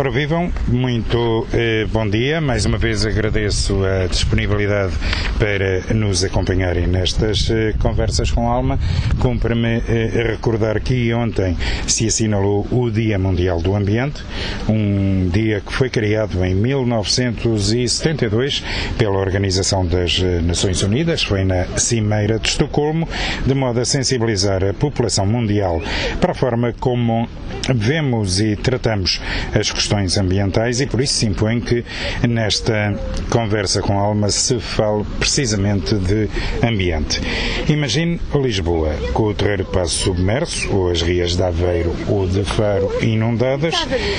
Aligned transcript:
Ora, 0.00 0.12
vivam, 0.12 0.52
muito 0.68 1.44
eh, 1.52 1.84
bom 1.90 2.08
dia. 2.08 2.40
Mais 2.40 2.64
uma 2.64 2.78
vez 2.78 3.04
agradeço 3.04 3.84
a 3.84 4.06
disponibilidade 4.06 4.92
para 5.40 5.92
nos 5.92 6.22
acompanharem 6.22 6.86
nestas 6.86 7.50
eh, 7.50 7.74
conversas 7.80 8.30
com 8.30 8.48
alma. 8.48 8.78
Cumpre-me 9.18 9.82
eh, 9.88 10.22
recordar 10.30 10.80
que 10.80 11.12
ontem 11.12 11.56
se 11.84 12.06
assinalou 12.06 12.64
o 12.70 12.88
Dia 12.92 13.18
Mundial 13.18 13.60
do 13.60 13.74
Ambiente, 13.74 14.22
um 14.68 15.28
dia 15.32 15.60
que 15.66 15.72
foi 15.72 15.90
criado 15.90 16.44
em 16.44 16.54
1972 16.54 18.62
pela 18.96 19.18
Organização 19.18 19.84
das 19.84 20.22
eh, 20.22 20.40
Nações 20.40 20.80
Unidas, 20.84 21.24
foi 21.24 21.42
na 21.42 21.64
Cimeira 21.76 22.38
de 22.38 22.50
Estocolmo, 22.50 23.08
de 23.44 23.52
modo 23.52 23.80
a 23.80 23.84
sensibilizar 23.84 24.62
a 24.62 24.72
população 24.72 25.26
mundial 25.26 25.82
para 26.20 26.30
a 26.30 26.36
forma 26.36 26.72
como 26.78 27.28
vemos 27.74 28.40
e 28.40 28.54
tratamos 28.54 29.20
as 29.52 29.72
questões 29.72 29.87
questões 29.88 30.18
ambientais 30.18 30.82
e 30.82 30.86
por 30.86 31.00
isso 31.00 31.14
se 31.14 31.26
impõe 31.26 31.60
que 31.60 31.82
nesta 32.28 32.94
conversa 33.30 33.80
com 33.80 33.98
a 33.98 34.02
alma 34.02 34.28
se 34.28 34.60
fale 34.60 35.02
precisamente 35.18 35.94
de 35.94 36.28
ambiente. 36.62 37.20
Imagine 37.68 38.20
Lisboa 38.34 38.94
com 39.14 39.24
o 39.24 39.34
Terreiro 39.34 39.64
Passo 39.64 40.04
submerso, 40.04 40.70
ou 40.70 40.90
as 40.90 41.00
rias 41.00 41.36
de 41.36 41.42
Aveiro 41.42 41.94
ou 42.06 42.26
de 42.26 42.44
Faro 42.44 42.90
inundadas. 43.02 43.74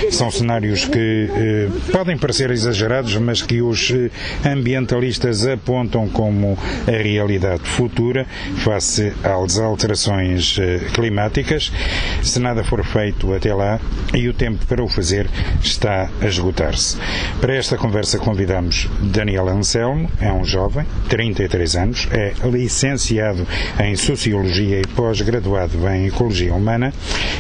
São 0.10 0.32
cenários 0.32 0.86
que 0.86 1.30
eh, 1.32 1.68
podem 1.92 2.18
parecer 2.18 2.50
exagerados, 2.50 3.16
mas 3.18 3.44
que 3.44 3.62
os 3.62 3.92
eh, 3.92 4.10
ambientalistas 4.50 5.46
apontam 5.46 6.10
como 6.10 6.58
a 6.88 7.04
realidade 7.04 7.62
futura 7.64 8.26
face 8.58 9.14
às 9.24 9.60
alterações 9.60 10.58
eh, 10.60 10.80
climáticas. 10.94 11.72
Se 12.24 12.40
nada 12.40 12.64
for 12.64 12.84
feito 12.84 13.32
até 13.34 13.54
lá, 13.54 13.80
e 14.14 14.28
o 14.28 14.34
tempo 14.34 14.66
para 14.66 14.84
o 14.84 14.88
fazer 14.88 15.28
está 15.64 16.10
a 16.22 16.26
esgotar-se. 16.26 16.98
Para 17.40 17.56
esta 17.56 17.78
conversa 17.78 18.18
convidamos 18.18 18.90
Daniel 19.02 19.50
Anselmo, 19.50 20.10
é 20.20 20.32
um 20.32 20.44
jovem, 20.44 20.86
33 21.10 21.76
anos, 21.76 22.08
é 22.12 22.34
licenciado 22.48 23.48
em 23.80 23.96
Sociologia 23.96 24.80
e 24.80 24.88
pós-graduado 24.88 25.88
em 25.90 26.08
Ecologia 26.08 26.54
Humana 26.54 26.94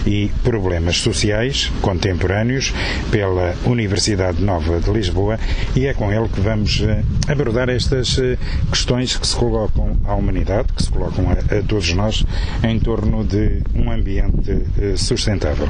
e 0.06 0.31
Problemas 0.44 0.98
Sociais 0.98 1.72
Contemporâneos 1.81 2.73
pela 3.11 3.56
Universidade 3.66 4.42
Nova 4.42 4.80
de 4.80 4.89
Lisboa 4.92 5.39
e 5.76 5.86
é 5.86 5.94
com 5.94 6.11
ele 6.11 6.28
que 6.30 6.39
vamos 6.39 6.81
eh, 6.81 7.04
abordar 7.28 7.70
estas 7.70 8.17
eh, 8.20 8.38
questões 8.70 9.16
que 9.16 9.28
se 9.28 9.36
colocam 9.36 9.98
à 10.06 10.14
humanidade, 10.14 10.70
que 10.73 10.83
se 10.83 10.89
colocam 10.89 11.26
a, 11.30 11.33
a 11.33 11.64
todos 11.64 11.94
nós 11.94 12.26
em 12.64 12.80
torno 12.80 13.23
de 13.23 13.61
um 13.76 13.92
ambiente 13.92 14.64
eh, 14.78 14.95
sustentável. 14.95 15.67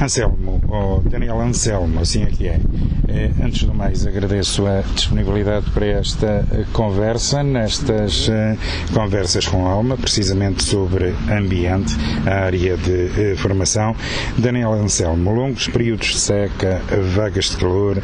Anselmo, 0.00 0.60
ou 0.68 1.00
Daniel 1.00 1.40
Anselmo, 1.40 2.00
assim 2.00 2.22
é 2.22 2.26
que 2.26 2.46
é. 2.46 2.60
Eh, 3.08 3.30
antes 3.42 3.64
do 3.64 3.72
mais, 3.72 4.06
agradeço 4.06 4.66
a 4.66 4.82
disponibilidade 4.94 5.70
para 5.70 5.86
esta 5.86 6.46
eh, 6.52 6.64
conversa, 6.72 7.42
nestas 7.42 8.28
eh, 8.28 8.56
conversas 8.92 9.46
com 9.46 9.66
alma, 9.66 9.96
precisamente 9.96 10.62
sobre 10.64 11.14
ambiente, 11.30 11.94
a 12.26 12.44
área 12.44 12.76
de 12.76 13.36
formação. 13.36 13.96
Daniel 14.36 14.74
Anselmo, 14.74 15.32
longos 15.32 15.66
períodos 15.68 16.08
de 16.08 16.18
seca, 16.18 16.82
vagas 17.14 17.46
de 17.46 17.56
calor, 17.56 18.02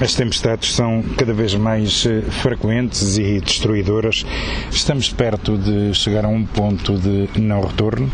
as 0.00 0.14
tempestades 0.14 0.74
são 0.74 1.02
cada 1.16 1.32
vez 1.32 1.54
mais 1.54 2.04
frequentes 2.42 3.16
e 3.16 3.40
destruidoras. 3.40 4.26
Estamos 4.70 5.08
perto 5.10 5.56
de 5.56 5.94
chegar 5.94 6.24
a 6.24 6.28
um 6.28 6.44
ponto 6.44 6.98
de 6.98 7.28
não 7.40 7.62
retorno? 7.62 8.10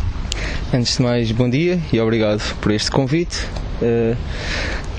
Antes 0.73 0.97
de 0.97 1.03
mais, 1.03 1.31
bom 1.33 1.49
dia 1.49 1.81
e 1.93 2.01
obrigado 2.01 2.43
por 2.61 2.73
este 2.73 2.91
convite. 2.91 3.47
Uh, 3.81 4.17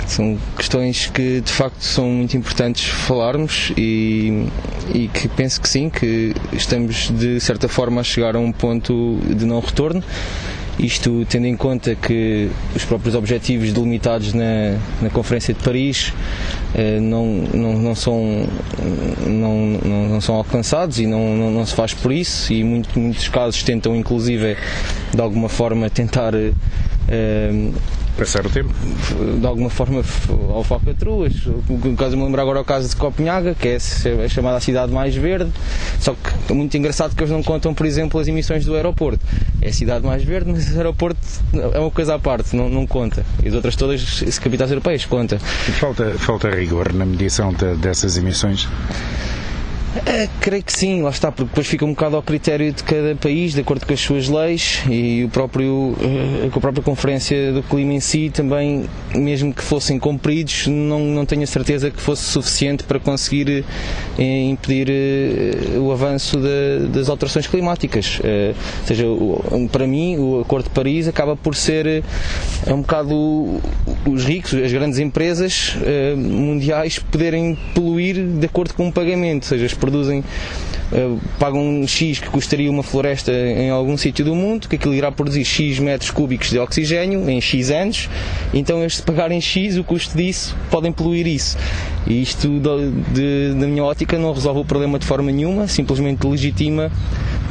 são 0.08 0.38
questões 0.58 1.08
que 1.08 1.42
de 1.42 1.52
facto 1.52 1.82
são 1.82 2.10
muito 2.10 2.36
importantes 2.36 2.88
falarmos 2.88 3.72
e, 3.78 4.48
e 4.94 5.08
que 5.08 5.28
penso 5.28 5.62
que 5.62 5.70
sim, 5.70 5.90
que 5.90 6.34
estamos 6.52 7.12
de 7.12 7.40
certa 7.40 7.68
forma 7.68 8.02
a 8.02 8.04
chegar 8.04 8.36
a 8.36 8.40
um 8.40 8.52
ponto 8.52 9.20
de 9.24 9.46
não 9.46 9.60
retorno. 9.60 10.04
Isto 10.80 11.26
tendo 11.28 11.46
em 11.46 11.58
conta 11.58 11.94
que 11.94 12.50
os 12.74 12.86
próprios 12.86 13.14
objetivos 13.14 13.74
delimitados 13.74 14.34
na, 14.34 14.78
na 15.02 15.10
Conferência 15.10 15.54
de 15.54 15.62
Paris 15.62 16.14
eh, 16.74 17.02
não, 17.02 17.26
não, 17.54 17.74
não, 17.74 17.96
são, 17.96 18.48
não, 19.28 19.58
não, 19.84 20.22
são 20.22 20.36
alcançados 20.36 20.98
e 21.00 21.06
não, 21.06 21.36
não, 21.36 21.52
não 21.52 21.66
se 21.66 21.76
faz 21.76 21.94
por 21.94 22.14
isso 22.14 22.54
e 22.54 22.64
muito, 22.64 22.98
muitos 22.98 23.28
casos 23.28 23.62
tentam 23.62 23.94
inclusive 23.94 24.56
de 25.14 25.22
alguma 25.22 25.50
forma 25.50 25.90
tentar 25.90 26.34
eh, 27.10 27.72
Passar 28.20 28.46
o 28.46 28.50
tempo? 28.50 28.74
De 29.40 29.48
alguma 29.48 29.70
forma 29.70 30.04
ao 30.54 30.62
falcatruas. 30.62 31.34
Caso, 31.98 32.18
me 32.18 32.24
lembro 32.26 32.42
agora 32.42 32.60
o 32.60 32.66
caso 32.66 32.90
de 32.90 32.96
Copenhaga, 32.98 33.56
que 33.56 33.70
é 33.70 33.78
a 33.78 34.28
chamada 34.28 34.60
cidade 34.60 34.92
mais 34.92 35.16
verde. 35.16 35.50
Só 36.02 36.14
que 36.14 36.52
é 36.52 36.54
muito 36.54 36.76
engraçado 36.76 37.16
que 37.16 37.24
eles 37.24 37.32
não 37.32 37.42
contam, 37.42 37.74
por 37.74 37.86
exemplo, 37.86 38.20
as 38.20 38.28
emissões 38.28 38.66
do 38.66 38.76
aeroporto. 38.76 39.26
É 39.62 39.70
a 39.70 39.74
cidade 39.74 40.06
mais 40.06 40.22
verde, 40.22 40.52
mas 40.52 40.70
o 40.70 40.76
aeroporto 40.76 41.18
é 41.74 41.80
uma 41.80 41.92
coisa 41.92 42.16
à 42.16 42.20
parte, 42.20 42.58
não, 42.58 42.68
não 42.68 42.86
conta. 42.86 43.26
E 43.42 43.48
as 43.48 43.54
outras 43.54 43.78
todas, 43.78 44.02
se 44.02 44.42
capitais 44.42 44.70
europeias, 44.70 45.06
conta. 45.06 45.40
Falta, 45.40 46.14
falta 46.18 46.50
rigor 46.50 46.92
na 46.92 47.06
medição 47.06 47.54
de, 47.54 47.76
dessas 47.78 48.18
emissões? 48.18 48.68
É, 50.06 50.30
creio 50.40 50.62
que 50.62 50.72
sim, 50.72 51.02
lá 51.02 51.10
está, 51.10 51.32
porque 51.32 51.50
depois 51.50 51.66
fica 51.66 51.84
um 51.84 51.90
bocado 51.90 52.16
ao 52.16 52.22
critério 52.22 52.72
de 52.72 52.84
cada 52.84 53.16
país, 53.16 53.54
de 53.54 53.62
acordo 53.62 53.88
com 53.88 53.94
as 53.94 54.00
suas 54.00 54.30
leis 54.30 54.84
e 54.88 55.24
o 55.24 55.30
próprio, 55.30 55.96
eh, 56.00 56.48
a 56.56 56.60
própria 56.60 56.84
Conferência 56.84 57.52
do 57.52 57.64
Clima 57.64 57.94
em 57.94 58.00
si 58.00 58.30
também, 58.30 58.86
mesmo 59.16 59.52
que 59.52 59.64
fossem 59.64 59.98
cumpridos, 59.98 60.68
não, 60.68 61.00
não 61.00 61.26
tenho 61.26 61.42
a 61.42 61.48
certeza 61.48 61.90
que 61.90 62.00
fosse 62.00 62.24
suficiente 62.24 62.84
para 62.84 63.00
conseguir 63.00 63.66
eh, 64.20 64.44
impedir 64.44 64.90
eh, 64.92 65.80
o 65.80 65.92
avanço 65.92 66.38
de, 66.38 66.88
das 66.90 67.10
alterações 67.10 67.48
climáticas. 67.48 68.20
Ou 68.20 68.86
seja, 68.86 69.06
para 69.72 69.88
mim, 69.88 70.18
o 70.18 70.42
Acordo 70.42 70.66
de 70.66 70.72
Paris 70.72 71.08
acaba 71.08 71.36
por 71.36 71.56
ser 71.56 72.04
é 72.68 72.74
um 72.74 72.82
bocado 72.82 73.60
os 74.06 74.24
ricos, 74.24 74.54
as 74.54 74.72
grandes 74.72 75.00
empresas 75.00 75.76
mundiais 76.16 77.00
poderem 77.00 77.58
poluir 77.74 78.16
de 78.16 78.46
acordo 78.46 78.74
com 78.74 78.88
o 78.88 78.92
pagamento, 78.92 79.44
ou 79.44 79.50
seja, 79.50 79.66
produzem 79.80 80.24
pagam 81.40 81.62
um 81.62 81.88
X 81.88 82.20
que 82.20 82.30
custaria 82.30 82.70
uma 82.70 82.84
floresta 82.84 83.32
em 83.32 83.70
algum 83.70 83.98
sítio 83.98 84.26
do 84.26 84.36
mundo, 84.36 84.68
que 84.68 84.76
aquilo 84.76 84.94
irá 84.94 85.12
produzir 85.12 85.46
X 85.46 85.80
metros 85.80 86.12
cúbicos 86.12 86.50
de 86.50 86.60
oxigênio 86.60 87.30
em 87.30 87.40
X 87.40 87.72
anos, 87.72 88.10
então 88.54 88.80
eles 88.80 88.98
se 88.98 89.04
pagarem 89.04 89.40
X 89.40 89.78
o 89.78 89.84
custo 89.84 90.18
disso, 90.18 90.56
podem 90.70 90.92
poluir 90.92 91.28
isso. 91.28 91.58
E 92.08 92.22
isto, 92.22 92.48
de, 92.48 92.92
de, 93.14 93.60
da 93.60 93.68
minha 93.68 93.84
ótica, 93.84 94.18
não 94.18 94.34
resolve 94.34 94.62
o 94.62 94.66
problema 94.66 94.98
de 94.98 95.06
forma 95.06 95.32
nenhuma, 95.32 95.68
simplesmente 95.68 96.26
legitima 96.26 96.92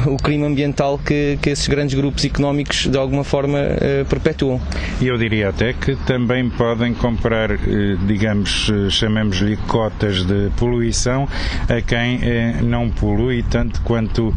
o 0.07 0.17
crime 0.17 0.45
ambiental 0.45 0.99
que, 0.99 1.39
que 1.43 1.51
esses 1.51 1.67
grandes 1.67 1.95
grupos 1.95 2.25
económicos 2.25 2.87
de 2.87 2.97
alguma 2.97 3.25
forma 3.25 3.59
uh, 3.59 4.05
perpetuam. 4.07 4.61
E 5.01 5.07
eu 5.07 5.19
diria 5.19 5.49
até 5.49 5.73
que 5.73 5.97
também 5.97 6.49
podem 6.51 6.95
comprar, 6.95 7.51
uh, 7.51 7.59
digamos, 8.07 8.69
uh, 8.69 8.91
chamemos-lhe 8.91 9.57
cotas 9.69 10.25
de 10.25 10.51
poluição 10.57 11.29
a 11.69 11.81
quem 11.81 12.21
não 12.63 12.91
polui 12.91 13.28
tanto 13.43 13.81
quanto 13.83 14.35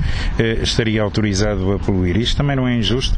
estaria 0.62 1.02
autorizado 1.02 1.74
a 1.74 1.80
poluir. 1.80 2.18
Isto 2.18 2.38
também 2.38 2.56
não 2.56 2.68
é 2.68 2.76
injusto? 2.76 3.18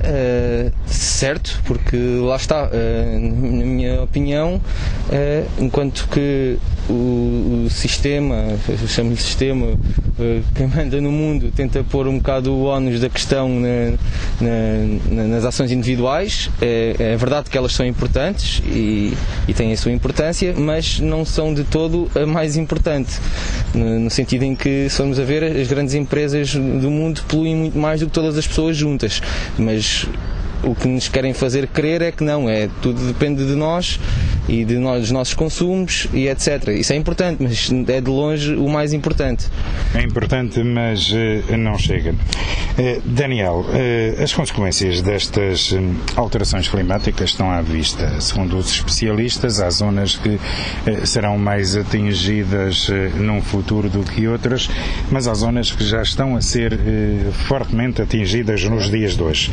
Uh, 0.00 0.72
certo, 0.86 1.60
porque 1.66 1.96
lá 1.96 2.36
está, 2.36 2.68
uh, 2.68 3.20
na 3.20 3.64
minha 3.64 4.02
opinião, 4.02 4.54
uh, 4.56 5.50
enquanto 5.58 6.08
que 6.08 6.58
o, 6.88 7.64
o 7.66 7.70
sistema, 7.70 8.58
chamo-lhe 8.88 9.16
sistema, 9.16 9.78
quem 10.54 10.66
manda 10.66 11.00
no 11.00 11.12
mundo 11.12 11.52
tenta 11.54 11.84
pôr 11.84 12.06
um 12.06 12.18
bocado 12.18 12.52
o 12.52 12.64
ónus 12.64 13.00
da 13.00 13.08
questão 13.08 13.48
na, 13.48 13.96
na, 14.40 15.24
nas 15.24 15.44
ações 15.44 15.70
individuais. 15.70 16.50
É, 16.60 16.96
é, 16.98 17.16
verdade 17.16 17.48
que 17.48 17.56
elas 17.56 17.72
são 17.72 17.86
importantes 17.86 18.62
e, 18.66 19.14
e, 19.46 19.54
têm 19.54 19.72
a 19.72 19.76
sua 19.76 19.92
importância, 19.92 20.54
mas 20.56 20.98
não 20.98 21.24
são 21.24 21.54
de 21.54 21.64
todo 21.64 22.10
a 22.14 22.26
mais 22.26 22.56
importante. 22.56 23.18
No, 23.74 24.00
no 24.00 24.10
sentido 24.10 24.44
em 24.44 24.54
que, 24.54 24.88
se 24.88 24.96
formos 24.96 25.18
a 25.18 25.24
ver, 25.24 25.44
as 25.44 25.68
grandes 25.68 25.94
empresas 25.94 26.54
do 26.54 26.90
mundo 26.90 27.22
poluem 27.28 27.54
muito 27.54 27.78
mais 27.78 28.00
do 28.00 28.06
que 28.06 28.12
todas 28.12 28.36
as 28.36 28.46
pessoas 28.46 28.76
juntas. 28.76 29.22
Mas 29.58 29.79
o 30.62 30.74
que 30.74 30.86
nos 30.88 31.08
querem 31.08 31.32
fazer 31.32 31.66
crer 31.66 32.02
é 32.02 32.12
que 32.12 32.22
não, 32.22 32.48
é 32.48 32.68
tudo 32.82 33.00
depende 33.06 33.46
de 33.46 33.54
nós 33.54 33.98
e 34.50 34.64
de 34.64 34.78
nós, 34.78 35.02
dos 35.02 35.10
nossos 35.12 35.34
consumos 35.34 36.08
e 36.12 36.26
etc. 36.26 36.68
Isso 36.68 36.92
é 36.92 36.96
importante, 36.96 37.40
mas 37.40 37.70
é 37.88 38.00
de 38.00 38.10
longe 38.10 38.54
o 38.56 38.68
mais 38.68 38.92
importante. 38.92 39.46
É 39.94 40.02
importante, 40.02 40.60
mas 40.64 41.12
uh, 41.12 41.56
não 41.56 41.78
chega. 41.78 42.10
Uh, 42.10 43.00
Daniel, 43.04 43.64
uh, 43.68 44.22
as 44.22 44.32
consequências 44.32 45.00
destas 45.02 45.72
alterações 46.16 46.68
climáticas 46.68 47.30
estão 47.30 47.48
à 47.48 47.62
vista. 47.62 48.20
Segundo 48.20 48.56
os 48.56 48.70
especialistas, 48.72 49.60
há 49.60 49.70
zonas 49.70 50.16
que 50.16 50.38
serão 51.04 51.38
mais 51.38 51.76
atingidas 51.76 52.90
num 53.16 53.40
futuro 53.40 53.88
do 53.88 54.00
que 54.00 54.26
outras, 54.26 54.68
mas 55.10 55.28
há 55.28 55.34
zonas 55.34 55.70
que 55.70 55.84
já 55.84 56.02
estão 56.02 56.36
a 56.36 56.40
ser 56.40 56.78
fortemente 57.46 58.02
atingidas 58.02 58.64
nos 58.64 58.90
dias 58.90 59.16
de 59.16 59.22
hoje. 59.22 59.52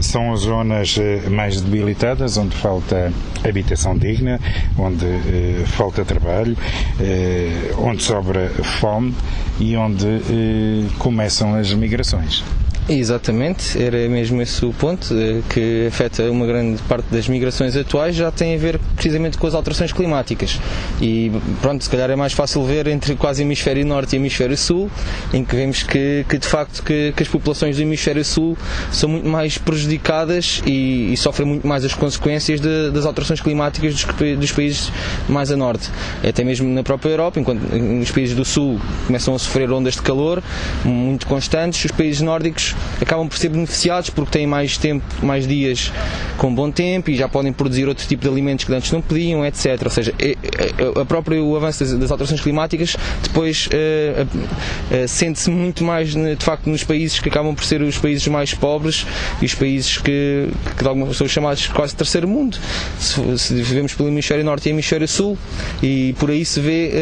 São 0.00 0.32
as 0.32 0.40
zonas 0.40 0.98
mais 1.30 1.60
debilitadas, 1.60 2.36
onde 2.36 2.54
falta 2.56 3.12
habitação 3.44 3.96
digna, 4.02 4.40
onde 4.76 5.06
eh, 5.06 5.64
falta 5.66 6.04
trabalho, 6.04 6.56
eh, 7.00 7.72
onde 7.78 8.02
sobra 8.02 8.50
fome 8.80 9.14
e 9.60 9.76
onde 9.76 10.06
eh, 10.06 10.88
começam 10.98 11.54
as 11.54 11.72
migrações. 11.72 12.42
Exatamente, 12.88 13.80
era 13.80 14.08
mesmo 14.08 14.42
esse 14.42 14.64
o 14.64 14.72
ponto, 14.72 15.14
eh, 15.14 15.40
que 15.48 15.86
afeta 15.86 16.28
uma 16.30 16.44
grande 16.44 16.82
parte 16.82 17.06
das 17.12 17.28
migrações 17.28 17.76
atuais, 17.76 18.16
já 18.16 18.30
tem 18.32 18.56
a 18.56 18.58
ver 18.58 18.80
precisamente 18.96 19.38
com 19.38 19.46
as 19.46 19.54
alterações 19.54 19.92
climáticas. 19.92 20.58
E 21.00 21.30
pronto, 21.60 21.84
se 21.84 21.88
calhar 21.88 22.10
é 22.10 22.16
mais 22.16 22.32
fácil 22.32 22.64
ver 22.64 22.88
entre 22.88 23.14
quase 23.14 23.42
hemisfério 23.42 23.86
norte 23.86 24.14
e 24.14 24.16
hemisfério 24.16 24.56
sul, 24.58 24.90
em 25.32 25.44
que 25.44 25.54
vemos 25.54 25.84
que, 25.84 26.26
que 26.28 26.36
de 26.38 26.46
facto 26.46 26.82
que, 26.82 27.12
que, 27.16 27.22
as 27.22 27.28
populações 27.28 27.76
do 27.76 27.82
hemisfério 27.82 28.24
sul 28.24 28.58
são 28.90 29.08
muito 29.10 29.28
mais 29.28 29.56
prejudicadas 29.58 30.60
e, 30.66 31.12
e 31.12 31.16
sofrem 31.16 31.46
muito 31.46 31.66
mais 31.66 31.84
as 31.84 31.94
consequências 31.94 32.60
de, 32.60 32.90
das 32.90 33.06
alterações 33.06 33.40
climáticas 33.40 33.94
dos, 33.94 34.04
dos, 34.36 34.50
países 34.50 34.90
mais 35.28 35.52
a 35.52 35.56
norte. 35.56 35.88
Até 36.28 36.42
mesmo 36.42 36.68
na 36.68 36.82
própria 36.82 37.10
Europa, 37.10 37.38
enquanto 37.38 37.60
os 38.02 38.10
países 38.10 38.34
do 38.34 38.44
sul 38.44 38.80
começam 39.06 39.36
a 39.36 39.38
sofrer 39.38 39.70
ondas 39.70 39.94
de 39.94 40.02
calor 40.02 40.42
muito 40.84 41.28
constantes, 41.28 41.84
os 41.84 41.92
países 41.92 42.20
nórdicos 42.20 42.71
acabam 43.00 43.28
por 43.28 43.36
ser 43.36 43.48
beneficiados 43.48 44.10
porque 44.10 44.30
têm 44.30 44.46
mais 44.46 44.76
tempo, 44.76 45.04
mais 45.22 45.46
dias 45.46 45.92
com 46.38 46.54
bom 46.54 46.70
tempo 46.70 47.10
e 47.10 47.16
já 47.16 47.28
podem 47.28 47.52
produzir 47.52 47.86
outro 47.88 48.06
tipo 48.06 48.22
de 48.22 48.28
alimentos 48.28 48.64
que 48.64 48.74
antes 48.74 48.90
não 48.90 49.00
podiam, 49.00 49.44
etc. 49.44 49.80
Ou 49.84 49.90
seja, 49.90 50.14
é, 50.18 50.30
é, 50.30 51.00
a 51.00 51.04
própria 51.04 51.42
o 51.42 51.56
avanço 51.56 51.84
das, 51.96 52.10
alterações 52.10 52.40
climáticas 52.40 52.96
depois 53.22 53.68
uh, 53.68 54.24
uh, 54.24 55.08
sente-se 55.08 55.50
muito 55.50 55.84
mais 55.84 56.14
de 56.14 56.44
facto 56.44 56.68
nos 56.68 56.84
países 56.84 57.18
que 57.18 57.28
acabam 57.28 57.54
por 57.54 57.64
ser 57.64 57.82
os 57.82 57.98
países 57.98 58.26
mais 58.28 58.54
pobres 58.54 59.06
e 59.40 59.46
os 59.46 59.54
países 59.54 59.98
que, 59.98 60.48
que 60.76 60.82
de 60.82 60.88
alguma, 60.88 61.12
são 61.14 61.28
chamados 61.28 61.66
quase 61.68 61.94
terceiro 61.94 62.28
mundo. 62.28 62.56
Se, 62.98 63.38
se 63.38 63.54
vivemos 63.54 63.94
pelo 63.94 64.08
hemisfério 64.08 64.44
norte 64.44 64.68
e 64.68 64.70
hemisfério 64.70 65.08
sul 65.08 65.36
e 65.82 66.14
por 66.18 66.30
aí 66.30 66.44
se 66.44 66.60
vê 66.60 66.92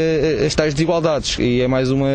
uh, 0.43 0.47
as 0.47 0.55
tais 0.55 0.75
desigualdades 0.75 1.39
e 1.39 1.61
é 1.61 1.69
mais 1.69 1.91
uma, 1.91 2.09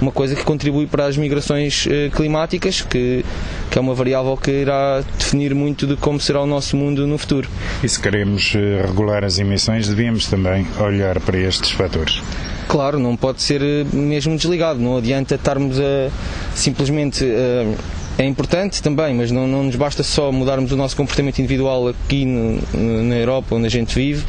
uma 0.00 0.12
coisa 0.12 0.34
que 0.34 0.44
contribui 0.44 0.86
para 0.86 1.06
as 1.06 1.16
migrações 1.16 1.86
climáticas 2.14 2.71
que, 2.80 3.24
que 3.70 3.78
é 3.78 3.80
uma 3.80 3.94
variável 3.94 4.36
que 4.36 4.50
irá 4.50 5.02
definir 5.18 5.54
muito 5.54 5.86
de 5.86 5.96
como 5.96 6.18
será 6.20 6.40
o 6.40 6.46
nosso 6.46 6.76
mundo 6.76 7.06
no 7.06 7.18
futuro. 7.18 7.48
E 7.82 7.88
se 7.88 8.00
queremos 8.00 8.54
eh, 8.56 8.82
regular 8.86 9.24
as 9.24 9.38
emissões, 9.38 9.88
devíamos 9.88 10.26
também 10.26 10.66
olhar 10.80 11.20
para 11.20 11.38
estes 11.38 11.70
fatores. 11.70 12.22
Claro, 12.68 12.98
não 12.98 13.16
pode 13.16 13.42
ser 13.42 13.60
eh, 13.60 13.84
mesmo 13.92 14.36
desligado, 14.36 14.80
não 14.80 14.96
adianta 14.96 15.34
estarmos 15.34 15.78
a 15.78 16.10
simplesmente. 16.54 17.24
A, 17.24 18.01
é 18.22 18.26
importante 18.26 18.82
também, 18.82 19.14
mas 19.14 19.30
não, 19.30 19.46
não 19.46 19.64
nos 19.64 19.76
basta 19.76 20.02
só 20.02 20.30
mudarmos 20.30 20.72
o 20.72 20.76
nosso 20.76 20.96
comportamento 20.96 21.38
individual 21.38 21.88
aqui 21.88 22.24
no, 22.24 22.60
na 23.02 23.16
Europa, 23.16 23.54
onde 23.54 23.66
a 23.66 23.70
gente 23.70 23.94
vive, 23.94 24.24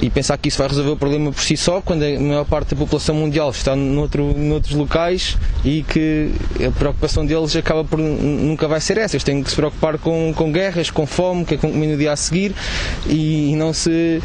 e 0.00 0.08
pensar 0.08 0.38
que 0.38 0.48
isso 0.48 0.58
vai 0.58 0.68
resolver 0.68 0.90
o 0.92 0.96
problema 0.96 1.32
por 1.32 1.42
si 1.42 1.56
só, 1.56 1.80
quando 1.80 2.02
a 2.04 2.20
maior 2.20 2.44
parte 2.44 2.74
da 2.74 2.76
população 2.76 3.14
mundial 3.14 3.50
está 3.50 3.74
noutro, 3.74 4.32
noutros 4.36 4.74
locais 4.74 5.36
e 5.64 5.82
que 5.82 6.30
a 6.66 6.70
preocupação 6.70 7.26
deles 7.26 7.54
acaba 7.56 7.84
por 7.84 7.98
nunca 7.98 8.68
vai 8.68 8.80
ser 8.80 8.98
essa. 8.98 9.16
Eles 9.16 9.24
têm 9.24 9.42
que 9.42 9.50
se 9.50 9.56
preocupar 9.56 9.98
com, 9.98 10.32
com 10.34 10.52
guerras, 10.52 10.90
com 10.90 11.06
fome, 11.06 11.44
que 11.44 11.54
é 11.54 11.56
comer 11.56 11.86
no 11.88 11.96
dia 11.96 12.12
a 12.12 12.16
seguir 12.16 12.54
e, 13.06 13.52
e 13.52 13.56
não 13.56 13.72
se 13.72 14.20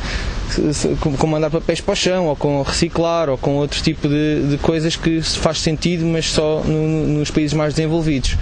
com 1.00 1.28
mandar 1.28 1.50
papéis 1.50 1.82
para 1.82 1.94
o 1.94 1.96
chão, 1.96 2.26
ou 2.28 2.36
com 2.36 2.62
reciclar, 2.62 3.30
ou 3.30 3.38
com 3.38 3.56
outro 3.56 3.82
tipo 3.82 4.08
de, 4.08 4.50
de 4.50 4.58
coisas 4.58 4.96
que 4.96 5.22
faz 5.22 5.60
sentido, 5.60 6.06
mas 6.06 6.28
só 6.28 6.62
no, 6.66 7.08
nos 7.20 7.32
países 7.32 7.54
mais 7.54 7.74
desenvolvidos. 7.74 8.38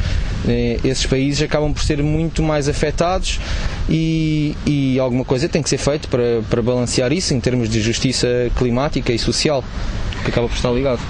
Eh, 0.48 0.80
esses 0.84 1.06
países 1.06 1.42
acabam 1.42 1.74
por 1.74 1.84
ser 1.84 2.02
muito 2.04 2.44
mais 2.44 2.69
afetados 2.69 3.40
e, 3.90 4.56
e 4.66 5.00
alguma 5.00 5.25
coisa 5.25 5.50
tem 5.50 5.62
que 5.62 5.69
ser 5.69 5.78
feita 5.78 6.07
para, 6.07 6.42
para 6.50 6.62
balancear 6.62 7.12
isso 7.12 7.34
em 7.34 7.40
termos 7.40 7.69
de 7.69 7.81
justiça 7.81 8.28
climática 8.56 9.12
e 9.12 9.19
social, 9.19 9.63
que 10.24 10.30
acaba 10.30 10.48
por 10.48 10.56
estar 10.56 10.72
ligado. 10.72 11.02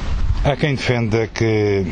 Há 0.44 0.56
quem 0.56 0.76
defenda 0.76 1.28
que 1.28 1.86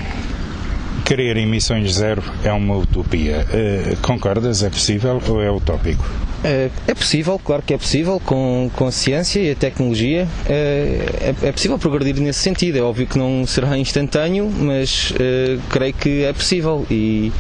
querer 1.04 1.38
emissões 1.38 1.96
zero 1.96 2.24
é 2.44 2.52
uma 2.52 2.78
utopia. 2.78 3.46
Uh, 3.50 3.98
concordas? 3.98 4.64
É 4.64 4.70
possível 4.70 5.22
ou 5.28 5.42
é 5.42 5.52
utópico? 5.52 6.04
Uh, 6.44 6.70
é 6.88 6.94
possível, 6.94 7.40
claro 7.40 7.64
que 7.66 7.74
é 7.74 7.78
possível, 7.78 8.22
com, 8.26 8.70
com 8.76 8.88
a 8.88 8.92
ciência 8.92 9.40
e 9.40 9.52
a 9.52 9.56
tecnologia. 9.56 10.28
Uh, 10.46 10.50
é, 10.50 11.36
é, 11.44 11.52
possível 11.52 11.80
progredir 11.80 12.22
nesse 12.22 12.40
sentido. 12.40 12.78
É 12.78 12.82
óbvio 12.82 13.08
que 13.08 13.18
não 13.18 13.48
será 13.48 13.78
instantâneo, 13.78 14.50
mas 14.50 15.14
creio 15.70 15.94
que 15.94 16.24
é 16.24 16.34
possível. 16.34 16.86
E, 16.92 17.32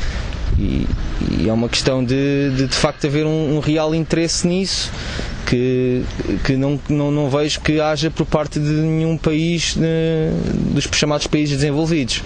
e, 0.58 0.88
e, 1.40 1.50
é 1.50 1.54
uma 1.54 1.70
questão 1.70 2.04
de, 2.04 2.52
de, 2.56 2.68
de 2.68 2.76
facto 2.76 3.06
haver 3.08 3.26
um, 3.26 3.58
um 3.58 3.60
real 3.60 3.94
interesse 3.94 4.48
nisso 4.48 4.92
que, 5.46 6.04
que 6.44 6.56
não, 6.56 6.80
não, 6.90 7.12
não 7.12 7.30
vejo 7.30 7.62
que 7.62 7.80
haja 7.80 8.10
por 8.10 8.26
parte 8.26 8.60
de 8.60 8.66
nenhum 8.66 9.18
país 9.18 9.76
de, 9.76 10.74
dos 10.74 10.88
chamados 10.92 11.28
países 11.28 11.58
desenvolvidos 11.58 12.22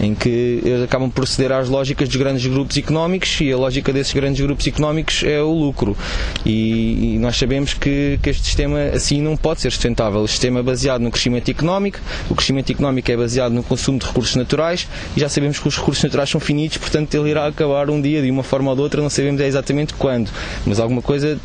em 0.00 0.14
que 0.14 0.60
eles 0.64 0.82
acabam 0.82 1.10
por 1.10 1.26
ceder 1.26 1.52
às 1.52 1.68
lógicas 1.68 2.08
dos 2.08 2.16
grandes 2.16 2.44
grupos 2.46 2.76
económicos 2.76 3.40
e 3.40 3.52
a 3.52 3.56
lógica 3.56 3.92
desses 3.92 4.12
grandes 4.12 4.40
grupos 4.44 4.66
económicos 4.66 5.22
é 5.22 5.40
o 5.40 5.52
lucro. 5.52 5.96
E, 6.44 7.14
e 7.14 7.18
nós 7.18 7.36
sabemos 7.36 7.74
que, 7.74 8.18
que, 8.22 8.30
este 8.30 8.44
sistema 8.44 8.80
assim 8.92 9.20
não 9.20 9.36
pode 9.36 9.60
ser 9.60 9.70
sustentável. 9.70 10.20
O 10.20 10.28
sistema 10.28 10.60
é 10.60 10.62
baseado 10.62 11.02
no 11.02 11.10
crescimento 11.10 11.50
económico, 11.50 11.98
o 12.28 12.34
crescimento 12.34 12.72
económico 12.72 13.10
é 13.10 13.16
baseado 13.16 13.52
no 13.52 13.62
consumo 13.62 13.98
de 13.98 14.06
recursos 14.06 14.36
naturais 14.36 14.88
e 15.16 15.20
já 15.20 15.28
sabemos 15.28 15.58
que 15.58 15.68
os 15.68 15.76
recursos 15.76 16.02
naturais 16.02 16.28
são 16.28 16.40
finitos, 16.40 16.78
portanto 16.78 17.14
ele 17.14 17.30
irá 17.30 17.46
acabar 17.46 17.63
um 17.66 18.00
dia 18.00 18.22
de 18.22 18.30
uma 18.30 18.42
forma 18.42 18.70
ou 18.70 18.76
de 18.76 18.82
outra, 18.82 19.02
não 19.02 19.10
sabemos 19.10 19.40
é 19.40 19.46
exatamente 19.46 19.94
quando, 19.94 20.30
mas 20.66 20.78
alguma 20.80 21.02
coisa 21.02 21.38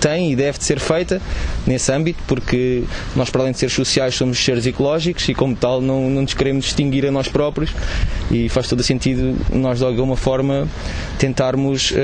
tem 0.00 0.32
e 0.32 0.36
deve 0.36 0.58
de 0.58 0.64
ser 0.64 0.80
feita 0.80 1.20
nesse 1.66 1.90
âmbito, 1.92 2.18
porque 2.26 2.82
nós, 3.14 3.30
para 3.30 3.42
além 3.42 3.52
de 3.52 3.58
seres 3.58 3.74
sociais, 3.74 4.14
somos 4.14 4.42
seres 4.42 4.66
ecológicos 4.66 5.28
e, 5.28 5.34
como 5.34 5.54
tal, 5.54 5.80
não, 5.80 6.10
não 6.10 6.22
nos 6.22 6.34
queremos 6.34 6.64
distinguir 6.64 7.06
a 7.06 7.10
nós 7.10 7.28
próprios. 7.28 7.70
E 8.30 8.48
faz 8.48 8.68
todo 8.68 8.82
sentido 8.82 9.36
nós, 9.52 9.78
de 9.78 9.84
alguma 9.84 10.16
forma, 10.16 10.68
tentarmos 11.18 11.90
uh, 11.90 11.94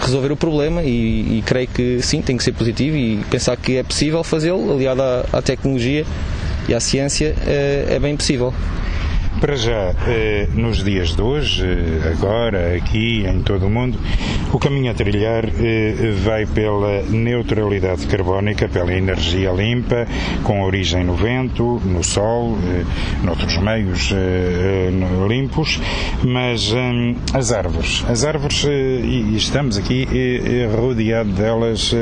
resolver 0.00 0.32
o 0.32 0.36
problema 0.36 0.82
e, 0.82 1.38
e, 1.38 1.42
creio 1.44 1.68
que 1.68 2.00
sim, 2.02 2.22
tem 2.22 2.36
que 2.36 2.44
ser 2.44 2.52
positivo 2.52 2.96
e 2.96 3.18
pensar 3.30 3.56
que 3.56 3.76
é 3.76 3.82
possível 3.82 4.22
fazê-lo, 4.24 4.72
aliado 4.72 5.02
à, 5.02 5.26
à, 5.32 5.42
tecnologia 5.42 6.04
e 6.68 6.74
à 6.74 6.80
ciência, 6.80 7.34
uh, 7.36 7.92
é 7.92 7.98
bem 7.98 8.16
possível. 8.16 8.52
Para 9.40 9.54
já, 9.54 9.94
eh, 10.08 10.48
nos 10.52 10.82
dias 10.82 11.14
de 11.14 11.22
hoje, 11.22 11.64
eh, 11.64 12.12
agora, 12.12 12.74
aqui, 12.74 13.24
em 13.24 13.40
todo 13.40 13.66
o 13.66 13.70
mundo, 13.70 13.96
o 14.52 14.58
caminho 14.58 14.90
a 14.90 14.94
trilhar 14.94 15.44
eh, 15.44 16.12
vai 16.24 16.44
pela 16.44 17.02
neutralidade 17.02 18.04
carbónica, 18.08 18.68
pela 18.68 18.92
energia 18.92 19.52
limpa, 19.52 20.08
com 20.42 20.62
origem 20.62 21.04
no 21.04 21.14
vento, 21.14 21.80
no 21.84 22.02
sol, 22.02 22.58
noutros 23.22 23.58
meios 23.58 24.12
limpos, 25.28 25.80
mas 26.24 26.74
as 27.32 27.52
árvores, 27.52 28.04
as 28.08 28.24
árvores, 28.24 28.64
e 28.64 29.36
estamos 29.36 29.78
aqui 29.78 30.06
rodeados 30.74 31.34
delas 31.34 31.94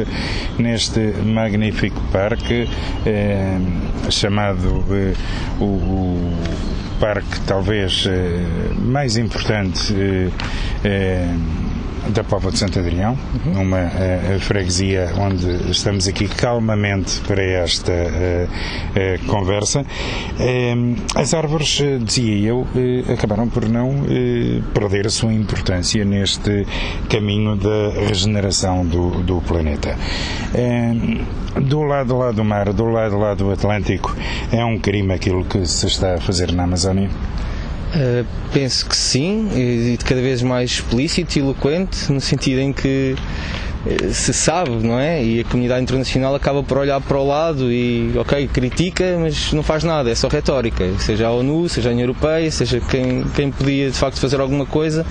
neste 0.59 1.01
magnífico 1.23 2.01
parque 2.11 2.67
chamado 4.09 4.85
o 5.61 6.86
parque 7.01 7.41
talvez 7.47 8.07
eh, 8.07 8.43
mais 8.79 9.17
importante 9.19 9.93
eh, 9.95 10.31
eh, 10.85 11.27
da 12.09 12.25
Póvoa 12.25 12.53
de 12.53 12.59
Santo 12.59 12.79
Adrião, 12.79 13.17
uhum. 13.47 13.55
numa 13.55 13.85
uh, 13.85 14.41
freguesia 14.41 15.13
onde 15.19 15.71
estamos 15.71 16.07
aqui 16.07 16.29
calmamente 16.29 17.21
para 17.21 17.43
esta 17.43 17.93
uh, 17.93 19.27
conversa. 19.27 19.85
as 21.15 21.35
árvores, 21.35 21.83
dizia 22.03 22.49
eu, 22.49 22.67
acabaram 23.13 23.49
por 23.49 23.69
não 23.69 24.05
perder 24.73 25.07
a 25.07 25.11
sua 25.11 25.33
importância 25.33 26.05
neste 26.05 26.67
caminho 27.09 27.57
da 27.57 27.91
regeneração 28.07 28.85
do, 28.85 29.23
do 29.23 29.41
planeta. 29.43 29.97
do 31.61 31.83
lado 31.83 32.17
lá 32.17 32.33
do 32.33 32.45
mar, 32.45 32.73
do 32.73 32.87
lado 32.87 33.19
lá 33.19 33.35
do 33.35 33.51
Atlântico, 33.51 34.15
é 34.53 34.65
um 34.65 34.79
crime 34.79 35.15
aquilo 35.15 35.45
que 35.45 35.67
se 35.67 35.87
está 35.87 36.15
a 36.15 36.21
fazer 36.21 36.53
na 36.53 36.65
Amazónia? 36.65 37.11
Uh, 37.95 38.27
penso 38.53 38.87
que 38.87 38.97
sim, 38.97 39.49
e 39.55 39.97
cada 40.05 40.21
vez 40.21 40.43
mais 40.43 40.73
explícito 40.73 41.39
e 41.39 41.41
eloquente, 41.41 42.13
no 42.13 42.21
sentido 42.21 42.61
em 42.61 42.73
que 42.73 43.15
se 44.13 44.33
sabe, 44.33 44.71
não 44.71 44.99
é? 44.99 45.23
E 45.23 45.41
a 45.41 45.45
comunidade 45.45 45.83
internacional 45.83 46.35
acaba 46.35 46.63
por 46.63 46.79
olhar 46.79 47.01
para 47.01 47.19
o 47.19 47.27
lado 47.27 47.71
e, 47.71 48.13
ok, 48.17 48.49
critica, 48.49 49.17
mas 49.21 49.53
não 49.53 49.63
faz 49.63 49.85
nada, 49.85 50.11
é 50.11 50.15
só 50.15 50.29
retórica. 50.29 50.85
Seja 50.99 51.29
a 51.29 51.31
ONU, 51.31 51.69
seja 51.69 51.91
a 51.91 51.93
União 51.93 52.05
Europeia, 52.05 52.51
seja 52.51 52.81
quem, 52.81 53.25
quem 53.35 53.51
podia 53.51 53.91
de 53.91 53.97
facto 53.97 54.19
fazer 54.19 54.41
alguma 54.41 54.67
coisa, 54.67 55.07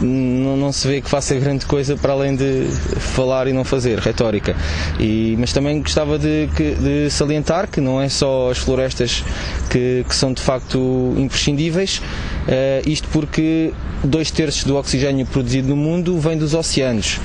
não, 0.00 0.56
não 0.56 0.72
se 0.72 0.86
vê 0.86 1.00
que 1.00 1.10
faça 1.10 1.34
grande 1.34 1.66
coisa 1.66 1.96
para 1.96 2.12
além 2.12 2.36
de 2.36 2.66
falar 2.98 3.48
e 3.48 3.52
não 3.52 3.64
fazer, 3.64 3.98
retórica. 3.98 4.54
E, 5.00 5.36
mas 5.38 5.52
também 5.52 5.80
gostava 5.80 6.18
de, 6.18 6.46
de 6.46 7.10
salientar 7.10 7.68
que 7.68 7.80
não 7.80 8.00
é 8.00 8.08
só 8.08 8.50
as 8.50 8.58
florestas 8.58 9.24
que, 9.70 10.04
que 10.08 10.14
são 10.14 10.32
de 10.32 10.42
facto 10.42 11.14
imprescindíveis, 11.16 11.98
uh, 11.98 12.88
isto 12.88 13.08
porque 13.08 13.72
dois 14.04 14.30
terços 14.30 14.64
do 14.64 14.76
oxigênio 14.76 15.26
produzido 15.26 15.68
no 15.68 15.76
mundo 15.76 16.18
vem 16.18 16.38
dos 16.38 16.54
oceanos. 16.54 17.18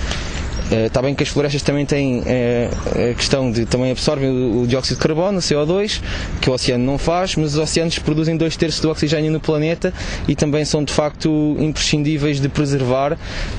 Está 0.71 0.99
eh, 0.99 1.03
bem 1.03 1.15
que 1.15 1.23
as 1.23 1.29
florestas 1.29 1.63
também 1.63 1.85
têm 1.85 2.21
eh, 2.27 2.69
a 3.11 3.13
questão 3.15 3.51
de 3.51 3.65
também 3.65 3.91
absorvem 3.91 4.29
o 4.29 4.67
dióxido 4.67 4.97
de 4.97 5.01
carbono, 5.01 5.39
o 5.39 5.41
CO2, 5.41 5.99
que 6.39 6.49
o 6.49 6.53
oceano 6.53 6.85
não 6.85 6.97
faz, 6.97 7.35
mas 7.35 7.53
os 7.53 7.59
oceanos 7.59 7.97
produzem 7.97 8.37
dois 8.37 8.55
terços 8.55 8.79
do 8.79 8.89
oxigênio 8.89 9.31
no 9.31 9.39
planeta 9.39 9.91
e 10.27 10.35
também 10.35 10.63
são 10.63 10.83
de 10.83 10.93
facto 10.93 11.55
imprescindíveis 11.59 12.39
de 12.39 12.47
preservar. 12.49 13.17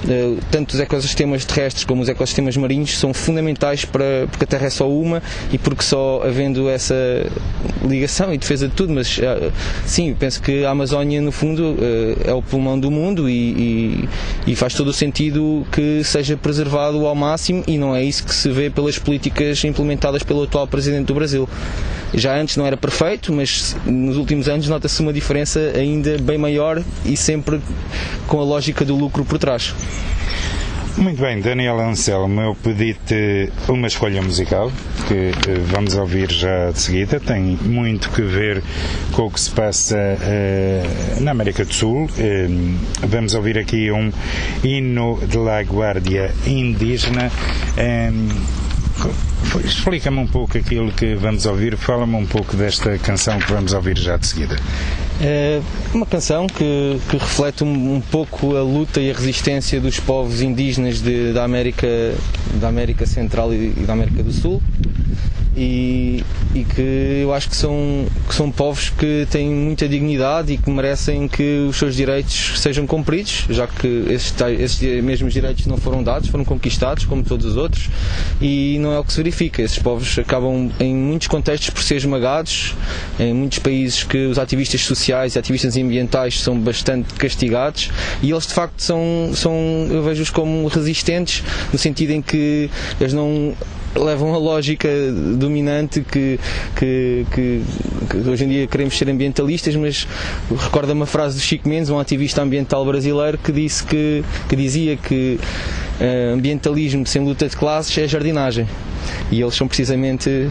Eh, 0.08 0.36
tanto 0.52 0.74
os 0.74 0.80
ecossistemas 0.80 1.44
terrestres 1.44 1.84
como 1.84 2.02
os 2.02 2.08
ecossistemas 2.08 2.56
marinhos 2.56 2.96
são 2.96 3.12
fundamentais 3.12 3.84
para, 3.84 4.26
porque 4.30 4.44
a 4.44 4.46
Terra 4.46 4.66
é 4.66 4.70
só 4.70 4.88
uma 4.88 5.20
e 5.52 5.58
porque 5.58 5.82
só 5.82 6.22
havendo 6.24 6.68
essa 6.68 6.94
ligação 7.84 8.32
e 8.32 8.38
defesa 8.38 8.68
de 8.68 8.74
tudo, 8.74 8.92
mas 8.92 9.18
sim, 9.84 10.14
penso 10.18 10.40
que 10.40 10.64
a 10.64 10.70
Amazónia 10.70 11.20
no 11.20 11.32
fundo 11.32 11.76
é 12.24 12.32
o 12.32 12.42
pulmão 12.42 12.78
do 12.78 12.90
mundo 12.90 13.28
e, 13.28 13.32
e, 13.32 14.08
e 14.52 14.56
faz 14.56 14.74
todo 14.74 14.88
o 14.88 14.92
sentido 14.92 15.66
que 15.72 16.02
seja 16.04 16.36
preservado 16.36 16.99
ao 17.06 17.14
máximo 17.14 17.62
e 17.66 17.78
não 17.78 17.94
é 17.94 18.02
isso 18.02 18.24
que 18.24 18.34
se 18.34 18.50
vê 18.50 18.70
pelas 18.70 18.98
políticas 18.98 19.62
implementadas 19.64 20.22
pelo 20.22 20.44
atual 20.44 20.66
Presidente 20.66 21.06
do 21.06 21.14
Brasil. 21.14 21.48
Já 22.12 22.36
antes 22.36 22.56
não 22.56 22.66
era 22.66 22.76
perfeito, 22.76 23.32
mas 23.32 23.76
nos 23.86 24.16
últimos 24.16 24.48
anos 24.48 24.68
nota-se 24.68 25.00
uma 25.00 25.12
diferença 25.12 25.72
ainda 25.74 26.18
bem 26.18 26.36
maior 26.36 26.82
e 27.04 27.16
sempre 27.16 27.60
com 28.26 28.40
a 28.40 28.44
lógica 28.44 28.84
do 28.84 28.96
lucro 28.96 29.24
por 29.24 29.38
trás. 29.38 29.74
Muito 30.96 31.22
bem, 31.22 31.40
Daniel 31.40 31.80
Anselmo, 31.80 32.40
eu 32.40 32.54
pedi-te 32.54 33.50
uma 33.68 33.86
escolha 33.86 34.20
musical 34.20 34.70
que 35.08 35.30
eh, 35.48 35.58
vamos 35.66 35.94
ouvir 35.94 36.30
já 36.30 36.70
de 36.70 36.78
seguida. 36.78 37.18
Tem 37.18 37.58
muito 37.62 38.10
que 38.10 38.22
ver 38.22 38.62
com 39.12 39.26
o 39.26 39.30
que 39.30 39.40
se 39.40 39.50
passa 39.50 39.96
uh, 39.96 41.20
na 41.22 41.30
América 41.30 41.64
do 41.64 41.72
Sul. 41.72 42.04
Uh, 42.04 43.06
vamos 43.06 43.34
ouvir 43.34 43.56
aqui 43.58 43.90
um 43.90 44.12
hino 44.62 45.18
de 45.26 45.38
la 45.38 45.62
Guardia 45.62 46.32
Indígena. 46.46 47.30
Explica-me 49.64 50.18
um 50.18 50.26
pouco 50.26 50.56
aquilo 50.56 50.92
que 50.92 51.14
vamos 51.14 51.46
ouvir, 51.46 51.76
fala-me 51.76 52.14
um 52.14 52.26
pouco 52.26 52.56
desta 52.56 52.96
canção 52.98 53.38
que 53.38 53.52
vamos 53.52 53.72
ouvir 53.72 53.98
já 53.98 54.16
de 54.16 54.26
seguida. 54.26 54.56
É 55.20 55.60
uma 55.92 56.06
canção 56.06 56.46
que, 56.46 56.98
que 57.10 57.16
reflete 57.16 57.64
um, 57.64 57.96
um, 57.96 58.00
pouco 58.00 58.56
a 58.56 58.62
luta 58.62 59.00
e 59.00 59.10
a 59.10 59.14
resistência 59.14 59.80
dos 59.80 60.00
povos 60.00 60.40
indígenas 60.40 61.00
de, 61.00 61.32
da, 61.32 61.44
América, 61.44 61.86
da 62.54 62.68
América 62.68 63.04
Central 63.06 63.52
e, 63.52 63.74
e 63.76 63.84
da 63.86 63.92
América 63.92 64.22
do 64.22 64.32
Sul 64.32 64.62
e, 65.56 66.24
e, 66.54 66.64
que 66.64 67.20
eu 67.22 67.34
acho 67.34 67.48
que 67.48 67.56
são, 67.56 68.06
que 68.28 68.34
são 68.34 68.50
povos 68.50 68.90
que 68.90 69.26
têm 69.30 69.48
muita 69.48 69.88
dignidade 69.88 70.52
e 70.52 70.56
que 70.56 70.70
merecem 70.70 71.26
que 71.26 71.66
os 71.68 71.76
seus 71.76 71.96
direitos 71.96 72.60
sejam 72.60 72.86
cumpridos, 72.86 73.46
já 73.50 73.66
que 73.66 74.04
esses, 74.08 74.34
esses 74.58 75.02
mesmos 75.02 75.32
direitos 75.32 75.66
não 75.66 75.76
foram 75.76 76.02
dados, 76.02 76.28
foram 76.28 76.44
conquistados, 76.44 77.04
como 77.04 77.22
todos 77.22 77.46
os 77.46 77.56
outros, 77.56 77.88
e 78.40 78.78
não 78.80 78.92
é 78.92 78.98
o 78.98 79.04
que 79.04 79.12
se 79.12 79.18
verifica. 79.18 79.62
Esses 79.62 79.78
povos 79.78 80.18
acabam, 80.18 80.70
em 80.78 80.94
muitos 80.94 81.26
contextos, 81.26 81.70
por 81.70 81.82
ser 81.82 81.96
esmagados, 81.96 82.74
em 83.18 83.34
muitos 83.34 83.58
países 83.58 84.04
que 84.04 84.26
os 84.26 84.38
ativistas 84.38 84.82
sociais 84.82 85.34
e 85.34 85.38
ativistas 85.38 85.76
ambientais 85.76 86.40
são 86.40 86.58
bastante 86.58 87.14
castigados, 87.14 87.90
e 88.22 88.30
eles 88.30 88.46
de 88.46 88.54
facto 88.54 88.80
são, 88.80 89.32
são 89.34 89.52
eu 89.90 90.02
vejo-os 90.02 90.30
como 90.30 90.68
resistentes, 90.68 91.42
no 91.72 91.78
sentido 91.78 92.12
em 92.12 92.22
que 92.22 92.70
eles 93.00 93.12
não 93.12 93.54
levam 93.94 94.34
a 94.34 94.38
lógica 94.38 94.88
dominante 95.36 96.00
que, 96.00 96.38
que, 96.76 97.26
que, 97.32 97.62
que, 98.08 98.28
hoje 98.28 98.44
em 98.44 98.48
dia 98.48 98.66
queremos 98.66 98.96
ser 98.96 99.08
ambientalistas, 99.08 99.74
mas 99.76 100.06
recorda 100.50 100.92
uma 100.92 101.06
frase 101.06 101.36
do 101.36 101.40
Chico 101.40 101.68
Mendes, 101.68 101.90
um 101.90 101.98
ativista 101.98 102.42
ambiental 102.42 102.84
brasileiro, 102.84 103.38
que 103.38 103.52
disse 103.52 103.84
que, 103.84 104.24
que 104.48 104.56
dizia 104.56 104.96
que 104.96 105.38
uh, 106.00 106.34
ambientalismo 106.34 107.06
sem 107.06 107.24
luta 107.24 107.48
de 107.48 107.56
classes 107.56 107.96
é 107.98 108.06
jardinagem. 108.06 108.66
E 109.30 109.40
eles 109.40 109.54
são 109.54 109.66
precisamente 109.66 110.48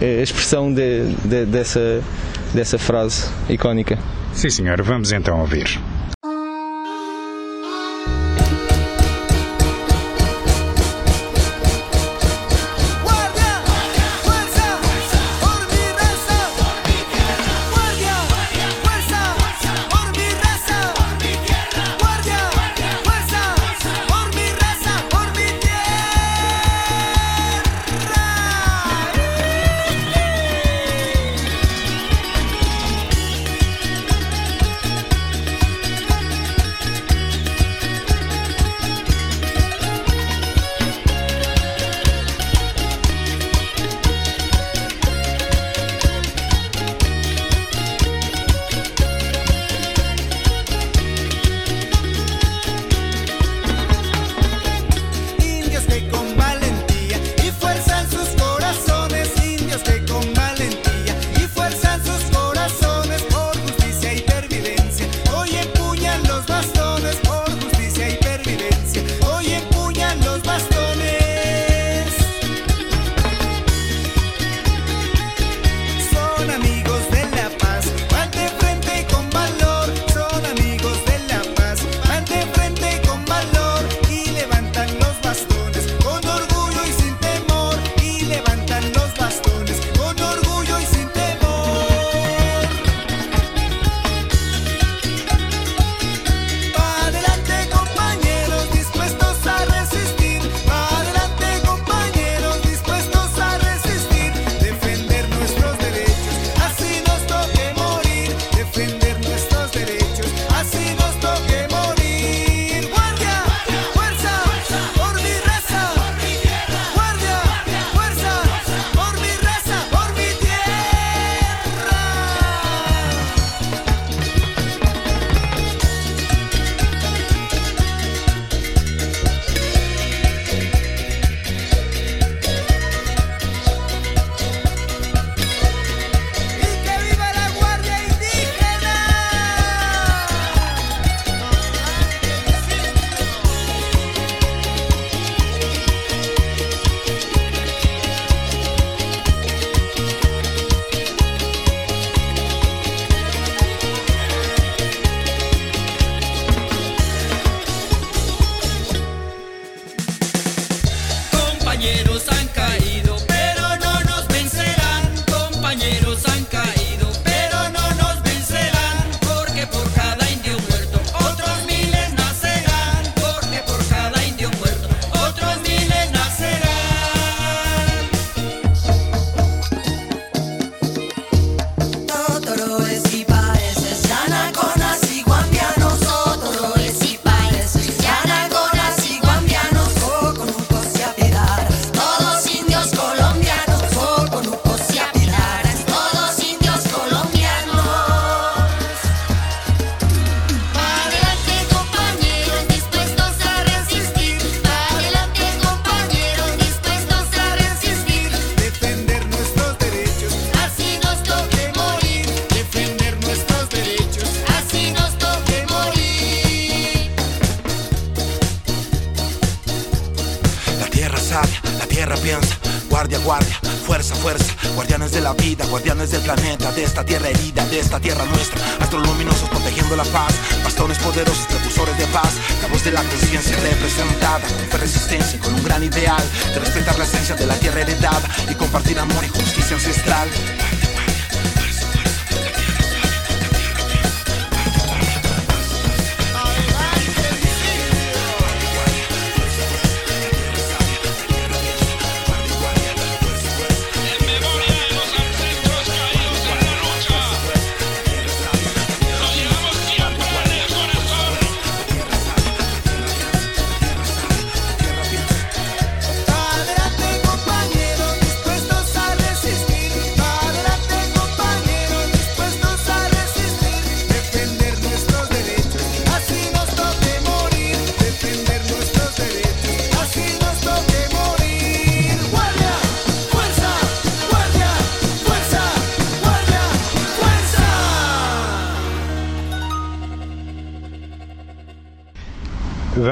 eh, 0.00 0.20
a 0.20 0.22
expressão 0.22 0.72
de, 0.72 1.06
de, 1.24 1.44
dessa, 1.46 2.02
dessa 2.54 2.78
frase 2.78 3.28
icónica. 3.48 3.98
Sim, 4.32 4.50
senhor, 4.50 4.80
vamos 4.82 5.12
então 5.12 5.40
ouvir. 5.40 5.80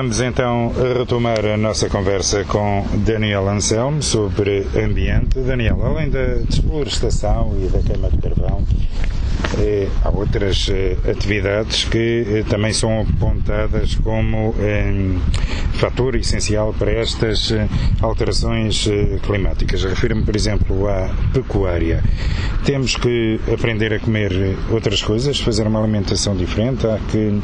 Vamos 0.00 0.18
então 0.18 0.72
retomar 0.96 1.44
a 1.44 1.58
nossa 1.58 1.90
conversa 1.90 2.42
com 2.44 2.86
Daniel 3.04 3.46
Anselmo 3.46 4.02
sobre 4.02 4.66
ambiente. 4.74 5.38
Daniel, 5.40 5.78
além 5.84 6.08
da 6.08 6.36
desflorestação 6.36 7.54
e 7.62 7.68
da 7.68 7.80
queima 7.80 8.08
de 8.08 8.16
carvão, 8.16 8.64
eh, 9.58 9.88
há 10.02 10.08
outras 10.08 10.70
eh, 10.70 10.96
atividades 11.06 11.84
que 11.84 12.24
eh, 12.26 12.44
também 12.48 12.72
são 12.72 13.02
apontadas 13.02 13.94
como 13.96 14.54
fator 15.74 16.16
essencial 16.16 16.72
para 16.72 16.92
estas 16.92 17.52
alterações 18.00 18.88
climáticas. 19.22 19.84
Refiro-me, 19.84 20.22
por 20.22 20.34
exemplo, 20.34 20.88
à 20.88 21.14
pecuária. 21.34 22.02
Temos 22.64 22.96
que 22.96 23.38
aprender 23.52 23.92
a 23.92 23.98
comer 23.98 24.32
outras 24.70 25.02
coisas, 25.02 25.38
fazer 25.38 25.66
uma 25.66 25.78
alimentação 25.78 26.34
diferente, 26.34 26.86
há 26.86 26.98
que 27.10 27.38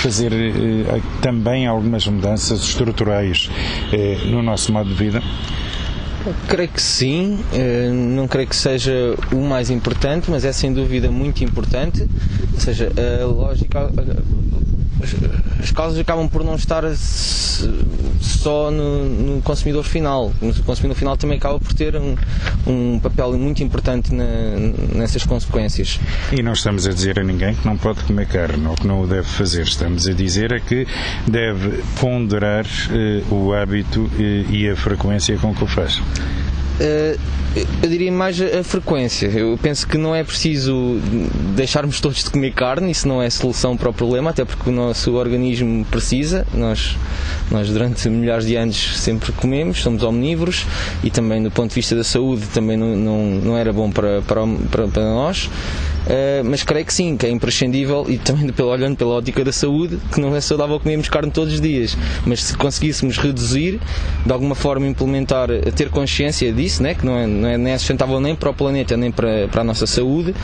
fazer 0.00 0.32
eh, 0.32 1.00
também 1.20 1.66
algumas 1.66 2.06
mudanças 2.06 2.60
estruturais 2.62 3.50
eh, 3.92 4.18
no 4.26 4.42
nosso 4.42 4.72
modo 4.72 4.88
de 4.88 4.94
vida? 4.94 5.22
Creio 6.48 6.68
que 6.68 6.82
sim, 6.82 7.42
eh, 7.52 7.90
não 7.92 8.26
creio 8.26 8.48
que 8.48 8.56
seja 8.56 9.14
o 9.32 9.40
mais 9.40 9.70
importante, 9.70 10.30
mas 10.30 10.44
é 10.44 10.52
sem 10.52 10.72
dúvida 10.72 11.10
muito 11.10 11.44
importante. 11.44 12.08
Ou 12.54 12.60
seja, 12.60 12.90
a 13.22 13.26
lógica, 13.26 13.90
as 15.58 15.70
causas 15.70 15.98
acabam 15.98 16.28
por 16.28 16.44
não 16.44 16.54
estar 16.54 16.84
só 18.20 18.70
no, 18.70 19.04
no, 19.04 19.42
consumidor 19.42 19.84
final. 19.84 20.32
O 20.40 20.62
consumidor 20.62 20.96
final 20.96 21.16
também 21.16 21.38
acaba 21.38 21.58
por 21.58 21.72
ter 21.74 21.96
um, 21.96 22.16
um 22.66 22.98
papel 22.98 23.32
muito 23.34 23.62
importante 23.62 24.14
na, 24.14 24.24
nessas 24.94 25.24
consequências. 25.24 25.98
E 26.32 26.42
não 26.42 26.52
estamos 26.52 26.86
a 26.86 26.92
dizer 26.92 27.18
a 27.18 27.24
ninguém 27.24 27.54
que 27.54 27.66
não 27.66 27.76
pode 27.76 28.02
comer 28.04 28.26
carne 28.26 28.66
ou 28.66 28.74
que 28.74 28.86
não 28.86 29.02
o 29.02 29.06
deve 29.06 29.26
fazer. 29.26 29.62
Estamos 29.62 30.06
a 30.06 30.12
dizer 30.12 30.52
é 30.52 30.60
que 30.60 30.86
deve 31.26 31.82
ponderar 32.00 32.66
eh, 32.90 33.22
o 33.30 33.52
hábito 33.52 34.10
eh, 34.18 34.44
e 34.50 34.68
a 34.68 34.76
frequência 34.76 35.36
com 35.38 35.54
que 35.54 35.64
o 35.64 35.66
faz. 35.66 36.00
Eh, 36.80 37.16
eu 37.82 37.88
diria 37.88 38.10
mais 38.10 38.40
a 38.40 38.64
frequência. 38.64 39.26
Eu 39.26 39.58
penso 39.60 39.86
que 39.86 39.98
não 39.98 40.14
é 40.14 40.24
preciso 40.24 41.00
deixarmos 41.54 42.00
todos 42.00 42.24
de 42.24 42.30
comer 42.30 42.52
carne, 42.52 42.90
isso 42.90 43.06
não 43.06 43.20
é 43.20 43.28
solução 43.28 43.76
para 43.76 43.90
o 43.90 43.92
problema, 43.92 44.30
até 44.30 44.44
porque 44.44 44.70
o 44.70 44.72
nosso 44.72 45.12
organismo 45.14 45.84
precisa. 45.84 46.46
Nós, 46.54 46.96
nós 47.50 47.68
durante 47.68 48.08
milhares 48.08 48.46
de 48.46 48.56
anos 48.56 48.98
sempre 48.98 49.32
comemos, 49.32 49.82
somos 49.82 50.02
omnívoros 50.02 50.64
e 51.02 51.10
também 51.10 51.42
do 51.42 51.50
ponto 51.50 51.70
de 51.70 51.74
vista 51.74 51.94
da 51.94 52.04
saúde 52.04 52.46
também 52.46 52.76
não, 52.76 52.96
não, 52.96 53.24
não 53.24 53.58
era 53.58 53.72
bom 53.72 53.90
para, 53.90 54.22
para, 54.22 54.42
para 54.70 55.02
nós. 55.02 55.50
Uh, 56.06 56.42
mas 56.44 56.62
creio 56.62 56.86
que 56.86 56.94
sim, 56.94 57.16
que 57.16 57.26
é 57.26 57.30
imprescindível 57.30 58.06
e 58.08 58.16
também 58.16 58.48
pelo, 58.52 58.70
olhando 58.70 58.96
pela 58.96 59.10
ótica 59.10 59.44
da 59.44 59.52
saúde, 59.52 59.98
que 60.12 60.20
não 60.20 60.34
é 60.34 60.40
saudável 60.40 60.80
comermos 60.80 61.08
carne 61.08 61.30
todos 61.30 61.54
os 61.54 61.60
dias, 61.60 61.96
mas 62.24 62.42
se 62.42 62.56
conseguíssemos 62.56 63.18
reduzir, 63.18 63.80
de 64.24 64.32
alguma 64.32 64.54
forma 64.54 64.86
implementar, 64.86 65.48
ter 65.76 65.90
consciência 65.90 66.52
disso, 66.52 66.82
né, 66.82 66.94
que 66.94 67.04
não 67.04 67.16
é, 67.16 67.26
não 67.26 67.48
é, 67.48 67.58
nem 67.58 67.72
é 67.72 67.78
sustentável 67.78 68.20
nem 68.20 68.34
para 68.34 68.50
o 68.50 68.54
planeta 68.54 68.96
nem 68.96 69.10
para, 69.10 69.46
para 69.48 69.60
a 69.60 69.64
nossa 69.64 69.86
saúde, 69.86 70.34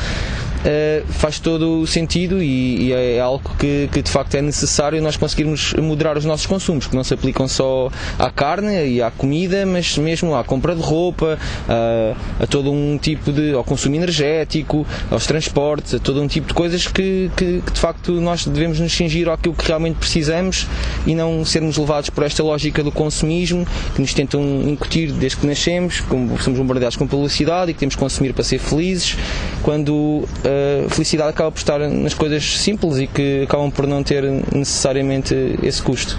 uh, 0.61 1.13
faz 1.13 1.39
todo 1.39 1.81
o 1.81 1.87
sentido 1.87 2.43
e, 2.43 2.89
e 2.89 2.93
é 2.93 3.21
algo 3.21 3.51
que, 3.59 3.89
que, 3.93 4.03
de 4.03 4.11
facto 4.11 4.35
é 4.35 4.43
necessário 4.43 5.01
nós 5.03 5.17
conseguirmos 5.17 5.75
moderar 5.75 6.17
os 6.17 6.25
nossos 6.25 6.47
consumos, 6.47 6.87
que 6.87 6.97
não 6.97 7.05
se 7.05 7.15
aplicam 7.15 7.49
só 7.49 7.91
à 8.19 8.31
carne 8.31 8.87
e 8.87 9.03
à 9.03 9.11
comida, 9.11 9.65
mas 9.67 9.97
mesmo 9.99 10.35
à 10.35 10.45
compra 10.45 10.75
de 10.75 10.83
roupa, 10.83 11.39
a, 11.69 12.43
a 12.43 12.47
todo 12.47 12.71
um 12.71 12.99
tipo 12.99 13.33
de. 13.33 13.53
ao 13.53 13.65
consumo 13.65 13.95
energético, 13.97 14.87
aos 15.11 15.27
transportes 15.27 15.95
a 15.95 15.99
todo 15.99 16.23
um 16.23 16.29
tipo 16.29 16.49
de 16.49 16.55
coisas 16.55 16.87
que, 16.87 17.31
que, 17.37 17.63
que, 17.65 17.73
de 17.73 17.81
facto 17.81 18.13
nós 18.21 18.47
devemos 18.47 18.79
nos 18.81 18.93
cingir 18.93 19.29
àquilo 19.29 19.55
que 19.55 19.67
realmente 19.67 19.97
precisamos 19.97 20.67
e 21.07 21.15
não 21.15 21.45
sermos 21.45 21.77
levados 21.77 22.11
por 22.11 22.25
esta 22.25 22.43
lógica 22.43 22.83
do 22.83 22.93
consumismo 22.93 23.67
que 23.95 24.01
nos 24.01 24.15
tentam 24.15 24.43
incutir 24.69 25.13
desde 25.13 25.39
que 25.39 25.47
nascemos, 25.47 26.01
como 26.01 26.39
somos 26.41 26.59
bombardeados 26.59 26.97
com 26.97 27.07
publicidade 27.07 27.71
e 27.71 27.75
que 27.75 27.81
temos 27.81 27.95
que 27.95 28.01
consumir 28.01 28.33
para 28.33 28.45
ser 28.45 28.59
felizes, 28.59 29.17
quando 29.63 30.25
a 30.47 30.89
felicidade 30.91 31.31
acaba 31.31 31.51
por 31.51 31.59
estar 31.59 31.79
nas 31.79 32.15
coisas 32.15 32.59
simples 32.59 32.99
e 32.99 33.07
que 33.07 33.43
acabam 33.43 33.71
por 33.71 33.87
não 33.87 34.03
ter 34.03 34.23
necessariamente 34.53 35.35
esse 35.63 35.83
custo. 35.83 36.19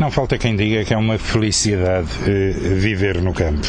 Não 0.00 0.10
falta 0.10 0.38
quem 0.38 0.56
diga 0.56 0.82
que 0.82 0.94
é 0.94 0.96
uma 0.96 1.18
felicidade 1.18 2.08
eh, 2.26 2.52
viver 2.74 3.20
no 3.20 3.34
campo. 3.34 3.68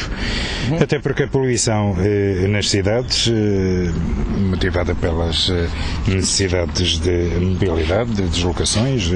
Uhum. 0.69 0.77
Até 0.81 0.97
porque 0.97 1.23
a 1.23 1.27
poluição 1.27 1.93
eh, 1.99 2.47
nas 2.47 2.69
cidades, 2.69 3.29
eh, 3.29 3.91
motivada 4.39 4.95
pelas 4.95 5.51
necessidades 6.07 6.99
de 6.99 7.37
mobilidade, 7.37 8.11
de 8.11 8.21
deslocações 8.29 9.09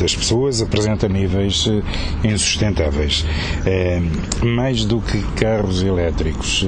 das 0.00 0.16
pessoas, 0.16 0.62
apresenta 0.62 1.06
níveis 1.06 1.68
insustentáveis. 2.22 3.26
mais 4.42 4.84
do 4.84 5.00
que 5.00 5.20
carros 5.36 5.82
elétricos 5.82 6.64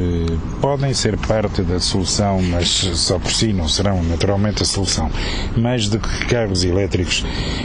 podem 0.60 0.92
ser 0.92 1.16
parte 1.16 1.62
da 1.62 1.80
solução, 1.80 2.42
mas 2.42 2.68
só 2.68 3.18
por 3.18 3.30
si 3.30 3.52
não 3.52 3.68
serão 3.68 4.02
naturalmente 4.02 4.62
a 4.62 4.66
solução. 4.66 5.10
Mais 5.56 5.88
do 5.88 5.98
que 5.98 6.26
carros 6.26 6.64
elétricos, 6.64 7.24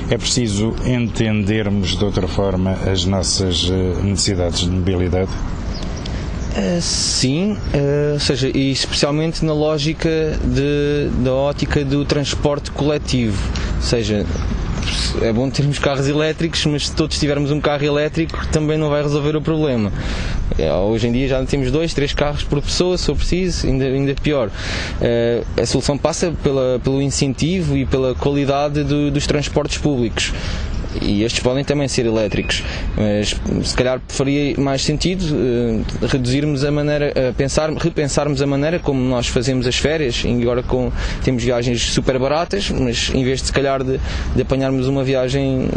é 0.10 0.18
preciso 0.18 0.74
entendermos 0.86 1.98
de 1.98 2.04
outra 2.04 2.21
outra 2.22 2.28
forma 2.28 2.78
as 2.92 3.06
nossas 3.06 3.70
necessidades 4.04 4.60
de 4.60 4.70
mobilidade? 4.70 5.32
Uh, 6.52 6.82
sim, 6.82 7.54
uh, 7.54 8.14
ou 8.14 8.20
seja, 8.20 8.52
e 8.54 8.72
especialmente 8.72 9.44
na 9.46 9.54
lógica 9.54 10.38
de, 10.44 11.10
da 11.24 11.34
ótica 11.34 11.84
do 11.86 12.04
transporte 12.04 12.72
coletivo, 12.72 13.42
ou 13.78 13.82
seja, 13.82 14.26
é 15.22 15.32
bom 15.32 15.50
termos 15.50 15.80
carros 15.80 16.10
elétricos, 16.10 16.66
mas 16.66 16.88
se 16.88 16.96
todos 16.96 17.18
tivermos 17.18 17.52
um 17.52 17.62
carro 17.62 17.86
elétrico 17.86 18.46
também 18.48 18.78
não 18.78 18.90
vai 18.90 19.02
resolver 19.02 19.36
o 19.36 19.42
problema. 19.42 19.94
É, 20.60 20.72
hoje 20.74 21.08
em 21.08 21.14
dia 21.14 21.30
já 21.30 21.46
temos 21.46 21.72
dois, 21.72 21.94
três 21.94 22.14
carros 22.14 22.44
por 22.44 22.62
pessoa, 22.62 22.98
se 22.98 23.06
for 23.06 23.16
preciso, 23.16 23.66
ainda, 23.66 23.86
ainda 23.86 24.14
pior. 24.16 24.50
Uh, 24.50 25.62
a 25.62 25.66
solução 25.66 25.98
passa 25.98 26.34
pela, 26.44 26.82
pelo 26.84 27.02
incentivo 27.02 27.78
e 27.78 27.86
pela 27.86 28.14
qualidade 28.14 28.84
do, 28.84 29.10
dos 29.10 29.26
transportes 29.26 29.78
públicos 29.78 30.34
e 31.02 31.24
estes 31.24 31.42
podem 31.42 31.64
também 31.64 31.88
ser 31.88 32.06
elétricos, 32.06 32.64
mas 32.96 33.36
se 33.68 33.76
calhar 33.76 34.02
faria 34.08 34.60
mais 34.60 34.84
sentido 34.84 35.24
uh, 35.24 36.08
reduzirmos 36.08 36.64
a 36.64 36.72
maneira, 36.72 37.14
pensar, 37.38 37.72
repensarmos 37.72 38.42
a 38.42 38.48
maneira 38.48 38.80
como 38.80 39.02
nós 39.02 39.28
fazemos 39.28 39.66
as 39.68 39.76
férias, 39.76 40.24
e 40.26 40.42
agora 40.42 40.64
com, 40.64 40.92
temos 41.24 41.44
viagens 41.44 41.82
super 41.92 42.18
baratas, 42.20 42.70
mas 42.70 43.12
em 43.14 43.24
vez 43.24 43.42
de 43.42 43.48
se 43.48 43.54
calhar 43.54 43.84
de, 43.84 44.00
de 44.36 44.42
apanharmos 44.42 44.88
uma 44.88 45.04
viagem 45.04 45.70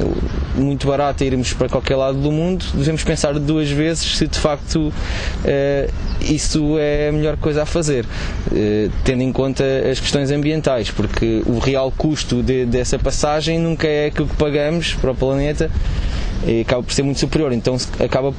muito 0.56 0.86
barata 0.86 1.24
e 1.24 1.26
irmos 1.26 1.52
para 1.52 1.68
qualquer 1.68 1.96
lado 1.96 2.18
do 2.18 2.30
mundo, 2.30 2.64
devemos 2.74 3.02
pensar 3.02 3.38
duas 3.38 3.70
vezes 3.70 4.16
se 4.16 4.26
de 4.26 4.38
facto 4.38 4.88
uh, 4.88 5.92
isso 6.20 6.76
é 6.78 7.08
a 7.08 7.12
melhor 7.12 7.36
coisa 7.36 7.62
a 7.62 7.66
fazer, 7.66 8.04
uh, 8.04 8.92
tendo 9.04 9.22
em 9.22 9.32
conta 9.32 9.64
as 9.90 10.00
questões 10.00 10.30
ambientais, 10.30 10.90
porque 10.90 11.42
o 11.46 11.58
real 11.58 11.92
custo 11.96 12.42
de, 12.42 12.64
dessa 12.64 12.98
passagem 12.98 13.58
nunca 13.58 13.86
é 13.86 14.06
aquilo 14.06 14.28
que 14.28 14.36
pagamos 14.36 14.93
para 14.96 15.10
o 15.10 15.14
planeta 15.14 15.70
e 16.46 16.60
acaba 16.60 16.82
por 16.82 16.92
ser 16.92 17.02
muito 17.02 17.20
superior. 17.20 17.52
Então 17.52 17.76
acaba 17.98 18.34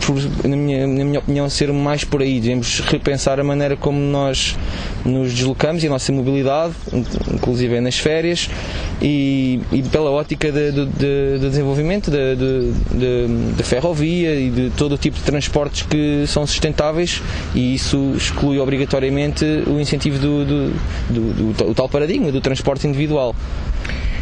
por, 0.00 0.48
na 0.48 0.56
minha, 0.56 0.86
na 0.86 1.04
minha 1.04 1.18
opinião, 1.18 1.48
ser 1.48 1.72
mais 1.72 2.04
por 2.04 2.22
aí. 2.22 2.40
Devemos 2.40 2.80
repensar 2.80 3.38
a 3.38 3.44
maneira 3.44 3.76
como 3.76 3.98
nós 3.98 4.56
nos 5.04 5.32
deslocamos 5.32 5.82
e 5.84 5.86
a 5.86 5.90
nossa 5.90 6.12
mobilidade, 6.12 6.74
inclusive 7.32 7.80
nas 7.80 7.98
férias, 7.98 8.48
e, 9.00 9.60
e 9.72 9.82
pela 9.82 10.10
ótica 10.10 10.50
de, 10.50 10.72
de, 10.72 10.86
de 10.86 11.38
desenvolvimento 11.38 12.10
da 12.10 13.64
ferrovia 13.64 14.34
e 14.34 14.50
de 14.50 14.70
todo 14.76 14.92
o 14.92 14.98
tipo 14.98 15.16
de 15.16 15.22
transportes 15.22 15.82
que 15.82 16.24
são 16.26 16.46
sustentáveis, 16.46 17.22
e 17.54 17.74
isso 17.74 18.14
exclui 18.16 18.58
obrigatoriamente 18.58 19.44
o 19.66 19.80
incentivo 19.80 20.18
do, 20.18 20.44
do, 20.44 20.70
do, 21.08 21.32
do, 21.32 21.64
do 21.66 21.74
tal 21.74 21.88
paradigma 21.88 22.32
do 22.32 22.40
transporte 22.40 22.86
individual. 22.86 23.34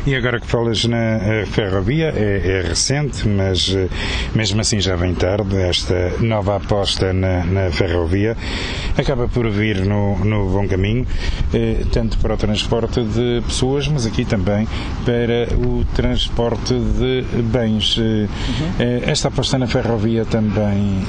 E 0.09 0.17
agora 0.17 0.41
que 0.41 0.47
falas 0.47 0.87
na 0.87 0.97
eh, 0.97 1.45
ferrovia, 1.45 2.11
é, 2.17 2.63
é, 2.65 2.67
recente, 2.67 3.29
mas 3.29 3.75
eh, 3.77 3.89
mesmo 4.35 4.59
assim 4.59 4.81
já 4.81 4.97
vem 4.97 5.15
tarde, 5.15 5.55
esta 5.61 6.15
nova 6.21 6.57
aposta 6.57 7.13
na, 7.13 7.45
na 7.45 7.71
ferrovia 7.71 8.35
acaba 8.97 9.29
por 9.29 9.51
vir 9.51 9.85
no, 9.85 10.19
no 10.25 10.49
bom 10.49 10.67
caminho, 10.67 11.07
eh, 11.53 11.85
tanto 11.93 12.17
para 12.21 12.33
o 12.33 12.37
transporte 12.39 13.03
de 13.03 13.43
pessoas, 13.45 13.87
mas 13.87 14.07
aqui 14.07 14.25
também 14.25 14.67
para 15.05 15.55
o 15.59 15.85
transporte 15.95 16.73
de 16.73 17.43
bens. 17.43 17.99
Uhum. 17.99 18.25
Esta 19.03 19.29
aposta 19.29 19.59
na 19.59 19.67
ferrovia 19.67 20.25
também 20.25 21.05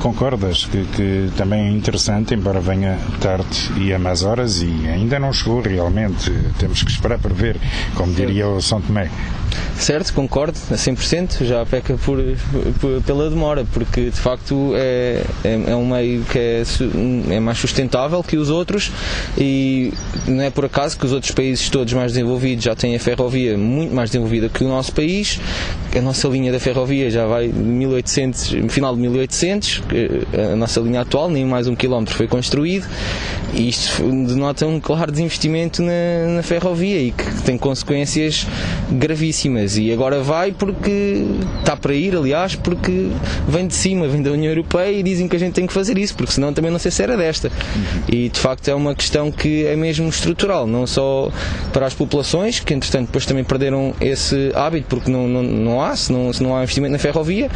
concordas 0.00 0.64
que, 0.64 0.84
que 0.96 1.30
também 1.36 1.68
é 1.68 1.70
interessante, 1.70 2.34
embora 2.34 2.58
venha 2.58 2.98
tarde 3.20 3.70
e 3.78 3.92
a 3.92 3.98
más 3.98 4.24
horas 4.24 4.60
e 4.60 4.88
ainda 4.88 5.20
não 5.20 5.32
chegou 5.32 5.60
realmente. 5.60 6.32
Temos 6.58 6.82
que 6.82 6.90
esperar 6.90 7.20
para 7.20 7.32
ver, 7.32 7.56
como 7.94 8.12
diria 8.26 8.48
o 8.48 8.60
São 8.60 8.80
Tomé. 8.80 9.10
Certo, 9.78 10.12
concordo 10.14 10.58
a 10.70 10.74
100%, 10.74 11.44
já 11.44 11.64
peca 11.66 11.96
por, 11.96 12.18
por, 12.80 13.02
pela 13.02 13.28
demora, 13.28 13.66
porque 13.72 14.02
de 14.10 14.20
facto 14.20 14.72
é, 14.76 15.22
é, 15.44 15.70
é, 15.70 15.76
um 15.76 15.86
meio 15.86 16.22
que 16.24 16.38
é, 16.38 16.62
é 17.30 17.40
mais 17.40 17.58
sustentável 17.58 18.22
que 18.22 18.36
os 18.36 18.50
outros 18.50 18.90
e 19.36 19.92
não 20.26 20.42
é 20.42 20.50
por 20.50 20.64
acaso 20.64 20.98
que 20.98 21.04
os 21.04 21.12
outros 21.12 21.32
países 21.32 21.68
todos 21.68 21.92
mais 21.92 22.12
desenvolvidos 22.12 22.64
já 22.64 22.74
têm 22.74 22.94
a 22.94 23.00
ferrovia 23.00 23.58
muito 23.58 23.94
mais 23.94 24.10
desenvolvida 24.10 24.48
que 24.48 24.64
o 24.64 24.68
nosso 24.68 24.92
país. 24.92 25.40
A 25.96 26.00
nossa 26.00 26.26
linha 26.28 26.50
da 26.50 26.58
ferrovia 26.58 27.08
já 27.10 27.26
vai 27.26 27.48
de 27.48 27.58
1800, 27.58 28.56
final 28.68 28.94
de 28.94 29.00
1800, 29.02 29.82
a 30.52 30.56
nossa 30.56 30.80
linha 30.80 31.02
atual, 31.02 31.30
nem 31.30 31.44
mais 31.44 31.68
um 31.68 31.74
quilómetro 31.76 32.14
foi 32.16 32.26
construído 32.26 32.86
e 33.52 33.68
isto 33.68 34.02
denota 34.02 34.66
um 34.66 34.80
claro 34.80 35.12
desinvestimento 35.12 35.82
na, 35.82 36.34
na 36.36 36.42
ferrovia 36.42 37.00
e 37.00 37.12
que 37.12 37.42
tem 37.42 37.56
consequências 37.56 38.46
gravíssimas. 38.90 39.43
E 39.44 39.92
agora 39.92 40.22
vai 40.22 40.52
porque 40.52 41.22
está 41.60 41.76
para 41.76 41.92
ir, 41.94 42.16
aliás, 42.16 42.54
porque 42.54 43.10
vem 43.46 43.66
de 43.66 43.74
cima, 43.74 44.08
vem 44.08 44.22
da 44.22 44.30
União 44.30 44.50
Europeia 44.50 44.98
e 44.98 45.02
dizem 45.02 45.28
que 45.28 45.36
a 45.36 45.38
gente 45.38 45.52
tem 45.52 45.66
que 45.66 45.72
fazer 45.72 45.98
isso, 45.98 46.14
porque 46.14 46.32
senão 46.32 46.52
também 46.52 46.70
não 46.70 46.78
sei 46.78 46.90
se 46.90 47.02
era 47.02 47.14
desta. 47.14 47.52
E 48.10 48.30
de 48.30 48.40
facto 48.40 48.68
é 48.68 48.74
uma 48.74 48.94
questão 48.94 49.30
que 49.30 49.66
é 49.66 49.76
mesmo 49.76 50.08
estrutural, 50.08 50.66
não 50.66 50.86
só 50.86 51.30
para 51.74 51.84
as 51.84 51.92
populações, 51.92 52.60
que 52.60 52.72
entretanto 52.72 53.06
depois 53.06 53.26
também 53.26 53.44
perderam 53.44 53.94
esse 54.00 54.50
hábito 54.54 54.86
porque 54.88 55.10
não, 55.10 55.28
não, 55.28 55.42
não 55.42 55.82
há, 55.82 55.94
se 55.94 56.10
não, 56.10 56.32
se 56.32 56.42
não 56.42 56.56
há 56.56 56.62
investimento 56.62 56.92
na 56.92 56.98
ferrovia, 56.98 57.50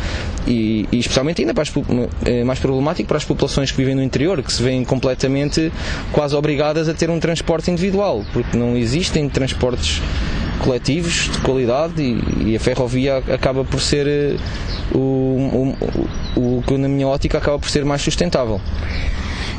e, 0.46 0.86
e 0.92 0.98
especialmente 0.98 1.40
ainda 1.40 1.54
para 1.54 1.62
as, 1.62 1.72
é 2.26 2.44
mais 2.44 2.58
problemático 2.58 3.08
para 3.08 3.16
as 3.16 3.24
populações 3.24 3.70
que 3.70 3.76
vivem 3.78 3.94
no 3.94 4.02
interior, 4.02 4.42
que 4.42 4.52
se 4.52 4.62
veem 4.62 4.84
completamente 4.84 5.72
quase 6.12 6.36
obrigadas 6.36 6.86
a 6.86 6.92
ter 6.92 7.08
um 7.08 7.18
transporte 7.18 7.70
individual, 7.70 8.24
porque 8.32 8.58
não 8.58 8.76
existem 8.76 9.26
transportes 9.28 10.02
coletivos 10.58 11.30
de 11.32 11.38
qualidade 11.38 12.02
e, 12.02 12.50
e 12.50 12.56
a 12.56 12.60
ferrovia 12.60 13.18
acaba 13.18 13.64
por 13.64 13.80
ser 13.80 14.06
eh, 14.06 14.36
o, 14.94 15.74
o, 16.36 16.58
o 16.58 16.62
que 16.66 16.76
na 16.76 16.88
minha 16.88 17.06
ótica 17.06 17.38
acaba 17.38 17.58
por 17.58 17.68
ser 17.70 17.84
mais 17.84 18.02
sustentável. 18.02 18.60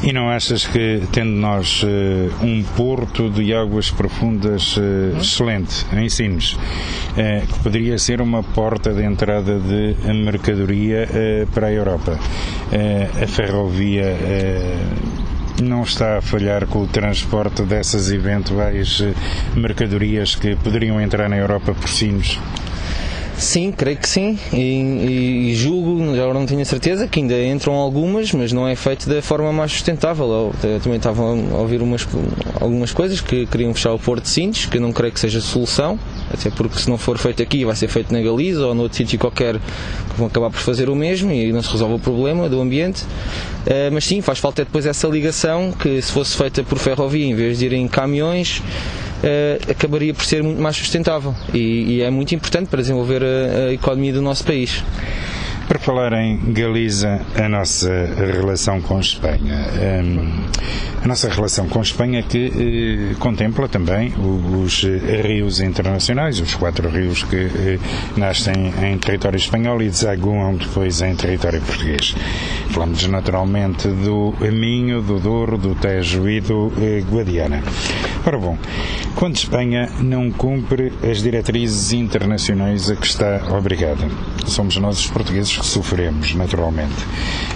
E 0.02 0.14
não 0.14 0.30
achas 0.30 0.66
que, 0.66 1.02
tendo 1.12 1.32
nós 1.32 1.84
uh, 1.84 2.46
um 2.46 2.64
porto 2.78 3.30
de 3.30 3.54
águas 3.54 3.92
profundas 3.92 4.78
uh, 4.78 5.18
excelente 5.20 5.86
em 5.92 6.08
Sines, 6.08 6.54
uh, 6.54 7.46
que 7.46 7.60
poderia 7.60 7.98
ser 7.98 8.22
uma 8.22 8.42
porta 8.42 8.94
de 8.94 9.04
entrada 9.04 9.60
de 9.60 9.96
mercadoria 10.14 11.08
para 11.54 11.68
a 11.68 11.74
Europa, 11.74 12.18
a 13.22 13.28
ferrovia 13.28 14.16
não 15.62 15.84
está 15.84 16.18
a 16.18 16.22
falhar 16.22 16.66
com 16.68 16.84
o 16.84 16.88
transporte 16.88 17.62
dessas 17.64 18.12
eventuais 18.12 19.02
eh, 19.02 19.14
mercadorias 19.58 20.36
que 20.36 20.56
poderiam 20.56 21.00
entrar 21.02 21.30
na 21.30 21.38
Europa 21.38 21.74
por 21.74 21.90
sinos? 21.90 22.40
Sim, 23.40 23.72
creio 23.72 23.96
que 23.96 24.08
sim. 24.08 24.38
E, 24.52 25.52
e, 25.52 25.56
julgo, 25.56 26.04
agora 26.14 26.34
não 26.34 26.46
tenho 26.46 26.64
certeza, 26.66 27.08
que 27.08 27.22
ainda 27.22 27.42
entram 27.42 27.74
algumas, 27.74 28.34
mas 28.34 28.52
não 28.52 28.68
é 28.68 28.76
feito 28.76 29.08
da 29.08 29.22
forma 29.22 29.52
mais 29.54 29.72
sustentável. 29.72 30.54
Eu, 30.62 30.80
também 30.82 30.98
estava 30.98 31.24
a 31.24 31.58
ouvir 31.58 31.82
umas, 31.82 32.06
algumas 32.60 32.92
coisas 32.92 33.22
que 33.22 33.46
queriam 33.46 33.74
fechar 33.74 33.94
o 33.94 33.98
Porto 33.98 34.24
de 34.24 34.30
Sines, 34.30 34.66
que 34.66 34.76
eu 34.76 34.82
não 34.82 34.92
creio 34.92 35.14
que 35.14 35.20
seja 35.22 35.40
solução, 35.40 35.98
até 36.34 36.50
porque 36.50 36.80
se 36.80 36.90
não 36.90 36.98
for 36.98 37.18
feito 37.18 37.42
aqui 37.42 37.64
vai 37.64 37.78
ser 37.78 37.88
feito 37.88 38.12
na 38.12 38.22
Galiza 38.22 38.68
ou 38.68 38.76
noutro 38.76 38.98
sítio 38.98 39.18
qualquer 39.18 39.56
que 39.56 40.18
vão 40.18 40.28
acabar 40.28 40.50
por 40.50 40.60
fazer 40.60 40.90
o 40.90 40.96
mesmo 40.96 41.32
e 41.32 41.54
não 41.54 41.62
se 41.62 41.72
resolve 41.72 41.96
o 41.96 42.00
problema 42.00 42.50
do 42.50 42.60
ambiente. 42.60 43.04
Uh, 43.04 43.90
mas 43.94 44.04
sim, 44.04 44.20
faz 44.20 44.40
falta 44.40 44.66
depois 44.66 44.86
essa 44.86 45.08
ligação 45.08 45.72
que 45.72 46.02
se 46.02 46.12
fosse 46.12 46.36
feita 46.36 46.62
por 46.62 46.78
ferrovia 46.78 47.26
em 47.26 47.36
vez 47.36 47.60
de 47.60 47.68
irem 47.68 47.88
caminhões 47.88 48.62
uh, 49.24 49.72
acabaria 49.72 50.14
por 50.14 50.24
ser 50.24 50.44
muito 50.44 50.62
mais 50.62 50.76
sustentável 50.76 51.34
e, 51.54 51.98
e 51.98 52.02
é 52.02 52.10
muito 52.10 52.34
importante 52.34 52.68
para 52.68 52.82
desenvolver 52.82 53.24
a, 53.24 53.68
a 53.70 53.74
economia 53.74 54.14
do 54.14 54.22
nosso 54.22 54.44
país. 54.44 54.84
Para 55.70 55.78
falar 55.78 56.14
em 56.14 56.52
Galiza, 56.52 57.22
a 57.36 57.48
nossa 57.48 57.92
relação 58.18 58.82
com 58.82 59.00
Espanha. 59.00 59.68
Um, 60.04 60.50
a 61.04 61.08
nossa 61.08 61.30
relação 61.30 61.68
com 61.70 61.80
Espanha 61.80 62.24
que 62.24 63.12
eh, 63.14 63.16
contempla 63.20 63.70
também 63.70 64.14
os 64.18 64.84
rios 65.24 65.62
internacionais, 65.62 66.42
os 66.42 66.56
quatro 66.56 66.90
rios 66.90 67.24
que 67.24 67.36
eh, 67.38 67.80
nascem 68.18 68.54
em 68.84 68.98
território 68.98 69.38
espanhol 69.38 69.82
e 69.82 69.90
desaguam 69.90 70.56
depois 70.56 71.02
em 71.02 71.16
território 71.16 71.62
português. 71.62 72.16
Falamos 72.72 73.06
naturalmente 73.08 73.88
do 73.88 74.34
Minho, 74.52 75.02
do 75.02 75.20
Douro, 75.20 75.58
do 75.58 75.74
Tejo 75.76 76.28
e 76.28 76.42
do 76.42 76.72
eh, 76.82 77.02
Guadiana. 77.10 77.64
Ora 78.26 78.38
bom, 78.38 78.58
quando 79.16 79.38
Espanha 79.38 79.90
não 80.02 80.30
cumpre 80.30 80.92
as 81.10 81.22
diretrizes 81.22 81.94
internacionais 81.94 82.92
a 82.92 82.96
que 82.98 83.08
está 83.08 83.42
obrigada, 83.58 84.06
somos 84.46 84.76
nós 84.76 85.00
os 85.00 85.08
portugueses 85.08 85.59
que 85.60 85.66
sofremos, 85.66 86.34
naturalmente. 86.36 86.96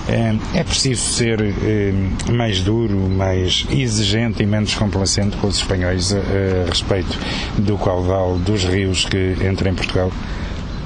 É, 0.08 0.60
é 0.60 0.64
preciso 0.64 1.02
ser 1.02 1.42
é, 1.42 1.94
mais 2.32 2.60
duro, 2.60 2.98
mais 3.10 3.66
exigente 3.72 4.44
e 4.44 4.46
menos 4.46 4.76
complacente 4.76 5.38
com 5.38 5.48
os 5.48 5.58
espanhóis 5.58 6.14
a, 6.14 6.18
a 6.18 6.70
respeito 6.70 7.18
do 7.58 7.78
caudal 7.78 8.38
dos 8.38 8.64
rios 8.66 9.06
que 9.06 9.36
entram 9.50 9.72
em 9.72 9.76
Portugal? 9.76 10.12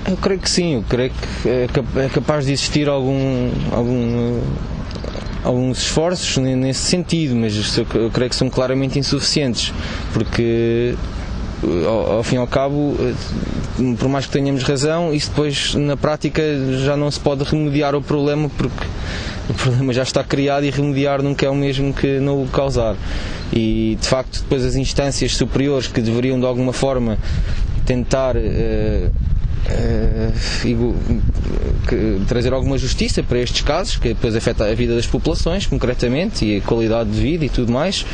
Eu 0.07 0.15
creio 0.15 0.39
que 0.39 0.49
sim, 0.49 0.75
eu 0.75 0.85
creio 0.87 1.11
que 1.11 1.49
é, 1.49 1.67
é 2.05 2.09
capaz 2.09 2.45
de 2.45 2.53
existir 2.53 2.87
algum, 2.87 3.51
algum 3.71 4.39
alguns 5.43 5.79
esforços 5.79 6.37
nesse 6.37 6.81
sentido, 6.81 7.35
mas 7.35 7.77
eu 7.77 8.09
creio 8.11 8.29
que 8.29 8.35
são 8.35 8.49
claramente 8.49 8.99
insuficientes, 8.99 9.73
porque 10.13 10.95
ao, 11.85 12.17
ao 12.17 12.23
fim 12.23 12.35
e 12.35 12.37
ao 12.37 12.47
cabo, 12.47 12.95
por 13.99 14.09
mais 14.09 14.25
que 14.25 14.31
tenhamos 14.31 14.63
razão, 14.63 15.13
isso 15.13 15.29
depois 15.29 15.75
na 15.75 15.97
prática 15.97 16.41
já 16.83 16.95
não 16.97 17.09
se 17.09 17.19
pode 17.19 17.43
remediar 17.43 17.95
o 17.95 18.01
problema 18.01 18.49
porque 18.49 18.85
o 19.49 19.53
problema 19.53 19.93
já 19.93 20.03
está 20.03 20.23
criado 20.23 20.65
e 20.65 20.69
remediar 20.69 21.21
nunca 21.21 21.45
é 21.45 21.49
o 21.49 21.55
mesmo 21.55 21.93
que 21.93 22.19
não 22.19 22.43
o 22.43 22.47
causar. 22.47 22.95
E 23.53 23.97
de 23.99 24.07
facto, 24.07 24.41
depois 24.41 24.63
as 24.63 24.75
instâncias 24.75 25.35
superiores 25.35 25.87
que 25.87 26.01
deveriam 26.01 26.39
de 26.39 26.45
alguma 26.45 26.73
forma 26.73 27.17
tentar 27.85 28.35
uh, 28.35 29.11
uh, 29.67 30.31
trazer 32.27 32.53
alguma 32.53 32.77
justiça 32.77 33.23
para 33.23 33.39
estes 33.39 33.61
casos, 33.61 33.97
que 33.97 34.09
depois 34.09 34.35
afeta 34.35 34.65
a 34.65 34.73
vida 34.73 34.95
das 34.95 35.07
populações, 35.07 35.65
concretamente, 35.65 36.45
e 36.45 36.57
a 36.57 36.61
qualidade 36.61 37.09
de 37.09 37.19
vida 37.19 37.45
e 37.45 37.49
tudo 37.49 37.71
mais, 37.71 38.05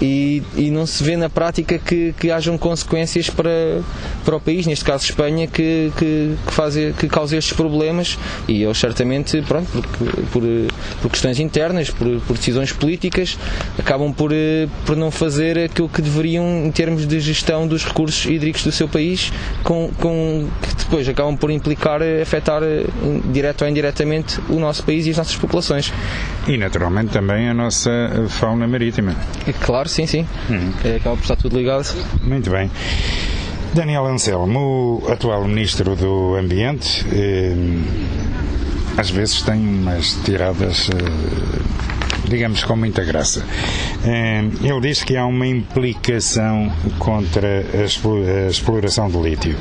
e, 0.00 0.42
e 0.56 0.70
não 0.70 0.86
se 0.86 1.02
vê 1.02 1.16
na 1.16 1.30
prática 1.30 1.78
que, 1.78 2.14
que 2.18 2.30
hajam 2.30 2.58
consequências 2.58 3.30
para, 3.30 3.80
para 4.24 4.36
o 4.36 4.40
país, 4.40 4.66
neste 4.66 4.84
caso 4.84 5.04
Espanha, 5.04 5.46
que, 5.46 5.92
que, 5.96 6.34
que, 6.46 6.52
faz, 6.52 6.74
que 6.98 7.08
causa 7.08 7.36
estes 7.36 7.56
problemas, 7.56 8.18
e 8.48 8.62
eles 8.62 8.78
certamente, 8.78 9.40
pronto, 9.42 9.68
por, 9.70 9.82
por, 10.32 10.42
por 11.02 11.10
questões 11.10 11.38
internas, 11.38 11.90
por, 11.90 12.20
por, 12.22 12.36
decisões 12.36 12.72
políticas, 12.72 13.38
acabam 13.78 14.12
por, 14.12 14.32
por 14.84 14.96
não 14.96 15.10
fazer 15.10 15.58
aquilo 15.58 15.88
que 15.88 16.02
deveriam 16.02 16.66
em 16.66 16.70
termos 16.70 17.06
de 17.06 17.20
gestão 17.20 17.66
dos 17.66 17.84
recursos 17.84 18.26
hídricos 18.26 18.64
do 18.64 18.72
seu 18.72 18.88
país, 18.88 19.32
com, 19.62 19.90
com, 19.98 20.48
que 20.62 20.74
depois 20.92 21.08
acabam 21.08 21.34
por 21.38 21.50
implicar, 21.50 22.02
afetar 22.20 22.60
direto 23.32 23.62
ou 23.62 23.68
indiretamente 23.70 24.38
o 24.50 24.60
nosso 24.60 24.84
país 24.84 25.06
e 25.06 25.10
as 25.10 25.16
nossas 25.16 25.36
populações. 25.36 25.90
E 26.46 26.58
naturalmente 26.58 27.12
também 27.12 27.48
a 27.48 27.54
nossa 27.54 27.90
fauna 28.28 28.68
marítima. 28.68 29.16
É 29.46 29.54
claro, 29.54 29.88
sim, 29.88 30.06
sim. 30.06 30.26
Uhum. 30.50 30.70
É, 30.84 30.96
acaba 30.96 31.16
por 31.16 31.22
estar 31.22 31.36
tudo 31.36 31.56
ligado. 31.56 31.86
Muito 32.22 32.50
bem. 32.50 32.70
Daniel 33.72 34.04
Anselmo, 34.04 35.00
o 35.02 35.10
atual 35.10 35.48
Ministro 35.48 35.96
do 35.96 36.36
Ambiente, 36.36 37.06
eh, 37.10 37.54
às 38.98 39.08
vezes 39.08 39.40
tem 39.40 39.66
umas 39.66 40.12
tiradas, 40.26 40.90
eh, 40.90 42.28
digamos, 42.28 42.64
com 42.64 42.76
muita 42.76 43.02
graça. 43.02 43.42
Eh, 44.04 44.44
ele 44.62 44.80
diz 44.82 45.02
que 45.02 45.16
há 45.16 45.24
uma 45.24 45.46
implicação 45.46 46.70
contra 46.98 47.64
a 47.72 48.46
exploração 48.50 49.08
de 49.08 49.16
lítio 49.16 49.56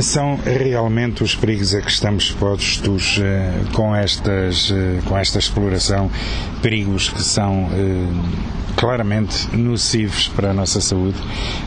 são 0.00 0.38
realmente 0.44 1.22
os 1.22 1.34
perigos 1.34 1.74
a 1.74 1.80
que 1.80 1.90
estamos 1.90 2.24
expostos 2.24 3.18
uh, 3.18 3.72
com, 3.72 3.94
estas, 3.94 4.70
uh, 4.70 4.74
com 5.06 5.16
esta 5.18 5.38
exploração, 5.38 6.10
perigos 6.62 7.10
que 7.10 7.22
são 7.22 7.64
uh, 7.64 8.22
claramente 8.76 9.54
nocivos 9.56 10.28
para 10.28 10.50
a 10.50 10.54
nossa 10.54 10.80
saúde. 10.80 11.18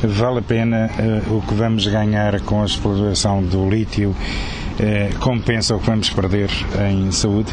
Vale 0.01 0.39
a 0.39 0.41
pena 0.41 0.89
o 1.29 1.41
que 1.41 1.53
vamos 1.53 1.85
ganhar 1.85 2.41
com 2.41 2.61
a 2.61 2.65
exploração 2.65 3.43
do 3.43 3.69
lítio 3.69 4.15
compensa 5.19 5.75
o 5.75 5.79
que 5.79 5.85
vamos 5.85 6.09
perder 6.09 6.49
em 6.89 7.11
saúde? 7.11 7.51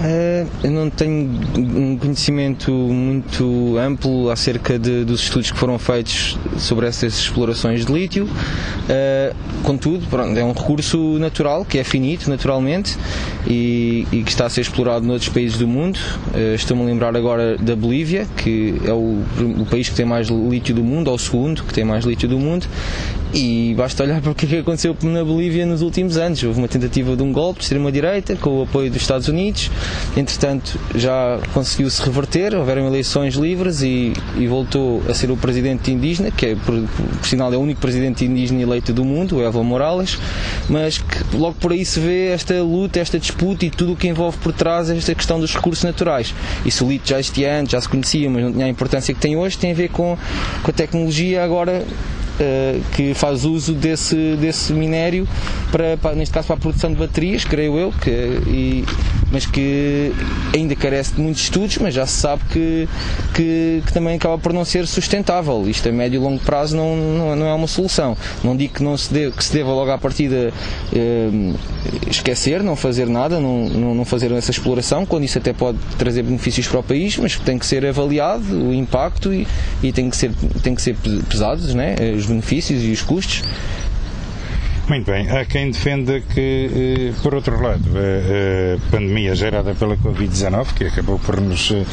Uh, 0.00 0.48
eu 0.64 0.70
não 0.70 0.88
tenho 0.88 1.30
um 1.58 1.98
conhecimento 1.98 2.72
muito 2.72 3.76
amplo 3.76 4.30
acerca 4.30 4.78
de, 4.78 5.04
dos 5.04 5.24
estudos 5.24 5.50
que 5.50 5.58
foram 5.58 5.78
feitos 5.78 6.38
sobre 6.56 6.86
essas 6.86 7.18
explorações 7.18 7.84
de 7.84 7.92
lítio. 7.92 8.24
Uh, 8.24 9.36
contudo, 9.62 10.06
pronto, 10.06 10.38
é 10.38 10.42
um 10.42 10.52
recurso 10.52 11.18
natural 11.18 11.66
que 11.66 11.78
é 11.78 11.84
finito 11.84 12.30
naturalmente 12.30 12.96
e, 13.46 14.06
e, 14.10 14.22
que 14.22 14.30
está 14.30 14.46
a 14.46 14.48
ser 14.48 14.62
explorado 14.62 15.06
noutros 15.06 15.28
países 15.28 15.58
do 15.58 15.68
mundo. 15.68 15.98
Uh, 16.34 16.54
Estou-me 16.54 16.82
a 16.82 16.86
lembrar 16.86 17.14
agora 17.14 17.58
da 17.58 17.76
Bolívia, 17.76 18.26
que 18.38 18.80
é 18.86 18.92
o, 18.92 19.22
o, 19.58 19.66
país 19.66 19.90
que 19.90 19.94
tem 19.94 20.06
mais 20.06 20.28
lítio 20.28 20.74
do 20.74 20.82
mundo, 20.82 21.08
ou 21.08 21.16
o 21.16 21.18
segundo 21.18 21.62
que 21.62 21.74
tem 21.74 21.84
mais 21.84 22.06
lítio 22.06 22.26
do 22.26 22.38
mundo. 22.38 22.66
E 23.32 23.74
basta 23.76 24.02
olhar 24.02 24.20
para 24.20 24.32
o 24.32 24.34
que 24.34 24.54
é 24.54 24.58
aconteceu 24.60 24.96
na 25.02 25.24
Bolívia 25.24 25.64
nos 25.64 25.82
últimos 25.82 26.16
anos. 26.16 26.42
Houve 26.42 26.58
uma 26.58 26.68
tentativa 26.68 27.16
de 27.16 27.22
um 27.22 27.32
golpe 27.32 27.60
de 27.60 27.64
extrema-direita 27.64 28.36
com 28.36 28.58
o 28.58 28.62
apoio 28.62 28.90
dos 28.90 29.00
Estados 29.00 29.28
Unidos 29.28 29.70
Entretanto, 30.16 30.78
já 30.94 31.38
conseguiu-se 31.54 32.02
reverter, 32.02 32.54
houveram 32.54 32.86
eleições 32.86 33.34
livres 33.34 33.80
e, 33.80 34.12
e, 34.36 34.46
voltou 34.46 35.02
a 35.08 35.14
ser 35.14 35.30
o 35.30 35.36
presidente 35.36 35.90
indígena, 35.90 36.30
que 36.30 36.46
é, 36.46 36.54
por, 36.56 36.74
por, 36.74 37.26
sinal 37.26 37.52
é 37.52 37.56
o 37.56 37.60
único 37.60 37.80
presidente 37.80 38.24
indígena 38.24 38.60
eleito 38.60 38.92
do 38.92 39.04
mundo, 39.04 39.36
o 39.36 39.42
Evo 39.42 39.62
Morales, 39.62 40.18
mas 40.68 40.98
que 40.98 41.36
logo 41.36 41.54
por 41.54 41.72
aí 41.72 41.84
se 41.84 42.00
vê 42.00 42.28
esta 42.28 42.60
luta, 42.62 42.98
esta 42.98 43.18
disputa 43.18 43.64
e 43.64 43.70
tudo 43.70 43.92
o 43.92 43.96
que 43.96 44.08
envolve 44.08 44.36
por 44.38 44.52
trás 44.52 44.90
esta 44.90 45.14
questão 45.14 45.38
dos 45.38 45.54
recursos 45.54 45.84
naturais. 45.84 46.34
Isso 46.66 46.84
o 46.84 46.88
lito 46.88 47.08
já 47.08 47.20
existia 47.20 47.60
antes, 47.60 47.72
já 47.72 47.80
se 47.80 47.88
conhecia, 47.88 48.28
mas 48.28 48.42
não 48.42 48.52
tinha 48.52 48.66
a 48.66 48.68
importância 48.68 49.14
que 49.14 49.20
tem 49.20 49.36
hoje, 49.36 49.56
tem 49.56 49.70
a 49.70 49.74
ver 49.74 49.90
com, 49.90 50.18
com 50.62 50.70
a 50.70 50.74
tecnologia 50.74 51.44
agora 51.44 51.84
que 52.92 53.14
faz 53.14 53.44
uso 53.44 53.74
desse, 53.74 54.36
desse 54.36 54.72
minério, 54.72 55.28
para, 55.70 55.96
para, 55.96 56.14
neste 56.14 56.32
caso 56.32 56.46
para 56.46 56.56
a 56.56 56.58
produção 56.58 56.90
de 56.90 56.96
baterias, 56.96 57.44
creio 57.44 57.78
eu, 57.78 57.92
que, 57.92 58.10
e, 58.10 58.84
mas 59.30 59.46
que 59.46 60.12
ainda 60.54 60.74
carece 60.74 61.14
de 61.14 61.20
muitos 61.20 61.42
estudos, 61.42 61.78
mas 61.78 61.94
já 61.94 62.06
se 62.06 62.20
sabe 62.20 62.42
que, 62.50 62.88
que, 63.34 63.82
que, 63.86 63.92
também 63.92 64.16
acaba 64.16 64.38
por 64.38 64.52
não 64.52 64.64
ser 64.64 64.86
sustentável. 64.86 65.68
Isto 65.68 65.88
a 65.88 65.92
médio 65.92 66.20
e 66.20 66.24
longo 66.24 66.40
prazo 66.40 66.76
não, 66.76 66.96
não, 66.96 67.36
não 67.36 67.46
é 67.46 67.54
uma 67.54 67.66
solução. 67.66 68.16
Não 68.42 68.56
digo 68.56 68.74
que, 68.74 68.82
não 68.82 68.96
se, 68.96 69.12
deve, 69.12 69.32
que 69.32 69.44
se 69.44 69.52
deva 69.52 69.70
logo 69.70 69.90
à 69.90 69.98
partida 69.98 70.52
uh, 70.92 71.58
esquecer, 72.08 72.62
não 72.62 72.74
fazer 72.74 73.06
nada, 73.06 73.38
não, 73.38 73.68
não, 73.68 73.94
não 73.94 74.04
fazer 74.04 74.32
essa 74.32 74.50
exploração, 74.50 75.06
quando 75.06 75.24
isso 75.24 75.38
até 75.38 75.52
pode 75.52 75.78
trazer 75.98 76.22
benefícios 76.22 76.66
para 76.66 76.80
o 76.80 76.82
país, 76.82 77.16
mas 77.16 77.36
tem 77.36 77.58
que 77.58 77.66
ser 77.66 77.84
avaliado 77.86 78.68
o 78.68 78.74
impacto 78.74 79.32
e, 79.32 79.46
e 79.82 79.92
tem, 79.92 80.10
que 80.10 80.16
ser, 80.16 80.32
tem 80.62 80.74
que 80.74 80.82
ser 80.82 80.96
pesados 81.28 81.74
né, 81.74 81.94
os 82.16 82.26
benefícios 82.30 82.82
e 82.82 82.92
os 82.92 83.02
custos 83.02 83.42
muito 84.90 85.08
bem. 85.08 85.30
Há 85.30 85.44
quem 85.44 85.70
defenda 85.70 86.20
que, 86.20 87.12
eh, 87.14 87.22
por 87.22 87.32
outro 87.32 87.62
lado, 87.62 87.84
a, 87.96 88.90
pandemia 88.90 89.36
gerada 89.36 89.72
pela 89.72 89.96
Covid-19, 89.96 90.74
que 90.74 90.84
acabou 90.84 91.16
por 91.16 91.40
nos 91.40 91.70
eh, 91.70 91.84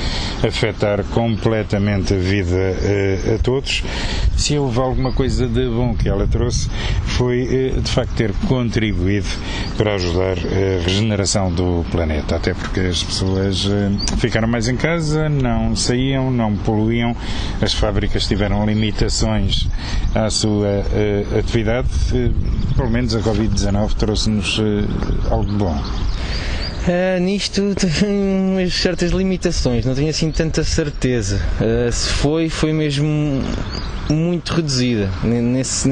afetar 0.47 1.03
completamente 1.03 2.15
a 2.15 2.17
vida 2.17 2.57
eh, 2.57 3.35
a 3.35 3.43
todos, 3.43 3.83
se 4.35 4.57
houve 4.57 4.79
alguma 4.79 5.13
coisa 5.13 5.47
de 5.47 5.67
bom 5.67 5.93
que 5.93 6.09
ela 6.09 6.25
trouxe, 6.25 6.71
foi 7.17 7.73
de 7.83 7.91
facto 7.91 8.13
ter 8.13 8.31
contribuído 8.47 9.27
para 9.75 9.95
ajudar 9.95 10.37
a 10.37 10.83
regeneração 10.83 11.51
do 11.51 11.83
planeta. 11.91 12.35
Até 12.35 12.53
porque 12.53 12.81
as 12.81 13.03
pessoas 13.03 13.67
ficaram 14.17 14.47
mais 14.47 14.67
em 14.67 14.75
casa, 14.75 15.27
não 15.27 15.75
saíam, 15.75 16.31
não 16.31 16.55
poluíam, 16.55 17.15
as 17.61 17.73
fábricas 17.73 18.27
tiveram 18.27 18.65
limitações 18.65 19.67
à 20.13 20.29
sua 20.29 20.83
atividade 21.37 21.89
pelo 22.75 22.89
menos 22.89 23.15
a 23.15 23.19
Covid-19 23.19 23.93
trouxe-nos 23.95 24.61
algo 25.29 25.51
bom. 25.53 25.81
Uh, 26.87 27.19
nisto 27.19 27.75
tem 27.75 28.69
certas 28.69 29.11
limitações, 29.11 29.85
não 29.85 29.93
tenho 29.93 30.09
assim 30.09 30.31
tanta 30.31 30.63
certeza. 30.63 31.41
Uh, 31.59 31.91
se 31.91 32.09
foi, 32.13 32.47
foi 32.47 32.71
mesmo 32.71 33.43
muito 34.13 34.53
reduzida. 34.53 35.09
Nesse, 35.23 35.89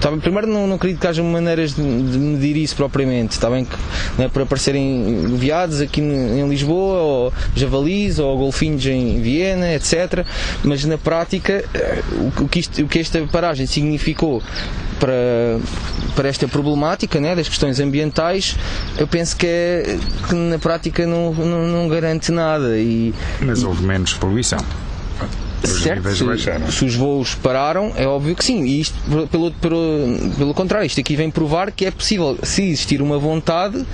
tá 0.00 0.12
primeiro, 0.12 0.46
não, 0.46 0.66
não 0.66 0.76
acredito 0.76 1.00
que 1.00 1.06
haja 1.06 1.22
maneiras 1.22 1.74
de, 1.74 1.80
medir 1.80 2.56
isso 2.56 2.76
propriamente. 2.76 3.32
Está 3.32 3.48
bem 3.48 3.64
que 3.64 3.76
é 4.22 4.28
para 4.28 4.42
aparecerem 4.42 5.36
viados 5.36 5.80
aqui 5.80 6.00
em 6.00 6.46
Lisboa, 6.48 7.00
ou 7.00 7.32
javalis, 7.54 8.18
ou 8.18 8.36
golfinhos 8.36 8.84
em 8.86 9.20
Viena, 9.20 9.72
etc. 9.74 10.26
Mas 10.62 10.84
na 10.84 10.98
prática, 10.98 11.64
eh, 11.74 12.02
o 12.40 12.48
que, 12.48 12.60
isto, 12.60 12.82
o 12.82 12.88
que 12.88 12.98
esta 12.98 13.20
paragem 13.26 13.66
significou 13.66 14.42
para, 14.98 15.58
para 16.14 16.28
esta 16.28 16.48
problemática 16.48 17.20
né, 17.20 17.34
das 17.34 17.48
questões 17.48 17.80
ambientais, 17.80 18.56
eu 18.98 19.06
penso 19.06 19.36
que, 19.36 19.46
é, 19.46 19.98
que 20.26 20.34
na 20.34 20.58
prática 20.58 21.06
não, 21.06 21.32
não, 21.32 21.66
não 21.66 21.88
garante 21.88 22.32
nada. 22.32 22.78
E, 22.78 23.14
Mas 23.40 23.62
houve 23.62 23.82
menos 23.84 24.14
poluição 24.14 24.58
certo, 25.66 26.08
se, 26.14 26.72
se, 26.72 26.84
os 26.84 26.94
voos 26.94 27.34
pararam, 27.34 27.92
é 27.96 28.06
óbvio 28.06 28.34
que 28.34 28.44
sim. 28.44 28.64
E 28.64 28.80
isto, 28.80 28.96
pelo, 29.30 29.50
pelo, 29.52 30.32
pelo 30.36 30.54
contrário, 30.54 30.86
isto 30.86 31.00
aqui 31.00 31.16
vem 31.16 31.30
provar 31.30 31.70
que 31.70 31.84
é 31.84 31.90
possível, 31.90 32.38
se 32.42 32.62
existir 32.62 33.02
uma 33.02 33.18
vontade, 33.18 33.84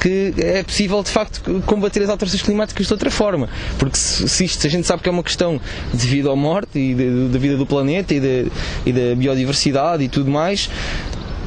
que 0.00 0.32
é 0.38 0.62
possível 0.62 1.02
de 1.02 1.10
facto 1.10 1.62
combater 1.66 2.02
as 2.02 2.08
alterações 2.08 2.42
climáticas 2.42 2.86
de 2.86 2.92
outra 2.92 3.10
forma. 3.10 3.48
Porque 3.78 3.96
se, 3.96 4.28
se, 4.28 4.44
isto, 4.44 4.60
se 4.60 4.66
a 4.66 4.70
gente 4.70 4.86
sabe 4.86 5.02
que 5.02 5.08
é 5.08 5.12
uma 5.12 5.22
questão 5.22 5.60
de 5.92 6.06
vida 6.06 6.30
ou 6.30 6.36
morte 6.36 6.78
e 6.78 6.94
da 7.28 7.38
vida 7.38 7.56
do 7.56 7.66
planeta 7.66 8.14
e, 8.14 8.50
e 8.86 8.92
da 8.92 9.14
biodiversidade 9.14 10.02
e 10.02 10.08
tudo 10.08 10.30
mais, 10.30 10.70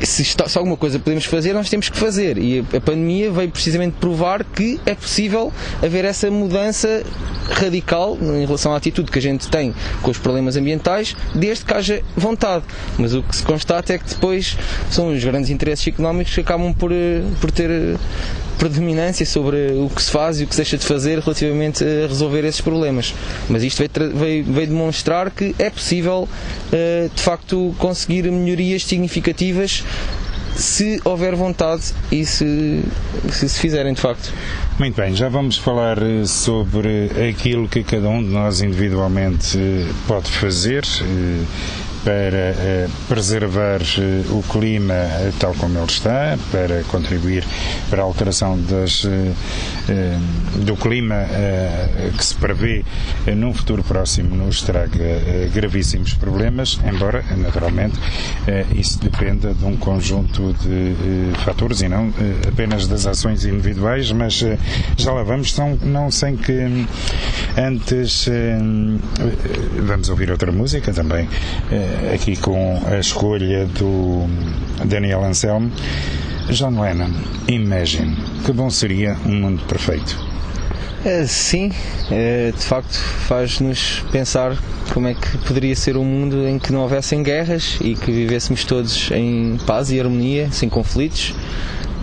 se, 0.05 0.21
está, 0.21 0.47
se 0.47 0.57
alguma 0.57 0.77
coisa 0.77 0.99
podemos 0.99 1.25
fazer, 1.25 1.53
nós 1.53 1.69
temos 1.69 1.89
que 1.89 1.97
fazer. 1.97 2.37
E 2.37 2.59
a, 2.59 2.77
a 2.77 2.81
pandemia 2.81 3.31
veio 3.31 3.49
precisamente 3.49 3.95
provar 3.99 4.43
que 4.43 4.79
é 4.85 4.95
possível 4.95 5.51
haver 5.81 6.05
essa 6.05 6.29
mudança 6.29 7.03
radical 7.49 8.17
em 8.21 8.45
relação 8.45 8.73
à 8.73 8.77
atitude 8.77 9.11
que 9.11 9.19
a 9.19 9.21
gente 9.21 9.49
tem 9.49 9.73
com 10.01 10.11
os 10.11 10.17
problemas 10.17 10.55
ambientais, 10.55 11.15
desde 11.35 11.65
que 11.65 11.73
haja 11.73 12.01
vontade. 12.15 12.63
Mas 12.97 13.13
o 13.13 13.21
que 13.23 13.35
se 13.35 13.43
constata 13.43 13.93
é 13.93 13.97
que 13.97 14.09
depois 14.09 14.57
são 14.89 15.13
os 15.13 15.23
grandes 15.23 15.49
interesses 15.49 15.87
económicos 15.87 16.33
que 16.33 16.41
acabam 16.41 16.73
por, 16.73 16.91
eh, 16.91 17.21
por 17.39 17.51
ter 17.51 17.69
predominância 18.57 19.25
sobre 19.25 19.73
o 19.73 19.89
que 19.89 20.01
se 20.01 20.11
faz 20.11 20.39
e 20.39 20.43
o 20.43 20.47
que 20.47 20.55
se 20.55 20.61
deixa 20.61 20.77
de 20.77 20.85
fazer 20.85 21.19
relativamente 21.19 21.83
a 21.83 22.07
resolver 22.07 22.45
esses 22.45 22.61
problemas. 22.61 23.13
Mas 23.49 23.63
isto 23.63 23.77
veio, 23.79 24.15
veio, 24.15 24.43
veio 24.45 24.67
demonstrar 24.67 25.31
que 25.31 25.55
é 25.59 25.69
possível, 25.69 26.27
uh, 26.29 27.09
de 27.13 27.21
facto, 27.21 27.75
conseguir 27.77 28.23
melhorias 28.31 28.85
significativas 28.85 29.83
se 30.55 30.99
houver 31.03 31.35
vontade 31.35 31.93
e 32.11 32.25
se 32.25 32.81
se, 33.29 33.49
se 33.49 33.59
fizerem 33.59 33.93
de 33.93 34.01
facto. 34.01 34.31
Muito 34.79 34.95
bem, 34.95 35.15
já 35.15 35.29
vamos 35.29 35.57
falar 35.57 35.97
eh, 36.01 36.25
sobre 36.25 37.09
aquilo 37.29 37.67
que 37.67 37.83
cada 37.83 38.09
um 38.09 38.23
de 38.23 38.29
nós 38.29 38.61
individualmente 38.61 39.57
eh, 39.57 39.87
pode 40.07 40.29
fazer 40.31 40.83
para 42.03 42.53
uh, 42.87 42.91
preservar 43.07 43.81
uh, 43.81 44.37
o 44.37 44.43
clima 44.43 44.93
uh, 44.93 45.33
tal 45.39 45.53
como 45.55 45.77
ele 45.77 45.85
está, 45.85 46.37
para 46.51 46.83
contribuir 46.83 47.45
para 47.89 48.01
a 48.01 48.05
alteração 48.05 48.59
das, 48.63 49.05
do 50.65 50.75
clima 50.77 51.25
que 52.17 52.25
se 52.25 52.35
prevê 52.35 52.83
num 53.35 53.53
futuro 53.53 53.83
próximo 53.83 54.35
nos 54.35 54.61
traga 54.61 55.21
gravíssimos 55.53 56.13
problemas, 56.13 56.79
embora, 56.87 57.23
naturalmente, 57.37 57.99
isso 58.75 58.99
dependa 58.99 59.53
de 59.53 59.65
um 59.65 59.75
conjunto 59.77 60.53
de 60.53 60.95
fatores 61.43 61.81
e 61.81 61.89
não 61.89 62.11
apenas 62.47 62.87
das 62.87 63.05
ações 63.05 63.45
individuais, 63.45 64.11
mas 64.11 64.43
já 64.97 65.11
lá 65.11 65.23
vamos, 65.23 65.55
não 65.83 66.09
sem 66.09 66.35
que 66.35 66.87
antes 67.57 68.27
vamos 69.85 70.09
ouvir 70.09 70.31
outra 70.31 70.51
música 70.51 70.91
também 70.93 71.27
aqui 72.13 72.35
com 72.35 72.81
a 72.85 72.99
escolha 72.99 73.65
do 73.65 74.25
Daniel 74.85 75.23
Anselmo. 75.23 75.71
John 76.49 76.81
Lennon, 76.81 77.11
Imagine. 77.47 78.15
Que 78.45 78.51
bom 78.51 78.69
seria 78.69 79.17
um 79.25 79.35
mundo 79.35 79.63
perfeito. 79.65 80.17
É, 81.05 81.25
sim, 81.25 81.71
é, 82.09 82.51
de 82.51 82.63
facto 82.63 82.93
faz-nos 82.93 84.01
pensar 84.11 84.57
como 84.93 85.07
é 85.07 85.13
que 85.13 85.37
poderia 85.39 85.75
ser 85.75 85.97
um 85.97 86.05
mundo 86.05 86.47
em 86.47 86.57
que 86.57 86.71
não 86.71 86.81
houvessem 86.81 87.21
guerras 87.21 87.77
e 87.81 87.93
que 87.93 88.09
vivêssemos 88.11 88.63
todos 88.63 89.11
em 89.11 89.57
paz 89.65 89.91
e 89.91 89.99
harmonia, 89.99 90.49
sem 90.51 90.69
conflitos 90.69 91.33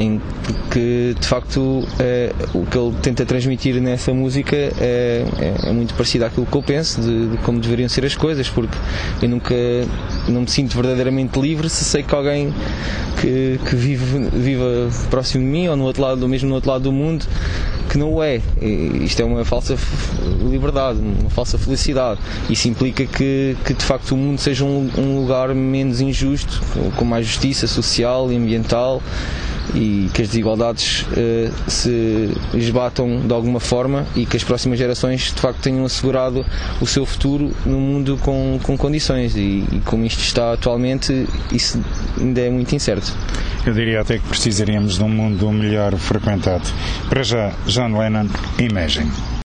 em, 0.00 0.20
porque 0.44 1.14
de 1.18 1.26
facto 1.26 1.86
é, 1.98 2.32
o 2.54 2.64
que 2.64 2.78
ele 2.78 2.94
tenta 3.02 3.26
transmitir 3.26 3.80
nessa 3.80 4.12
música 4.14 4.56
é, 4.56 5.24
é, 5.38 5.68
é 5.68 5.72
muito 5.72 5.94
parecido 5.94 6.24
àquilo 6.24 6.46
que 6.46 6.56
eu 6.56 6.62
penso 6.62 7.00
de, 7.00 7.28
de, 7.28 7.36
como 7.38 7.60
deveriam 7.60 7.88
ser 7.88 8.04
as 8.04 8.14
coisas, 8.14 8.48
porque 8.48 8.76
eu 9.22 9.28
nunca 9.28 9.54
não 10.28 10.42
me 10.42 10.48
sinto 10.48 10.74
verdadeiramente 10.74 11.38
livre 11.38 11.68
se 11.68 11.84
sei 11.84 12.02
que 12.02 12.14
alguém 12.14 12.52
que, 13.20 13.60
que 13.68 13.76
vive, 13.76 14.28
viva 14.32 14.88
próximo 15.10 15.44
de 15.44 15.50
mim 15.50 15.68
ou 15.68 15.76
no 15.76 15.84
outro 15.84 16.02
lado, 16.02 16.28
mesmo 16.28 16.48
no 16.48 16.54
outro 16.54 16.70
lado 16.70 16.84
do 16.84 16.92
mundo 16.92 17.26
que 17.90 17.98
não 17.98 18.22
é. 18.22 18.40
Isto 19.02 19.22
é 19.22 19.24
uma 19.24 19.44
falsa 19.44 19.76
liberdade, 20.48 21.00
uma 21.00 21.28
falsa 21.28 21.58
felicidade. 21.58 22.20
Isso 22.48 22.68
implica 22.68 23.04
que, 23.04 23.56
que 23.64 23.74
de 23.74 23.84
facto 23.84 24.12
o 24.12 24.16
mundo 24.16 24.38
seja 24.38 24.64
um, 24.64 24.88
um 24.96 25.20
lugar 25.20 25.52
menos 25.54 26.00
injusto, 26.00 26.62
com 26.96 27.04
mais 27.04 27.26
justiça 27.26 27.66
social 27.66 28.30
e 28.30 28.36
ambiental 28.36 29.02
e 29.74 30.10
que 30.12 30.22
as 30.22 30.28
desigualdades 30.28 31.02
uh, 31.02 31.70
se 31.70 32.30
esbatam 32.54 33.20
de 33.20 33.32
alguma 33.32 33.60
forma 33.60 34.06
e 34.14 34.26
que 34.26 34.36
as 34.36 34.44
próximas 34.44 34.78
gerações 34.78 35.32
de 35.34 35.40
facto 35.40 35.60
tenham 35.60 35.84
assegurado 35.84 36.44
o 36.80 36.86
seu 36.86 37.04
futuro 37.06 37.50
num 37.64 37.80
mundo 37.80 38.18
com, 38.22 38.58
com 38.62 38.76
condições 38.76 39.36
e, 39.36 39.64
e 39.72 39.82
como 39.84 40.04
isto 40.04 40.20
está 40.20 40.52
atualmente 40.52 41.26
isso 41.52 41.80
ainda 42.18 42.40
é 42.40 42.50
muito 42.50 42.74
incerto. 42.74 43.12
Eu 43.66 43.74
diria 43.74 44.00
até 44.00 44.18
que 44.18 44.26
precisaríamos 44.26 44.96
de 44.96 45.04
um 45.04 45.08
mundo 45.08 45.50
melhor 45.52 45.94
frequentado. 45.96 46.64
Para 47.08 47.22
já, 47.22 47.52
John 47.66 47.98
Lennon, 47.98 48.26
Imagine. 48.58 49.39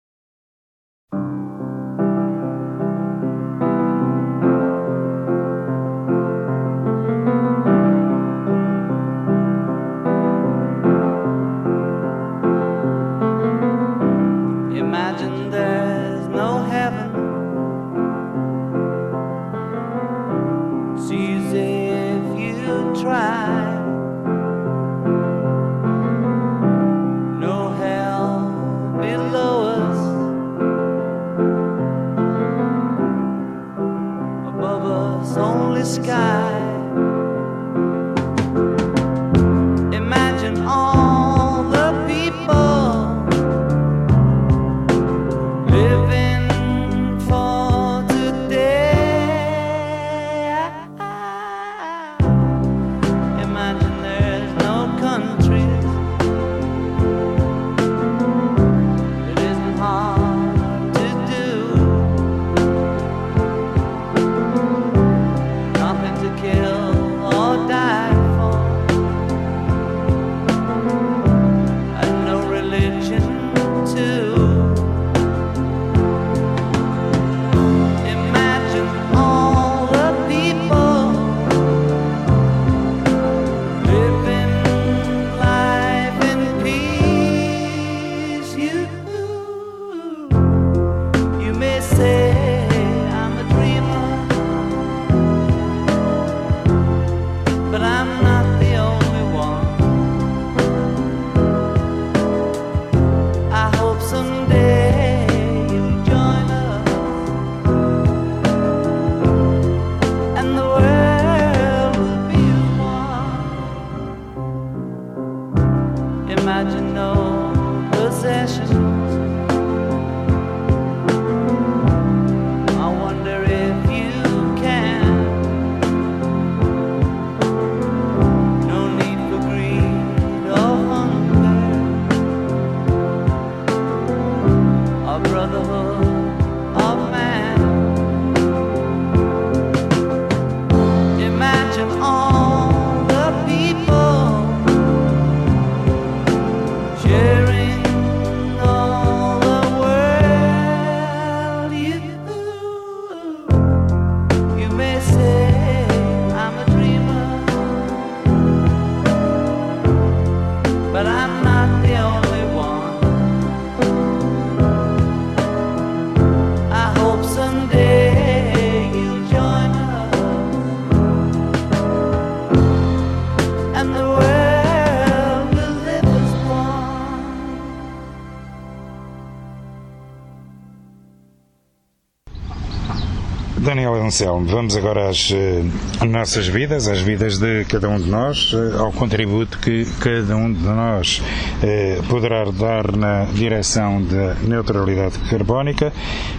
Daniel 183.65 183.95
Anselmo, 183.95 184.45
vamos 184.45 184.77
agora 184.77 185.09
às 185.09 185.31
uh, 185.31 186.05
nossas 186.05 186.47
vidas, 186.47 186.87
às 186.87 187.01
vidas 187.01 187.39
de 187.39 187.65
cada 187.65 187.89
um 187.89 187.99
de 187.99 188.11
nós, 188.11 188.53
uh, 188.53 188.79
ao 188.79 188.93
contributo 188.93 189.59
que 189.59 189.87
cada 190.01 190.37
um 190.37 190.53
de 190.53 190.63
nós 190.63 191.23
uh, 191.63 192.03
poderá 192.03 192.45
dar 192.51 192.95
na 192.95 193.25
direção 193.25 194.03
da 194.03 194.35
neutralidade 194.47 195.19
carbónica. 195.31 195.91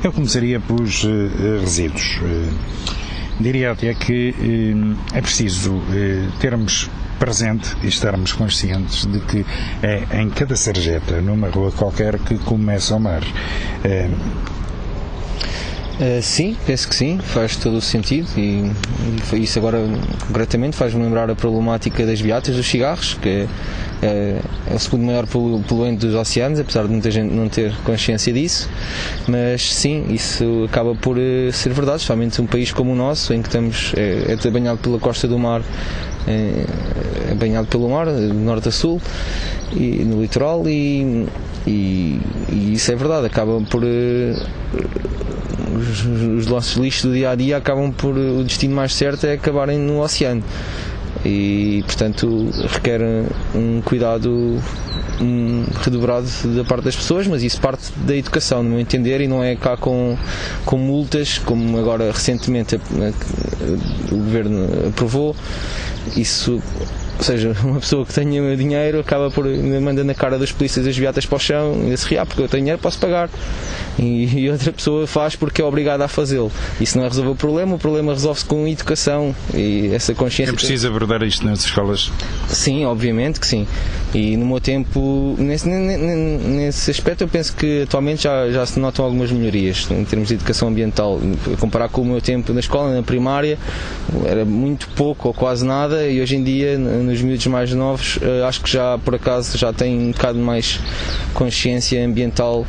Eu 0.04 0.14
começaria 0.14 0.60
pelos 0.60 1.04
resíduos. 1.62 2.20
diria 3.40 3.72
até 3.72 3.92
que 3.96 4.36
é 5.12 5.20
preciso 5.20 5.82
termos 6.40 6.92
presente 7.18 7.76
e 7.82 7.88
estarmos 7.88 8.34
conscientes 8.34 9.04
de 9.08 9.20
que 9.22 9.44
é 9.82 10.22
em 10.22 10.30
cada 10.30 10.56
sarjeta, 10.56 11.22
numa 11.22 11.50
rua 11.50 11.72
qualquer, 11.72 12.20
que 12.20 12.38
começa 12.38 12.96
o 12.96 13.00
mar. 13.00 13.24
Uh, 15.96 16.22
sim, 16.22 16.58
penso 16.66 16.90
que 16.90 16.96
sim, 16.96 17.20
faz 17.20 17.56
todo 17.56 17.78
o 17.78 17.82
sentido 17.82 18.28
e, 18.36 18.70
e 19.34 19.44
isso 19.44 19.58
agora 19.58 19.78
concretamente 20.28 20.76
faz-me 20.76 21.02
lembrar 21.02 21.30
a 21.30 21.36
problemática 21.36 22.06
das 22.06 22.22
beatas 22.22 22.54
dos 22.54 22.66
cigarros, 22.68 23.14
que 23.14 23.48
é, 24.06 24.40
é, 24.70 24.76
o 24.76 24.80
segundo 24.80 25.04
maior 25.04 25.26
poluente 25.26 26.06
dos 26.06 26.16
oceanos, 26.16 26.60
apesar 26.60 26.84
de 26.84 26.90
muita 26.90 27.10
gente 27.10 27.34
não 27.34 27.50
ter 27.50 27.74
consciência 27.84 28.32
disso, 28.32 28.70
mas 29.28 29.74
sim, 29.74 30.06
isso 30.10 30.66
acaba 30.70 30.96
por 30.96 31.18
uh, 31.18 31.52
ser 31.52 31.74
verdade, 31.74 31.98
especialmente 31.98 32.42
um 32.42 32.46
país 32.46 32.72
como 32.72 32.92
o 32.92 32.96
nosso, 32.96 33.34
em 33.34 33.42
que 33.42 33.48
estamos, 33.48 33.94
é, 33.98 34.36
é 34.40 34.52
banhado 34.52 34.78
pela 34.78 35.00
costa 35.00 35.28
do 35.28 35.40
mar, 35.40 35.62
é, 36.28 36.66
é 37.32 37.36
banhado 37.36 37.68
pelo 37.68 37.90
mar, 37.90 38.08
de 38.08 38.34
norte 38.34 38.70
a 38.70 38.72
sul, 38.72 39.02
e 39.74 40.04
no 40.04 40.22
litoral, 40.22 40.68
e, 40.68 41.28
e, 41.66 42.20
e 42.50 42.74
isso 42.74 42.92
é 42.92 42.96
verdade, 42.96 43.26
acaba 43.26 43.60
por. 43.62 43.84
Os, 45.76 46.06
os 46.06 46.48
nossos 46.48 46.78
lixos 46.78 47.04
do 47.04 47.14
dia 47.14 47.32
a 47.32 47.36
dia 47.36 47.58
acabam 47.58 47.92
por 47.92 48.16
o 48.18 48.44
destino 48.44 48.74
mais 48.74 48.94
certo 48.94 49.26
é 49.26 49.34
acabarem 49.34 49.78
no 49.78 50.02
oceano 50.02 50.42
e 51.26 51.84
portanto 51.88 52.50
requer 52.70 53.02
um 53.56 53.82
cuidado 53.82 54.62
redobrado 55.82 56.28
da 56.56 56.64
parte 56.64 56.86
das 56.86 56.96
pessoas, 56.96 57.26
mas 57.28 57.42
isso 57.42 57.60
parte 57.60 57.92
da 58.06 58.16
educação, 58.16 58.62
no 58.62 58.72
meu 58.72 58.80
entender, 58.80 59.22
e 59.22 59.28
não 59.28 59.44
é 59.44 59.56
cá 59.56 59.78
com, 59.78 60.18
com 60.66 60.78
multas, 60.78 61.38
como 61.40 61.78
agora 61.78 62.12
recentemente 62.12 62.76
o 64.12 64.16
governo 64.16 64.68
aprovou. 64.90 65.36
Isso 66.16 66.62
ou 67.18 67.24
seja, 67.24 67.56
uma 67.64 67.80
pessoa 67.80 68.06
que 68.06 68.14
tenha 68.14 68.56
dinheiro 68.56 69.00
acaba 69.00 69.32
por 69.32 69.46
manda 69.48 70.04
na 70.04 70.14
cara 70.14 70.38
das 70.38 70.52
polícias 70.52 70.86
as 70.86 70.98
viatas 70.98 71.26
para 71.26 71.36
o 71.36 71.40
chão 71.40 71.92
e 71.92 71.98
se 71.98 72.08
ri, 72.08 72.18
ah, 72.18 72.26
porque 72.26 72.42
eu 72.42 72.50
tenho 72.50 72.64
dinheiro, 72.64 72.82
posso 72.82 73.00
pagar. 73.00 73.30
E, 73.98 74.50
outra 74.50 74.72
pessoa 74.72 75.08
faz 75.08 75.36
porque 75.36 75.62
é 75.62 75.66
obrigada 75.66 76.06
a 76.06 76.08
fazê-lo. 76.08 76.52
Isso 76.80 76.98
não 76.98 77.06
é 77.06 77.08
resolver 77.08 77.32
o 77.32 77.36
problema, 77.36 77.76
o 77.76 77.80
problema 77.80 78.14
resolve-se 78.14 78.46
com 78.46 78.68
educação 78.68 79.36
e 79.54 79.92
essa 79.94 80.14
consciência. 80.14 80.52
É 80.52 80.56
preciso 80.56 80.88
abordar 80.88 81.24
isto 81.24 81.46
nas 81.46 81.64
escolas? 81.64 82.12
Sim, 82.48 82.86
obviamente 82.86 83.40
que 83.40 83.48
sim. 83.48 83.68
E 84.14 84.38
no 84.38 84.46
meu 84.46 84.62
tempo, 84.62 85.36
nesse, 85.38 85.68
nesse 85.68 86.92
aspecto, 86.92 87.24
eu 87.24 87.28
penso 87.28 87.54
que 87.56 87.82
atualmente 87.84 88.24
já, 88.24 88.50
já 88.50 88.66
se 88.66 88.80
notam 88.80 89.04
algumas 89.04 89.32
melhorias 89.32 89.88
em 89.92 90.06
termos 90.06 90.30
de 90.30 90.36
educação 90.36 90.70
ambiental. 90.70 91.20
Comparar 91.60 91.90
com 91.90 92.02
o 92.02 92.06
meu 92.06 92.22
tempo 92.22 92.54
na 92.54 92.60
escola, 92.60 92.94
na 92.94 93.04
primária, 93.04 93.58
era 94.26 94.46
muito 94.46 94.88
pouco 94.96 95.28
ou 95.28 95.34
quase 95.34 95.66
nada, 95.66 96.08
e 96.08 96.22
hoje 96.22 96.36
em 96.36 96.44
dia 96.44 96.78
nos 96.78 97.22
miúdos 97.22 97.46
mais 97.48 97.74
novos, 97.74 98.18
uh, 98.18 98.46
acho 98.48 98.62
que 98.62 98.72
já 98.72 98.98
por 98.98 99.16
acaso 99.16 99.58
já 99.58 99.74
têm 99.74 100.00
um 100.00 100.12
bocado 100.12 100.40
mais 100.40 100.80
consciência 101.34 102.06
ambiental. 102.06 102.66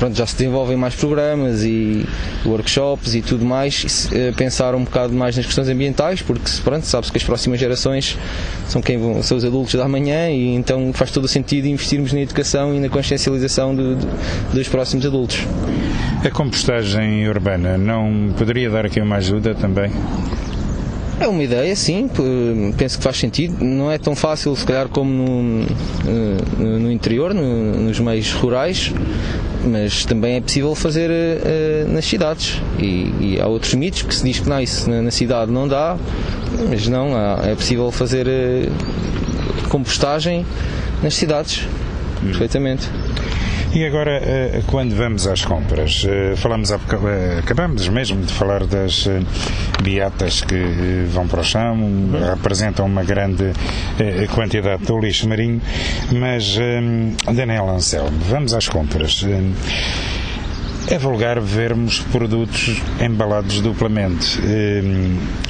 Pronto, 0.00 0.16
já 0.16 0.24
se 0.24 0.34
desenvolvem 0.34 0.78
mais 0.78 0.94
programas 0.94 1.62
e 1.62 2.06
workshops 2.46 3.14
e 3.14 3.20
tudo 3.20 3.44
mais, 3.44 4.08
e, 4.10 4.30
uh, 4.30 4.34
pensar 4.34 4.74
um 4.74 4.82
bocado 4.82 5.12
mais 5.12 5.36
nas 5.36 5.44
questões 5.44 5.68
ambientais, 5.68 6.22
porque 6.22 6.50
pronto, 6.64 6.86
sabe-se 6.86 7.12
que 7.12 7.18
as 7.18 7.24
próximas 7.24 7.60
gerações 7.60 8.16
são 8.66 8.80
quem 8.80 8.96
vão, 8.96 9.22
são 9.22 9.36
os 9.36 9.44
adultos 9.44 9.74
da 9.74 9.86
manhã 9.86 10.30
e 10.30 10.54
então 10.54 10.90
faz 10.94 11.10
todo 11.10 11.24
o 11.24 11.28
sentido 11.28 11.66
investirmos 11.66 12.14
na 12.14 12.20
educação 12.22 12.74
e 12.74 12.80
na 12.80 12.88
consciencialização 12.88 13.74
do, 13.74 13.94
do, 13.94 14.06
dos 14.54 14.68
próximos 14.68 15.04
adultos. 15.04 15.46
A 16.24 16.30
compostagem 16.30 17.28
urbana 17.28 17.76
não 17.76 18.32
poderia 18.38 18.70
dar 18.70 18.86
aqui 18.86 19.02
uma 19.02 19.16
ajuda 19.16 19.54
também? 19.54 19.92
É 21.20 21.28
uma 21.28 21.42
ideia, 21.42 21.76
sim, 21.76 22.08
penso 22.78 22.96
que 22.96 23.04
faz 23.04 23.18
sentido. 23.18 23.62
Não 23.62 23.92
é 23.92 23.98
tão 23.98 24.16
fácil, 24.16 24.56
se 24.56 24.64
calhar, 24.64 24.88
como 24.88 25.10
no, 25.10 25.66
eh, 26.08 26.78
no 26.78 26.90
interior, 26.90 27.34
no, 27.34 27.74
nos 27.74 28.00
meios 28.00 28.32
rurais, 28.32 28.90
mas 29.64 30.04
também 30.04 30.36
é 30.36 30.40
possível 30.40 30.74
fazer 30.74 31.10
uh, 31.10 31.92
nas 31.92 32.04
cidades. 32.04 32.60
E, 32.78 33.12
e, 33.20 33.38
há 33.40 33.46
outros 33.46 33.74
mitos 33.74 34.02
que 34.02 34.14
se 34.14 34.24
diz 34.24 34.40
que 34.40 34.48
não, 34.48 34.60
isso 34.60 34.88
na, 34.88 35.02
na 35.02 35.10
cidade 35.10 35.50
não 35.50 35.66
dá, 35.68 35.96
mas 36.68 36.88
não, 36.88 37.14
há, 37.14 37.40
é 37.44 37.54
possível 37.54 37.90
fazer 37.90 38.26
uh, 38.26 39.68
compostagem 39.68 40.46
nas 41.02 41.14
cidades, 41.14 41.66
hum. 42.22 42.26
perfeitamente. 42.26 42.88
E 43.72 43.86
agora, 43.86 44.10
eh, 44.16 44.62
quando 44.66 44.96
vamos 44.96 45.28
às 45.28 45.44
compras, 45.44 46.04
eh, 46.04 46.34
falamos, 46.34 46.72
eh, 46.72 46.76
acabamos 47.38 47.86
mesmo 47.86 48.20
de 48.20 48.32
falar 48.32 48.66
das 48.66 49.08
beatas 49.80 50.40
que 50.40 51.04
vão 51.08 51.28
para 51.28 51.40
o 51.40 51.44
chão, 51.44 51.78
apresentam 52.32 52.84
uma 52.84 53.04
grande 53.04 53.52
quantidade 54.34 54.84
de 54.84 55.00
lixo 55.00 55.28
marinho, 55.28 55.60
mas, 56.12 56.58
Daniel 57.32 57.70
Anselmo, 57.70 58.18
vamos 58.28 58.54
às 58.54 58.68
compras. 58.68 59.24
É 60.88 60.98
vulgar 60.98 61.40
vermos 61.40 62.00
produtos 62.00 62.82
embalados 63.00 63.60
duplamente. 63.60 64.40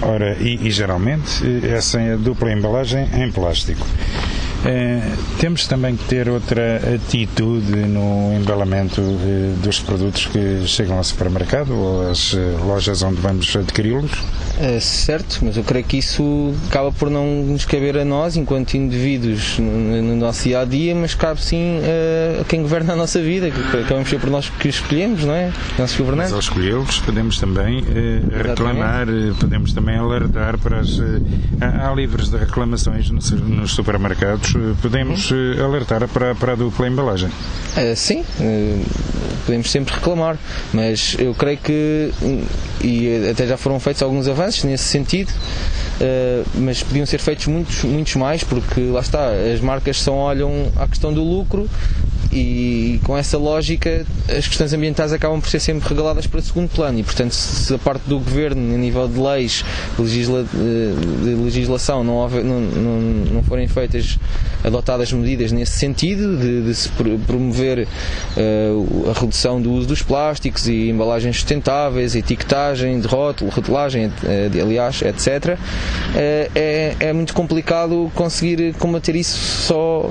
Ora, 0.03 0.37
e, 0.39 0.67
e 0.67 0.71
geralmente 0.71 1.43
essa 1.67 1.99
dupla 2.19 2.53
embalagem 2.53 3.09
em 3.15 3.31
plástico. 3.33 3.87
É, 4.65 5.01
temos 5.39 5.67
também 5.67 5.97
que 5.97 6.05
ter 6.05 6.29
outra 6.29 6.81
atitude 6.95 7.75
no 7.77 8.35
embalamento 8.35 9.01
eh, 9.01 9.55
dos 9.63 9.81
produtos 9.81 10.27
que 10.27 10.67
chegam 10.67 10.99
ao 10.99 11.05
supermercado 11.05 11.75
ou 11.75 12.11
às 12.11 12.35
eh, 12.35 12.57
lojas 12.63 13.03
onde 13.03 13.21
vamos 13.23 13.57
adquiri-los? 13.57 14.11
É, 14.59 14.79
certo, 14.79 15.39
mas 15.43 15.57
eu 15.57 15.65
creio 15.65 15.85
que 15.87 15.97
isso 15.97 16.55
acaba 16.69 16.93
por 16.93 17.09
não 17.09 17.43
nos 17.43 17.65
caber 17.65 17.97
a 17.97 18.05
nós, 18.05 18.37
enquanto 18.37 18.75
indivíduos, 18.75 19.59
no, 19.59 20.03
no 20.03 20.17
nosso 20.17 20.45
dia 20.45 20.61
a 20.61 20.65
dia, 20.67 20.95
mas 20.95 21.15
cabe 21.15 21.43
sim 21.43 21.81
a, 22.41 22.45
quem 22.45 22.61
governa 22.61 22.93
a 22.93 22.97
nossa 22.97 23.21
vida, 23.23 23.51
que 23.51 23.77
acabamos 23.79 24.11
ser 24.11 24.21
por 24.21 24.29
nós 24.29 24.51
que 24.51 24.69
escolhemos, 24.69 25.25
não 25.25 25.35
é? 25.35 25.51
Nossos 25.79 25.97
governantes. 25.97 26.33
Mas 26.33 26.35
ao 26.35 26.41
escolhê-los, 26.41 26.99
podemos 26.99 27.39
também 27.39 27.83
eh, 27.89 28.21
reclamar, 28.49 29.07
podemos 29.39 29.73
também 29.73 29.97
alertar 29.97 30.59
para 30.59 30.81
as. 30.81 31.01
há 31.61 31.95
livros 31.95 32.29
de 32.29 32.37
reclamações 32.37 33.09
nos, 33.09 33.31
nos 33.31 33.73
supermercados 33.73 34.50
podemos 34.81 35.31
eh, 35.33 35.63
alertar 35.63 36.07
para, 36.09 36.35
para 36.35 36.53
a 36.53 36.57
dupla 36.57 36.89
embalagem. 36.89 37.29
Uh, 37.29 37.97
sim, 37.97 38.21
uh, 38.21 38.85
podemos 39.47 39.71
sempre 39.71 39.95
reclamar, 39.95 40.39
mas 40.73 41.17
eu 41.19 41.35
creio 41.35 41.59
que, 41.59 42.11
e 42.83 43.29
até 43.31 43.47
já 43.47 43.57
foram 43.57 43.79
feitos 43.79 44.03
alguns 44.03 44.29
avanços 44.29 44.65
nesse 44.65 44.85
sentido, 44.85 45.31
uh, 45.31 46.49
mas 46.55 46.83
podiam 46.83 47.07
ser 47.07 47.19
feitos 47.19 47.47
muitos, 47.47 47.85
muitos 47.85 48.15
mais, 48.17 48.45
porque 48.45 48.81
lá 48.81 49.01
está, 49.01 49.31
as 49.31 49.61
marcas 49.61 49.99
só 49.99 50.15
olham 50.15 50.73
à 50.77 50.87
questão 50.87 51.13
do 51.13 51.23
lucro 51.23 51.69
e 52.33 53.01
com 53.05 53.17
essa 53.17 53.37
lógica 53.37 54.07
as 54.29 54.47
questões 54.47 54.73
ambientais 54.73 55.13
acabam 55.13 55.41
por 55.41 55.49
ser 55.49 55.61
sempre 55.61 55.89
regaladas 55.89 56.27
para 56.27 56.41
segundo 56.41 56.69
plano 56.69 56.99
e 56.99 57.03
portanto 57.03 57.33
se 57.33 57.75
a 57.75 57.79
parte 57.79 58.03
do 58.09 58.19
governo 58.19 58.75
a 58.75 58.79
nível 58.79 59.09
de 59.09 59.19
leis 59.19 59.65
legisla, 59.99 60.45
de 60.45 61.35
legislação 61.35 62.05
não, 62.05 62.15
houver, 62.15 62.45
não, 62.45 62.61
não, 62.61 63.01
não, 63.33 63.43
forem 63.43 63.67
feitas 63.67 64.19
adotadas 64.63 65.13
medidas 65.13 65.51
nesse 65.53 65.73
sentido 65.73 66.37
de, 66.37 66.63
de 66.63 66.75
se 66.75 66.89
promover 67.27 67.87
uh, 68.37 69.11
a 69.11 69.19
redução 69.19 69.61
do 69.61 69.73
uso 69.73 69.89
dos 69.89 70.03
plásticos 70.03 70.69
e 70.69 70.89
embalagens 70.89 71.37
sustentáveis, 71.37 72.15
etiquetagem 72.15 73.01
de 73.01 73.07
rótulo, 73.07 73.51
rotulagem, 73.51 74.07
uh, 74.07 74.13
aliás, 74.63 75.03
etc. 75.03 75.57
Uh, 75.57 75.59
eh, 76.15 76.51
é, 76.55 76.97
é 77.01 77.13
muito 77.13 77.35
complicado 77.35 78.11
conseguir 78.15 78.75
combater 78.75 79.17
isso 79.17 79.39
só 79.39 80.11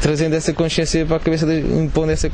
trazendo 0.00 0.34
essa 0.34 0.52
consciência 0.52 1.04
para 1.06 1.16
a 1.16 1.20
cabeça, 1.20 1.46
de, 1.46 1.60
impondo 1.60 2.10
essa, 2.12 2.30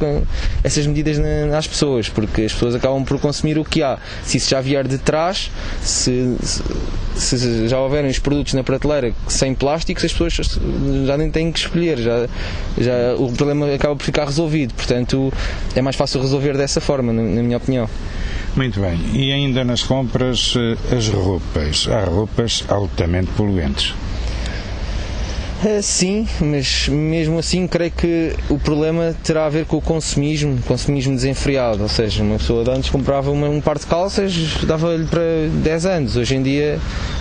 essas 0.62 0.86
medidas 0.86 1.18
às 1.54 1.66
pessoas, 1.66 2.08
porque 2.08 2.42
as 2.42 2.52
pessoas 2.52 2.74
acabam 2.74 3.04
por 3.04 3.18
consumir 3.20 3.58
o 3.58 3.64
que 3.64 3.82
há. 3.82 3.98
Se 4.24 4.36
isso 4.38 4.50
já 4.50 4.60
vier 4.60 4.86
de 4.86 4.98
trás, 4.98 5.50
se, 5.82 6.36
se, 6.40 7.38
se 7.38 7.68
já 7.68 7.78
houverem 7.78 8.10
os 8.10 8.18
produtos 8.18 8.54
na 8.54 8.62
prateleira 8.62 9.12
sem 9.28 9.54
plásticos, 9.54 10.04
as 10.04 10.12
pessoas 10.12 10.58
já 11.06 11.16
nem 11.16 11.30
têm 11.30 11.52
que 11.52 11.58
escolher, 11.58 11.98
já, 11.98 12.26
já 12.78 13.14
o 13.16 13.32
problema 13.32 13.72
acaba 13.74 13.96
por 13.96 14.04
ficar 14.04 14.24
resolvido. 14.24 14.74
Portanto, 14.74 15.32
é 15.74 15.82
mais 15.82 15.96
fácil 15.96 16.20
resolver 16.20 16.56
dessa 16.56 16.80
forma, 16.80 17.12
na, 17.12 17.22
na 17.22 17.42
minha 17.42 17.56
opinião. 17.56 17.88
Muito 18.56 18.80
bem. 18.80 18.98
E 19.12 19.32
ainda 19.32 19.62
nas 19.64 19.82
compras, 19.82 20.54
eh, 20.56 20.96
as 20.96 21.08
roupas. 21.08 21.86
Há 21.90 22.04
roupas 22.04 22.64
altamente 22.68 23.30
poluentes. 23.36 23.94
Uh, 25.64 25.82
sim, 25.82 26.28
mas 26.38 26.86
mesmo 26.86 27.38
assim 27.38 27.66
creio 27.66 27.90
que 27.90 28.34
o 28.50 28.58
problema 28.58 29.16
terá 29.24 29.46
a 29.46 29.48
ver 29.48 29.64
com 29.64 29.78
o 29.78 29.80
consumismo, 29.80 30.58
consumismo 30.66 31.14
desenfreado, 31.14 31.82
ou 31.82 31.88
seja, 31.88 32.22
uma 32.22 32.36
pessoa 32.36 32.62
de 32.62 32.70
antes 32.70 32.90
comprava 32.90 33.30
uma, 33.30 33.48
um 33.48 33.58
par 33.58 33.78
de 33.78 33.86
calças, 33.86 34.34
dava-lhe 34.64 35.06
para 35.06 35.22
10 35.62 35.86
anos. 35.86 36.16
Hoje 36.16 36.36
em 36.36 36.42
dia 36.42 36.78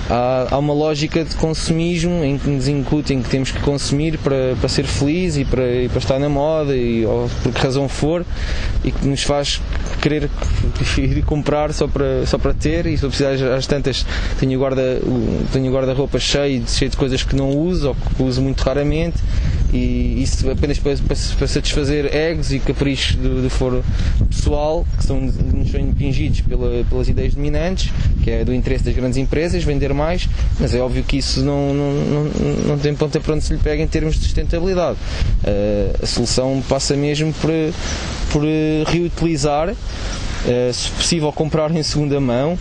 há, 0.10 0.48
há, 0.52 0.58
uma 0.58 0.74
lógica 0.74 1.24
de 1.24 1.34
consumismo 1.36 2.26
em 2.26 2.38
que 2.38 2.50
nos 2.50 2.68
incutem 2.68 3.22
que 3.22 3.30
temos 3.30 3.52
que 3.52 3.60
consumir 3.62 4.18
para, 4.18 4.56
para 4.60 4.68
ser 4.68 4.84
feliz 4.84 5.38
e 5.38 5.46
para, 5.46 5.66
e 5.84 5.88
para 5.88 6.00
estar 6.00 6.20
na 6.20 6.28
moda 6.28 6.76
e 6.76 7.06
ou 7.06 7.30
por 7.42 7.54
que 7.54 7.62
razão 7.62 7.88
for 7.88 8.26
e 8.84 8.92
que 8.92 9.08
nos 9.08 9.24
faz 9.24 9.62
querer 10.02 10.30
ir 10.98 11.24
comprar 11.24 11.74
só 11.74 11.88
para, 11.88 12.26
só 12.26 12.38
para 12.38 12.54
ter 12.54 12.86
e 12.86 12.98
se 12.98 13.04
eu 13.04 13.10
precisar 13.10 13.56
às 13.56 13.66
tantas 13.66 14.06
tenho 14.40 14.60
guarda 14.60 15.02
tenho 15.54 15.72
guarda-roupa 15.74 16.20
cheio, 16.20 16.64
cheio 16.68 16.92
de 16.92 16.98
coisas 16.98 17.24
que 17.24 17.36
não 17.36 17.50
uso 17.50 17.90
ou 17.90 17.96
que 17.96 18.25
uso 18.26 18.42
muito 18.42 18.62
raramente 18.62 19.18
e 19.74 20.22
isso 20.22 20.50
apenas 20.50 20.78
para, 20.78 20.96
para, 20.96 21.18
para 21.38 21.48
satisfazer 21.48 22.16
egos 22.16 22.52
e 22.52 22.60
caprichos 22.60 23.16
do, 23.16 23.42
do 23.42 23.50
foro 23.50 23.84
pessoal 24.30 24.86
que 24.98 25.06
são, 25.06 25.20
nos 25.20 25.72
são 25.72 25.80
impingidos 25.80 26.42
pela, 26.42 26.84
pelas 26.86 27.10
ideias 27.10 27.34
dominantes 27.34 27.92
que 28.24 28.32
é 28.32 28.46
do 28.46 28.54
interesse 28.54 28.84
das 28.84 28.96
grandes 28.96 29.18
empresas 29.18 29.64
vender 29.64 29.94
mais 29.94 30.28
mas 30.60 30.74
é 30.74 30.80
óbvio 30.80 31.04
que 31.04 31.18
isso 31.18 31.44
não, 31.44 31.74
não, 31.74 31.94
não, 31.94 32.24
não 32.68 32.80
tem 32.80 32.96
ponta 32.96 33.20
para 33.20 33.34
onde 33.34 33.44
se 33.44 33.54
lhe 33.54 33.60
pega 33.60 33.82
em 33.82 33.88
termos 33.88 34.16
de 34.16 34.22
sustentabilidade. 34.22 34.98
Uh, 35.44 36.04
a 36.04 36.06
solução 36.06 36.64
passa 36.68 36.96
mesmo 36.96 37.34
por, 37.34 37.50
por 38.32 38.44
reutilizar 38.88 39.70
uh, 39.70 40.74
se 40.74 40.90
possível 40.92 41.32
comprar 41.32 41.72
em 41.72 41.84
segunda 41.84 42.20
mão 42.20 42.58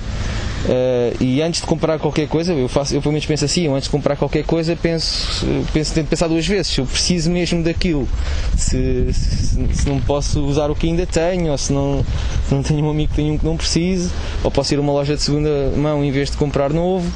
Uh, 0.65 1.23
e 1.23 1.43
antes 1.43 1.61
de 1.61 1.67
comprar 1.67 1.99
qualquer 1.99 2.27
coisa, 2.27 2.55
eu, 2.55 2.69
faço, 2.69 2.95
eu 2.95 3.03
pelo 3.03 3.12
menos 3.12 3.27
penso 3.27 3.45
assim, 3.45 3.69
antes 3.69 3.85
de 3.85 3.91
comprar 3.91 4.17
qualquer 4.17 4.45
coisa 4.45 4.75
penso, 4.75 5.47
penso 5.75 5.93
tento 5.93 6.09
pensar 6.09 6.27
duas 6.27 6.47
vezes, 6.47 6.69
se 6.69 6.81
eu 6.81 6.87
preciso 6.87 7.31
mesmo 7.31 7.62
daquilo, 7.62 8.09
se, 8.57 9.12
se, 9.12 9.69
se, 9.75 9.89
não 9.89 10.01
posso 10.01 10.43
usar 10.43 10.71
o 10.71 10.75
que 10.75 10.87
ainda 10.87 11.05
tenho, 11.07 11.53
ou 11.53 11.59
se 11.59 11.71
não, 11.71 12.05
se 12.49 12.55
não 12.55 12.62
tenho 12.62 12.83
um 12.85 12.91
amigo 12.91 13.11
que 13.11 13.17
tenha 13.17 13.33
um 13.33 13.37
que 13.37 13.45
não 13.45 13.59
precise, 13.59 14.11
ou 14.43 14.51
posso 14.51 14.73
ir 14.73 14.79
a 14.79 14.81
uma 14.81 14.93
loja 14.93 15.17
de 15.17 15.23
segunda 15.23 15.71
mão 15.77 16.03
em 16.03 16.11
vez 16.11 16.31
de 16.31 16.37
comprar 16.39 16.73
novo. 16.73 17.11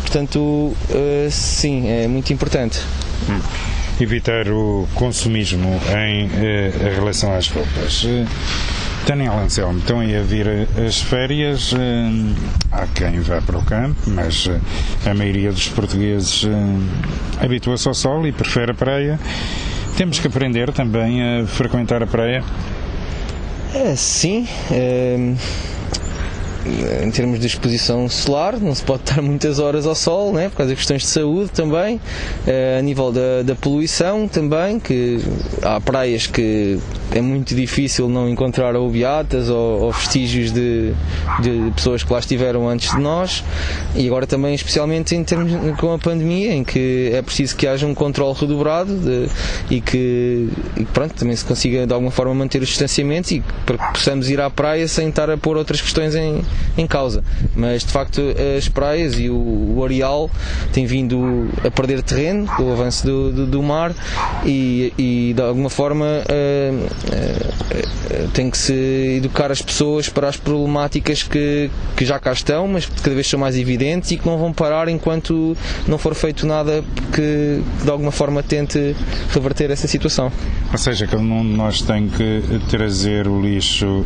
Portanto, 0.00 0.38
uh, 0.40 1.30
sim, 1.30 1.88
é 1.88 2.08
muito 2.08 2.32
importante. 2.32 2.80
Hum. 3.28 3.40
Evitar 4.00 4.48
o 4.48 4.88
consumismo 4.94 5.80
em 5.96 6.26
uh, 6.26 6.94
relação 6.96 7.32
às 7.32 7.48
roupas. 7.48 8.04
Daniel 9.08 9.38
Anselmo, 9.38 9.78
estão 9.78 10.00
aí 10.00 10.14
a 10.14 10.20
vir 10.20 10.46
as 10.86 11.00
férias. 11.00 11.72
Eh, 11.72 12.34
há 12.70 12.86
quem 12.88 13.18
vá 13.20 13.40
para 13.40 13.56
o 13.56 13.64
campo, 13.64 13.98
mas 14.06 14.46
eh, 14.46 15.10
a 15.10 15.14
maioria 15.14 15.50
dos 15.50 15.66
portugueses 15.66 16.44
eh, 16.44 17.42
habitua-se 17.42 17.88
ao 17.88 17.94
sol 17.94 18.26
e 18.26 18.32
prefere 18.32 18.72
a 18.72 18.74
praia. 18.74 19.18
Temos 19.96 20.18
que 20.18 20.26
aprender 20.26 20.70
também 20.74 21.22
a 21.22 21.46
frequentar 21.46 22.02
a 22.02 22.06
praia? 22.06 22.44
É, 23.72 23.96
sim. 23.96 24.46
É 24.70 25.34
em 27.02 27.10
termos 27.10 27.40
de 27.40 27.46
exposição 27.46 28.08
solar, 28.08 28.58
não 28.58 28.74
se 28.74 28.82
pode 28.82 29.02
estar 29.02 29.22
muitas 29.22 29.58
horas 29.58 29.86
ao 29.86 29.94
sol, 29.94 30.32
né, 30.32 30.48
por 30.48 30.56
causa 30.56 30.70
de 30.70 30.76
questões 30.76 31.02
de 31.02 31.08
saúde 31.08 31.50
também, 31.50 32.00
a 32.78 32.82
nível 32.82 33.12
da, 33.12 33.42
da 33.44 33.54
poluição 33.54 34.28
também, 34.28 34.78
que 34.78 35.20
há 35.62 35.80
praias 35.80 36.26
que 36.26 36.78
é 37.12 37.20
muito 37.20 37.54
difícil 37.54 38.08
não 38.08 38.28
encontrar 38.28 38.76
ou 38.76 38.90
beatas 38.90 39.48
ou, 39.48 39.82
ou 39.82 39.92
vestígios 39.92 40.52
de, 40.52 40.92
de, 41.40 41.70
pessoas 41.74 42.02
que 42.02 42.12
lá 42.12 42.18
estiveram 42.18 42.68
antes 42.68 42.94
de 42.94 43.00
nós. 43.00 43.42
E 43.94 44.06
agora 44.06 44.26
também 44.26 44.54
especialmente 44.54 45.14
em 45.14 45.24
termos 45.24 45.78
com 45.78 45.92
a 45.92 45.98
pandemia 45.98 46.52
em 46.52 46.64
que 46.64 47.10
é 47.12 47.22
preciso 47.22 47.56
que 47.56 47.66
haja 47.66 47.86
um 47.86 47.94
controle 47.94 48.34
redobrado 48.38 48.94
de, 48.94 49.28
e, 49.70 49.80
que, 49.80 50.48
e 50.76 50.84
pronto, 50.84 51.14
também 51.14 51.34
se 51.34 51.44
consiga 51.44 51.86
de 51.86 51.92
alguma 51.92 52.10
forma 52.10 52.34
manter 52.34 52.60
o 52.60 52.66
distanciamento 52.66 53.32
e 53.32 53.42
para 53.64 53.78
que 53.78 53.92
possamos 53.94 54.28
ir 54.28 54.40
à 54.40 54.50
praia 54.50 54.86
sem 54.86 55.08
estar 55.08 55.30
a 55.30 55.36
pôr 55.36 55.56
outras 55.56 55.80
questões 55.80 56.14
em, 56.14 56.42
em 56.76 56.86
causa 56.86 57.22
mas 57.54 57.82
de 57.84 57.92
facto 57.92 58.20
as 58.56 58.68
praias 58.68 59.18
e 59.18 59.28
o, 59.28 59.74
o 59.76 59.84
areal 59.84 60.30
têm 60.72 60.86
vindo 60.86 61.48
a 61.64 61.70
perder 61.70 62.02
terreno 62.02 62.46
com 62.56 62.64
o 62.64 62.72
avanço 62.72 63.06
do, 63.06 63.32
do, 63.32 63.46
do 63.46 63.62
mar 63.62 63.94
e, 64.44 64.92
e 64.98 65.32
de 65.34 65.42
alguma 65.42 65.70
forma 65.70 66.04
uh, 66.06 66.74
uh, 66.74 68.28
tem 68.32 68.50
que 68.50 68.58
se 68.58 69.16
educar 69.16 69.50
as 69.50 69.60
pessoas 69.60 70.08
para 70.08 70.28
as 70.28 70.36
problemáticas 70.36 71.22
que, 71.22 71.70
que 71.96 72.04
já 72.04 72.18
cá 72.18 72.32
estão, 72.32 72.66
mas 72.66 72.86
que 72.86 73.00
cada 73.00 73.14
vez 73.14 73.28
são 73.28 73.38
mais 73.38 73.56
evidentes 73.56 74.10
e 74.10 74.16
que 74.16 74.26
não 74.26 74.38
vão 74.38 74.52
parar 74.52 74.88
enquanto 74.88 75.56
não 75.86 75.98
for 75.98 76.14
feito 76.14 76.46
nada 76.46 76.82
que 77.12 77.62
de 77.82 77.90
alguma 77.90 78.10
forma 78.10 78.42
tente 78.42 78.94
reverter 79.30 79.70
essa 79.70 79.86
situação. 79.86 80.32
Ou 80.70 80.78
seja, 80.78 81.06
cada 81.06 81.22
um 81.22 81.42
de 81.42 81.56
nós 81.56 81.82
tem 81.82 82.08
que 82.08 82.42
trazer 82.70 83.26
o 83.26 83.40
lixo 83.40 84.04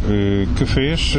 que 0.56 0.64
fez, 0.64 1.14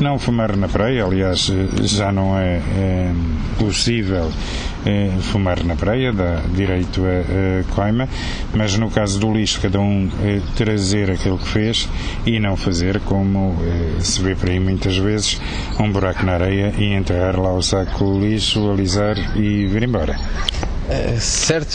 não 0.00 0.18
fumar 0.18 0.39
na 0.48 0.68
praia, 0.68 1.04
aliás, 1.04 1.50
eh, 1.50 1.86
já 1.86 2.10
não 2.10 2.38
é, 2.38 2.56
é 2.56 3.12
possível 3.58 4.30
eh, 4.86 5.10
fumar 5.20 5.62
na 5.64 5.76
praia, 5.76 6.12
dá 6.12 6.40
direito 6.54 7.02
a, 7.04 7.60
a 7.60 7.74
coima, 7.74 8.08
mas 8.54 8.76
no 8.76 8.90
caso 8.90 9.20
do 9.20 9.32
lixo, 9.32 9.60
cada 9.60 9.78
um 9.78 10.08
eh, 10.22 10.40
trazer 10.56 11.10
aquilo 11.10 11.38
que 11.38 11.48
fez 11.48 11.88
e 12.24 12.40
não 12.40 12.56
fazer 12.56 13.00
como 13.00 13.56
se 14.00 14.20
vê 14.22 14.34
por 14.34 14.48
aí 14.48 14.58
muitas 14.58 14.96
vezes, 14.96 15.40
um 15.78 15.90
buraco 15.92 16.24
na 16.24 16.32
areia 16.32 16.74
e 16.78 16.94
enterrar 16.94 17.38
lá 17.38 17.52
o 17.52 17.62
saco 17.62 18.12
de 18.14 18.26
lixo, 18.26 18.70
alisar 18.70 19.16
e 19.36 19.66
vir 19.66 19.82
embora. 19.82 20.18
É, 20.90 21.20
certo, 21.20 21.72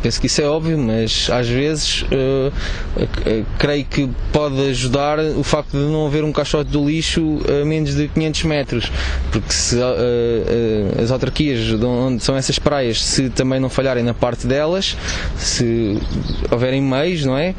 penso 0.00 0.20
que 0.20 0.28
isso 0.28 0.40
é 0.40 0.44
óbvio, 0.44 0.78
mas 0.78 1.28
às 1.32 1.48
vezes 1.48 2.02
uh, 2.02 2.52
creio 3.58 3.84
que 3.84 4.08
pode 4.32 4.60
ajudar 4.68 5.18
o 5.18 5.42
facto 5.42 5.72
de 5.72 5.78
não 5.78 6.06
haver 6.06 6.22
um 6.22 6.32
caixote 6.32 6.70
do 6.70 6.88
lixo 6.88 7.40
a 7.48 7.64
menos 7.64 7.91
de 7.94 8.08
500 8.08 8.42
metros, 8.44 8.92
porque 9.30 9.52
se 9.52 9.78
as 11.02 11.10
autarquias 11.10 11.58
de 11.78 11.84
onde 11.84 12.22
são 12.22 12.36
essas 12.36 12.58
praias, 12.58 13.02
se 13.02 13.30
também 13.30 13.60
não 13.60 13.68
falharem 13.68 14.02
na 14.02 14.14
parte 14.14 14.46
delas, 14.46 14.96
se 15.36 15.98
houverem 16.50 16.82
meios, 16.82 17.24
não 17.24 17.36
é? 17.36 17.54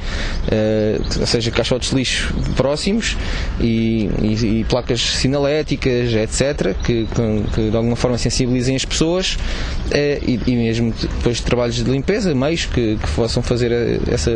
ou 1.20 1.26
seja, 1.28 1.52
caixotes 1.52 1.90
de 1.90 1.96
lixo 1.96 2.34
próximos 2.56 3.18
e, 3.60 4.10
e, 4.22 4.60
e 4.60 4.64
placas 4.66 5.02
sinaléticas, 5.02 6.14
etc., 6.14 6.76
que, 6.84 7.08
que, 7.54 7.70
de 7.70 7.76
alguma 7.76 7.96
forma 7.96 8.18
sensibilizem 8.18 8.76
as 8.76 8.86
pessoas 8.86 9.38
e, 9.94 10.40
e 10.46 10.56
mesmo 10.56 10.94
depois 11.02 11.38
de 11.38 11.44
trabalhos 11.44 11.76
de 11.76 11.90
limpeza, 11.90 12.34
meios 12.34 12.66
que, 12.66 12.98
que 12.98 13.12
possam 13.12 13.42
fazer 13.44 13.72
essa 14.12 14.32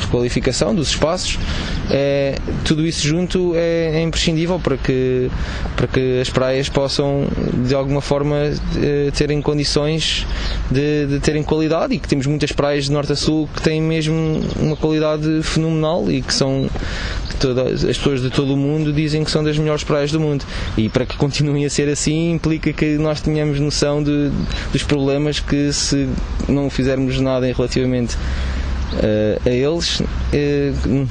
requalificação 0.00 0.74
dos 0.74 0.88
espaços. 0.88 1.38
Tudo 2.64 2.86
isso 2.86 3.06
junto 3.06 3.54
é, 3.54 3.98
é, 3.98 4.02
imprescindível 4.02 4.58
para 4.58 4.76
que, 4.76 5.25
para 5.76 5.86
que 5.86 6.20
as 6.20 6.30
praias 6.30 6.68
possam, 6.68 7.26
de 7.66 7.74
alguma 7.74 8.00
forma, 8.00 8.36
eh, 8.36 9.10
terem 9.16 9.40
condições 9.42 10.26
de, 10.70 11.06
de 11.06 11.20
terem 11.20 11.42
qualidade 11.42 11.94
e 11.94 11.98
que 11.98 12.08
temos 12.08 12.26
muitas 12.26 12.52
praias 12.52 12.86
de 12.86 12.92
norte 12.92 13.12
a 13.12 13.16
sul 13.16 13.48
que 13.54 13.62
têm 13.62 13.80
mesmo 13.80 14.40
uma 14.60 14.76
qualidade 14.76 15.42
fenomenal 15.42 16.10
e 16.10 16.22
que 16.22 16.32
são 16.32 16.68
todas 17.38 17.84
as 17.84 17.96
pessoas 17.96 18.22
de 18.22 18.30
todo 18.30 18.54
o 18.54 18.56
mundo 18.56 18.92
dizem 18.92 19.22
que 19.22 19.30
são 19.30 19.44
das 19.44 19.58
melhores 19.58 19.84
praias 19.84 20.10
do 20.10 20.20
mundo. 20.20 20.44
E 20.76 20.88
para 20.88 21.06
que 21.06 21.16
continuem 21.18 21.64
a 21.64 21.70
ser 21.70 21.88
assim, 21.88 22.32
implica 22.32 22.72
que 22.72 22.96
nós 22.98 23.20
tenhamos 23.20 23.60
noção 23.60 24.02
de, 24.02 24.30
dos 24.72 24.82
problemas 24.82 25.40
que, 25.40 25.72
se 25.72 26.08
não 26.48 26.70
fizermos 26.70 27.20
nada 27.20 27.48
em 27.48 27.52
relativamente 27.52 28.16
a 29.44 29.50
eles, 29.50 30.00
uh, 30.00 30.04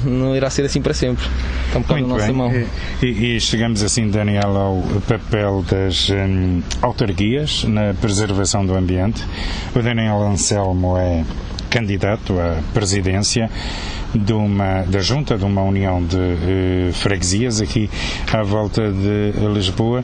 não 0.06 0.36
irá 0.36 0.50
ser 0.50 0.66
assim 0.66 0.82
para 0.82 0.94
sempre. 0.94 1.26
Um 1.76 1.82
bocado 1.82 2.02
na 2.02 2.08
nossa 2.08 2.28
bem. 2.28 2.36
mão. 2.36 2.52
E, 3.02 3.36
e, 3.36 3.40
chegamos 3.40 3.84
assim, 3.84 4.10
Daniel, 4.10 4.56
ao 4.56 4.84
papel 5.08 5.64
das 5.70 6.10
um, 6.10 6.62
autarquias 6.82 7.66
na 7.66 7.94
preservação 7.94 8.66
do 8.66 8.76
ambiente. 8.76 9.24
O 9.76 9.82
Daniel 9.82 10.22
Anselmo 10.24 10.98
é 10.98 11.24
candidato 11.70 12.40
à 12.40 12.62
presidência 12.74 13.50
de 14.14 14.32
uma, 14.32 14.84
da 14.84 15.00
junta 15.00 15.38
de 15.38 15.44
uma 15.44 15.62
união 15.62 16.02
de 16.02 16.16
uh, 16.16 16.94
freguesias 16.94 17.60
aqui 17.60 17.90
à 18.32 18.42
volta 18.42 18.90
de 18.90 19.34
Lisboa. 19.54 20.04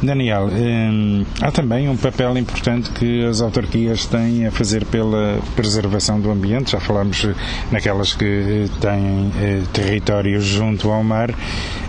Daniel, 0.00 0.48
um, 0.52 1.24
há 1.40 1.50
também 1.50 1.88
um 1.88 1.96
papel 1.96 2.38
importante 2.38 2.90
que 2.90 3.24
as 3.24 3.40
autarquias 3.40 4.06
têm 4.06 4.46
a 4.46 4.50
fazer 4.52 4.84
pela 4.84 5.40
preservação 5.56 6.20
do 6.20 6.30
ambiente. 6.30 6.70
Já 6.70 6.80
falámos 6.80 7.26
naquelas 7.72 8.14
que 8.14 8.24
eh, 8.24 8.68
têm 8.80 9.32
eh, 9.40 9.62
territórios 9.72 10.44
junto 10.44 10.88
ao 10.90 11.02
mar, 11.02 11.34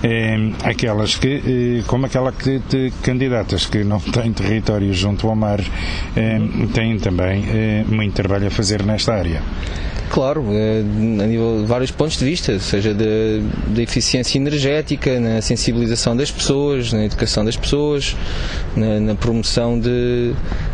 eh, 0.02 0.52
aquelas 0.64 1.16
que, 1.16 1.80
eh, 1.82 1.84
como 1.86 2.08
aquela 2.08 2.32
que 2.32 2.60
te 2.68 2.92
candidatas 3.04 3.68
que 3.68 3.84
não 3.84 4.00
têm 4.12 4.34
territórios 4.34 4.98
junto 4.98 5.28
ao 5.28 5.36
mar, 5.36 5.60
têm 6.74 6.98
também 6.98 7.44
muito 7.88 8.16
trabalho 8.16 8.48
a 8.48 8.52
fazer 8.52 8.84
nesta 8.84 9.14
área. 9.14 9.42
Claro, 10.10 10.44
eh, 10.52 10.80
a 11.24 11.28
nível 11.28 11.62
de 11.62 11.68
vários 11.68 11.92
pontos 11.92 12.18
de 12.18 12.26
vista, 12.26 12.58
seja 12.60 12.96
da 12.96 13.82
eficiência 13.82 14.40
energética, 14.40 15.20
na 15.20 15.40
sensibilização 15.40 16.18
das 16.18 16.32
pessoas, 16.32 16.92
na 16.92 17.06
educação 17.06 17.46
das 17.46 17.56
pessoas, 17.56 17.99
na, 18.76 19.00
na 19.00 19.16
promoção 19.16 19.80
de, 19.80 20.34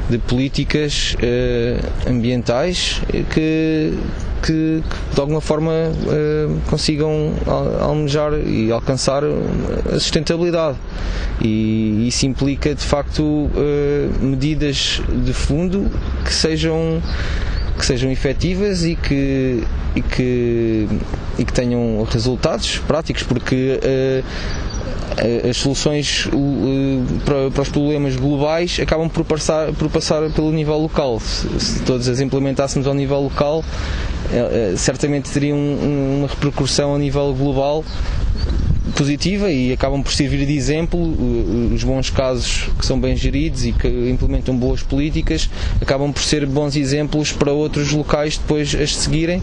de 0.09 0.17
políticas 0.19 1.15
eh, 1.21 1.79
ambientais 2.07 3.01
que, 3.09 3.23
que, 3.23 3.93
que, 4.43 4.83
de 5.13 5.19
alguma 5.19 5.41
forma 5.41 5.71
eh, 5.73 6.47
consigam 6.69 7.33
almejar 7.81 8.33
e 8.33 8.71
alcançar 8.71 9.23
a 9.23 9.99
sustentabilidade. 9.99 10.77
E 11.41 12.07
isso 12.07 12.25
implica 12.25 12.73
de 12.73 12.83
facto 12.83 13.49
eh, 13.55 14.07
medidas 14.21 15.01
de 15.23 15.33
fundo 15.33 15.91
que 16.23 16.33
sejam 16.33 17.01
que 17.77 17.85
sejam 17.85 18.09
efetivas 18.09 18.85
e 18.85 18.95
que, 18.95 19.63
e 19.95 20.01
que, 20.01 20.87
e 21.37 21.45
que 21.45 21.53
tenham 21.53 22.03
resultados 22.09 22.79
práticos, 22.87 23.23
porque 23.23 23.79
uh, 23.79 24.23
as 25.49 25.57
soluções 25.57 26.25
uh, 26.27 27.51
para, 27.51 27.61
os 27.61 27.69
problemas 27.69 28.15
globais 28.15 28.77
acabam 28.81 29.09
por 29.09 29.23
passar, 29.23 29.71
por 29.73 29.89
passar 29.89 30.29
pelo 30.31 30.51
nível 30.51 30.77
local. 30.77 31.19
Se, 31.19 31.81
todas 31.83 32.07
as 32.07 32.19
implementássemos 32.19 32.87
ao 32.87 32.93
nível 32.93 33.21
local, 33.21 33.59
uh, 33.63 34.77
certamente 34.77 35.31
teriam 35.31 35.57
um, 35.57 36.17
uma 36.19 36.27
repercussão 36.27 36.93
a 36.95 36.97
nível 36.99 37.33
global 37.33 37.83
positiva 38.95 39.51
e 39.51 39.71
acabam 39.71 40.01
por 40.01 40.11
servir 40.11 40.45
de 40.45 40.55
exemplo. 40.55 40.99
Os 41.73 41.83
bons 41.83 42.09
casos 42.09 42.69
que 42.77 42.85
são 42.85 42.99
bem 42.99 43.15
geridos 43.15 43.65
e 43.65 43.71
que 43.71 43.87
implementam 44.09 44.55
boas 44.55 44.83
políticas 44.83 45.49
acabam 45.81 46.11
por 46.11 46.21
ser 46.21 46.45
bons 46.45 46.75
exemplos 46.75 47.31
para 47.31 47.51
outros 47.51 47.91
locais 47.91 48.37
depois 48.37 48.75
as 48.75 48.95
seguirem 48.95 49.41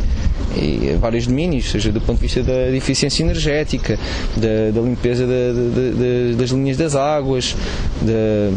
e 0.57 0.97
vários 1.01 1.27
domínios, 1.27 1.71
seja 1.71 1.91
do 1.91 2.01
ponto 2.01 2.17
de 2.19 2.23
vista 2.23 2.43
da 2.43 2.71
eficiência 2.71 3.23
energética, 3.23 3.99
da, 4.37 4.71
da 4.73 4.81
limpeza 4.81 5.27
da, 5.27 5.33
da, 5.33 6.37
das 6.37 6.51
linhas 6.51 6.77
das 6.77 6.95
águas, 6.95 7.57
da, 8.03 8.51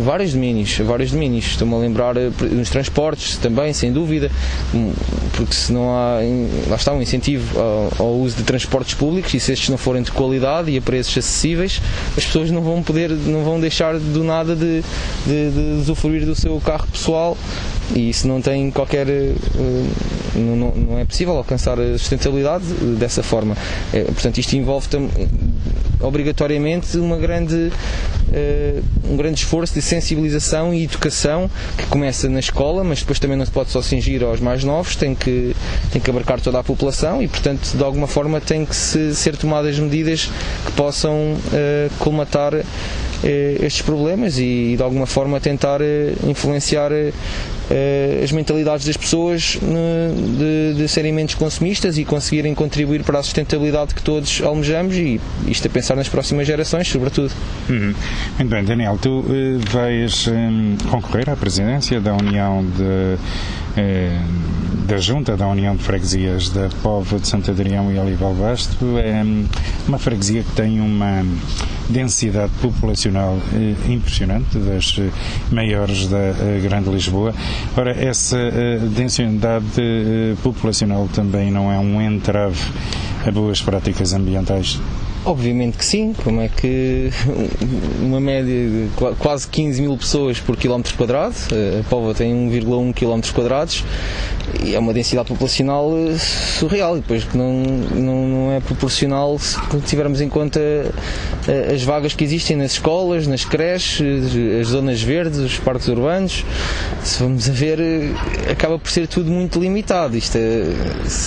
vários 0.00 0.32
domínios, 0.32 0.78
vários 0.78 1.10
domínios. 1.10 1.46
Estou-me 1.46 1.74
a 1.74 1.78
lembrar 1.78 2.16
eh, 2.16 2.30
nos 2.50 2.70
transportes 2.70 3.36
também, 3.36 3.72
sem 3.72 3.92
dúvida, 3.92 4.30
hum, 4.74 4.92
porque 5.36 5.54
se 5.54 5.72
não 5.72 5.90
há, 5.90 6.18
lá 6.68 6.76
está 6.76 6.92
um 6.92 7.00
incentivo 7.00 7.58
ao, 7.98 8.14
uso 8.14 8.36
de 8.36 8.42
transportes 8.42 8.94
públicos 8.94 9.32
e 9.34 9.40
se 9.40 9.52
estes 9.52 9.68
não 9.68 9.78
forem 9.78 10.02
de 10.02 10.10
qualidade 10.12 10.70
e 10.70 10.76
a 10.78 10.82
preços 10.82 11.16
acessíveis, 11.18 11.80
as 12.16 12.24
pessoas 12.24 12.50
não 12.50 12.62
vão 12.62 12.82
poder, 12.82 13.10
não 13.10 13.44
vão 13.44 13.60
deixar 13.60 13.98
do 13.98 14.24
nada 14.24 14.54
de, 14.54 14.82
de, 15.26 15.50
de 15.50 15.80
usufruir 15.80 16.24
do 16.24 16.34
seu 16.34 16.60
carro 16.60 16.86
pessoal 16.90 17.36
e 17.94 18.08
isso 18.10 18.26
não 18.26 18.40
tem 18.40 18.70
qualquer 18.70 19.08
eh, 19.08 19.34
não, 20.34 20.72
não 20.74 20.98
é 20.98 21.04
possível 21.04 21.36
alcançar 21.36 21.78
a 21.78 21.98
sustentabilidade 21.98 22.64
dessa 22.98 23.22
forma 23.22 23.56
é, 23.92 24.02
portanto 24.04 24.38
isto 24.38 24.54
envolve 24.54 24.88
obrigatoriamente 26.04 26.96
uma 26.98 27.16
grande 27.16 27.54
uh, 27.54 28.82
um 29.10 29.16
grande 29.16 29.40
esforço 29.40 29.74
de 29.74 29.82
sensibilização 29.82 30.72
e 30.72 30.84
educação 30.84 31.50
que 31.76 31.86
começa 31.86 32.28
na 32.28 32.40
escola 32.40 32.84
mas 32.84 33.00
depois 33.00 33.18
também 33.18 33.36
não 33.36 33.44
se 33.44 33.50
pode 33.52 33.70
só 33.70 33.82
cingir 33.82 34.22
aos 34.22 34.40
mais 34.40 34.62
novos 34.64 34.96
tem 34.96 35.14
que 35.14 35.54
tem 35.92 36.00
que 36.00 36.10
abarcar 36.10 36.40
toda 36.40 36.58
a 36.58 36.64
população 36.64 37.22
e 37.22 37.28
portanto 37.28 37.76
de 37.76 37.82
alguma 37.82 38.06
forma 38.06 38.40
tem 38.40 38.64
que 38.64 38.76
se, 38.76 39.14
ser 39.14 39.36
tomadas 39.36 39.78
medidas 39.78 40.30
que 40.66 40.72
possam 40.72 41.14
uh, 41.34 41.90
colmatar 41.98 42.54
eh, 42.54 42.64
estes 43.60 43.82
problemas 43.82 44.38
e 44.38 44.74
de 44.76 44.82
alguma 44.82 45.06
forma 45.06 45.40
tentar 45.40 45.80
eh, 45.80 46.14
influenciar 46.26 46.90
eh, 46.92 48.20
as 48.22 48.30
mentalidades 48.32 48.86
das 48.86 48.96
pessoas 48.96 49.58
de, 49.60 50.74
de 50.74 50.88
serem 50.88 51.12
menos 51.12 51.34
consumistas 51.34 51.96
e 51.96 52.04
conseguirem 52.04 52.54
contribuir 52.54 53.02
para 53.02 53.18
a 53.18 53.22
sustentabilidade 53.22 53.94
que 53.94 54.02
todos 54.02 54.42
almejamos 54.42 54.96
e 54.96 55.20
isto 55.46 55.66
a 55.66 55.70
pensar 55.70 55.96
nas 55.96 56.08
próximas 56.08 56.46
gerações, 56.46 56.88
sobretudo. 56.88 57.32
Uhum. 57.68 57.94
Muito 58.38 58.50
bem, 58.50 58.64
Daniel, 58.64 58.98
tu 59.00 59.24
vais 59.70 60.28
um, 60.28 60.76
concorrer 60.90 61.30
à 61.30 61.36
presidência 61.36 62.00
da 62.00 62.14
União 62.14 62.64
de 62.64 63.16
da 64.86 64.98
Junta 64.98 65.36
da 65.36 65.48
União 65.48 65.74
de 65.74 65.82
Freguesias 65.82 66.50
da 66.50 66.68
Pova 66.82 67.18
de 67.18 67.26
Santo 67.26 67.50
Adrião 67.50 67.90
e 67.90 67.98
Olival 67.98 68.34
Basto 68.34 68.98
é 68.98 69.24
uma 69.88 69.98
freguesia 69.98 70.42
que 70.42 70.52
tem 70.52 70.80
uma 70.80 71.24
densidade 71.88 72.52
populacional 72.60 73.38
eh, 73.54 73.74
impressionante, 73.92 74.58
das 74.58 74.96
eh, 74.98 75.10
maiores 75.50 76.08
da 76.08 76.18
eh, 76.18 76.60
Grande 76.62 76.90
Lisboa. 76.90 77.34
Ora, 77.76 77.92
essa 77.92 78.38
densidade 78.94 79.66
populacional 80.42 81.08
também 81.12 81.50
não 81.50 81.70
é 81.70 81.78
um 81.78 82.00
entrave 82.00 82.60
a 83.26 83.30
boas 83.30 83.60
práticas 83.60 84.12
ambientais? 84.12 84.80
Obviamente 85.26 85.78
que 85.78 85.84
sim, 85.86 86.12
como 86.22 86.42
é 86.42 86.48
que 86.48 87.10
uma 87.98 88.20
média 88.20 88.44
de 88.44 88.90
quase 89.18 89.48
15 89.48 89.80
mil 89.80 89.96
pessoas 89.96 90.38
por 90.38 90.54
quilómetro 90.54 90.94
quadrado, 90.98 91.34
a 91.80 91.82
Póvoa 91.88 92.12
tem 92.12 92.34
1,1 92.50 92.92
km 92.92 93.32
quadrados 93.32 93.82
e 94.62 94.74
é 94.74 94.78
uma 94.78 94.92
densidade 94.92 95.26
populacional 95.28 95.90
eh, 95.96 96.18
surreal 96.18 96.96
depois 96.96 97.24
que 97.24 97.38
não, 97.38 97.62
não, 97.62 98.28
não 98.28 98.52
é 98.52 98.60
proporcional 98.60 99.38
se 99.38 99.58
tivermos 99.86 100.20
em 100.20 100.28
conta 100.28 100.60
eh, 100.60 101.72
as 101.72 101.82
vagas 101.82 102.12
que 102.12 102.22
existem 102.22 102.54
nas 102.56 102.72
escolas, 102.72 103.26
nas 103.26 103.46
creches, 103.46 104.26
as 104.60 104.66
zonas 104.66 105.00
verdes, 105.00 105.38
os 105.38 105.58
parques 105.58 105.88
urbanos, 105.88 106.44
se 107.02 107.22
vamos 107.22 107.48
a 107.48 107.52
ver 107.52 107.80
eh, 107.80 108.10
acaba 108.50 108.78
por 108.78 108.90
ser 108.90 109.08
tudo 109.08 109.30
muito 109.30 109.58
limitado, 109.58 110.18
isto 110.18 110.36
é, 110.36 110.64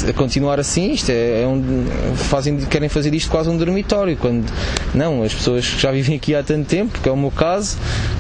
a 0.08 0.14
continuar 0.14 0.60
assim, 0.60 0.92
isto 0.92 1.10
é, 1.10 1.42
é 1.42 1.48
um, 1.48 2.14
fazem, 2.16 2.58
querem 2.58 2.90
fazer 2.90 3.12
isto 3.16 3.32
quase 3.32 3.50
um 3.50 3.58
dormitório 3.58 3.87
território, 3.88 4.18
quando 4.18 4.46
não, 4.94 5.24
as 5.24 5.34
pessoas 5.34 5.68
que 5.68 5.82
já 5.82 5.92
vivem 5.92 6.18
aqui 6.18 6.36
há 6.36 6.44
tanto 6.44 6.68
tempo, 6.68 7.00
que 7.00 7.08
é 7.08 7.12
o 7.12 7.18
meu 7.18 7.32
caso, 7.32 7.78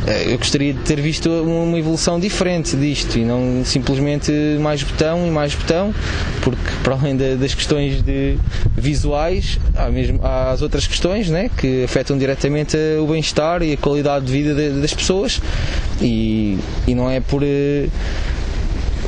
eh, 0.07 0.33
eu 0.33 0.37
gostaria 0.37 0.73
de 0.73 0.79
ter 0.79 0.99
visto 1.01 1.29
uma 1.29 1.77
evolução 1.77 2.19
diferente 2.19 2.75
disto 2.77 3.19
e 3.19 3.25
não 3.25 3.63
simplesmente 3.65 4.31
mais 4.61 4.81
botão 4.81 5.27
e 5.27 5.29
mais 5.29 5.53
botão, 5.53 5.93
porque 6.41 6.61
para 6.83 6.95
além 6.95 7.17
das 7.17 7.53
questões 7.53 8.01
de 8.01 8.37
visuais, 8.75 9.59
há, 9.75 9.89
mesmo, 9.89 10.19
há 10.23 10.51
as 10.51 10.61
outras 10.61 10.87
questões 10.87 11.29
né, 11.29 11.49
que 11.57 11.83
afetam 11.83 12.17
diretamente 12.17 12.77
o 13.01 13.07
bem-estar 13.07 13.61
e 13.61 13.73
a 13.73 13.77
qualidade 13.77 14.25
de 14.25 14.31
vida 14.31 14.71
das 14.79 14.93
pessoas 14.93 15.41
e, 16.01 16.57
e 16.87 16.95
não 16.95 17.09
é 17.09 17.19
por 17.19 17.43
eh, 17.43 17.87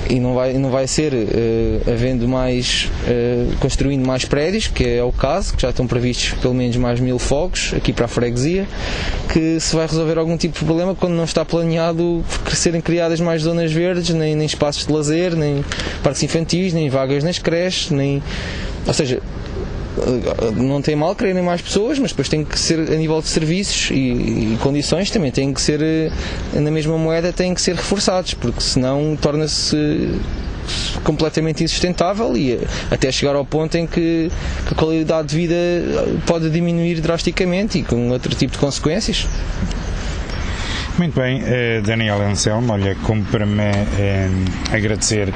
e 0.10 0.20
não 0.20 0.34
vai, 0.34 0.54
não 0.54 0.70
vai 0.70 0.88
ser 0.88 1.14
uh, 1.14 1.92
havendo 1.92 2.28
mais, 2.28 2.90
uh, 3.04 3.56
construindo 3.58 4.06
mais 4.06 4.26
prédios, 4.26 4.68
que 4.68 4.88
é 4.88 5.04
o 5.04 5.12
caso, 5.12 5.56
que 5.56 5.62
já 5.62 5.70
estão 5.70 5.86
previstos 5.86 6.40
pelo 6.40 6.54
menos 6.54 6.76
mais 6.78 7.00
mil 7.00 7.20
fogos 7.20 7.74
aqui 7.76 7.94
para 7.94 8.06
a 8.06 8.08
freguesia, 8.08 8.68
que 9.32 9.60
se 9.60 9.76
vai 9.76 9.86
resolver 9.86 10.18
algum 10.18 10.38
tipo 10.38 10.58
de 10.58 10.66
problema 10.66 10.96
quando 10.96 11.14
não 11.14 11.24
está 11.24 11.46
planeado 11.46 12.24
serem 12.52 12.82
criadas 12.82 13.20
mais 13.20 13.44
zonas 13.44 13.72
verdes, 13.72 14.14
nem, 14.16 14.36
nem 14.36 14.46
espaços 14.46 14.86
de 14.86 14.94
lazer, 14.94 15.36
nem 15.36 15.64
parques 16.04 16.24
infantis, 16.24 16.74
nem 16.74 16.90
vagas 16.90 17.24
nas 17.24 17.38
creches, 17.38 17.92
nem. 17.92 18.24
Ou 18.88 18.94
seja, 18.94 19.22
não 20.56 20.82
tem 20.82 20.96
mal 20.96 21.16
quererem 21.16 21.44
mais 21.44 21.62
pessoas, 21.62 22.00
mas 22.00 22.12
depois 22.12 22.30
tem 22.30 22.44
que 22.44 22.58
ser 22.58 22.80
a 22.80 22.96
nível 22.96 23.22
de 23.22 23.28
serviços 23.28 23.90
e, 23.92 23.96
e, 24.54 24.58
condições 24.62 25.10
também 25.10 25.32
têm 25.32 25.54
que 25.54 25.62
ser 25.62 25.82
eh, 25.82 26.12
na 26.54 26.72
mesma 26.72 26.98
moeda 26.98 27.34
têm 27.34 27.54
que 27.54 27.62
ser 27.62 27.76
reforçados, 27.76 28.34
porque 28.34 28.62
senão 28.62 29.18
torna-se 29.20 29.76
completamente 31.04 31.64
insustentável 31.64 32.38
e 32.38 32.54
eh, 32.54 32.60
até 32.92 33.12
chegar 33.12 33.36
ao 33.36 33.46
ponto 33.46 33.76
em 33.78 33.88
que, 33.88 34.32
a 34.72 34.76
qualidade 34.76 35.30
de 35.30 35.36
vida 35.36 35.56
pode 36.26 36.50
diminuir 36.50 37.02
drasticamente 37.02 37.80
e 37.80 37.84
com 37.84 38.10
outro 38.10 38.34
tipo 38.36 38.54
de 38.54 38.60
consequências. 38.60 39.28
Muito 40.98 41.20
bem, 41.20 41.42
eh, 41.46 41.82
Daniel 41.82 42.22
Anselmo, 42.22 42.74
olha, 42.74 42.96
como 43.06 43.24
para 43.26 43.46
me 43.46 43.64
agradecer 44.72 45.34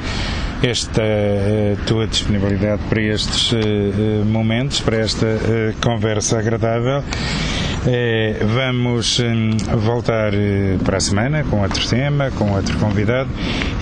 esta 0.64 1.02
uh, 1.02 1.76
tua 1.86 2.06
disponibilidade 2.06 2.82
para 2.88 3.00
estes 3.00 3.52
uh, 3.52 4.24
momentos, 4.24 4.80
para 4.80 4.98
esta 4.98 5.26
conversa 5.82 6.38
agradável. 6.38 7.02
É, 7.86 8.38
vamos 8.40 9.20
hum, 9.20 9.50
voltar 9.76 10.32
eh, 10.32 10.78
para 10.82 10.96
a 10.96 11.00
semana 11.00 11.44
com 11.44 11.60
outro 11.60 11.86
tema, 11.86 12.30
com 12.30 12.52
outro 12.52 12.78
convidado 12.78 13.28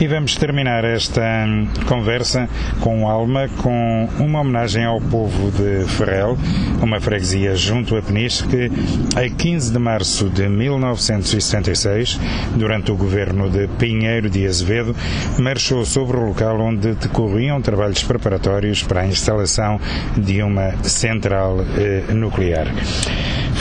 e 0.00 0.08
vamos 0.08 0.34
terminar 0.34 0.84
esta 0.84 1.22
hum, 1.46 1.68
conversa 1.86 2.48
com 2.80 3.08
alma 3.08 3.48
com 3.62 4.08
uma 4.18 4.40
homenagem 4.40 4.84
ao 4.84 5.00
povo 5.00 5.52
de 5.52 5.84
Ferrel, 5.88 6.36
uma 6.82 7.00
freguesia 7.00 7.54
junto 7.54 7.96
a 7.96 8.02
Peniche 8.02 8.44
que, 8.48 8.72
a 9.14 9.28
15 9.28 9.72
de 9.72 9.78
março 9.78 10.28
de 10.28 10.48
1976, 10.48 12.18
durante 12.56 12.90
o 12.90 12.96
governo 12.96 13.48
de 13.48 13.68
Pinheiro 13.78 14.28
de 14.28 14.44
Azevedo, 14.44 14.96
marchou 15.38 15.84
sobre 15.84 16.16
o 16.16 16.26
local 16.26 16.60
onde 16.60 16.94
decorriam 16.94 17.62
trabalhos 17.62 18.02
preparatórios 18.02 18.82
para 18.82 19.02
a 19.02 19.06
instalação 19.06 19.80
de 20.16 20.42
uma 20.42 20.72
central 20.82 21.64
eh, 21.78 22.12
nuclear. 22.12 22.66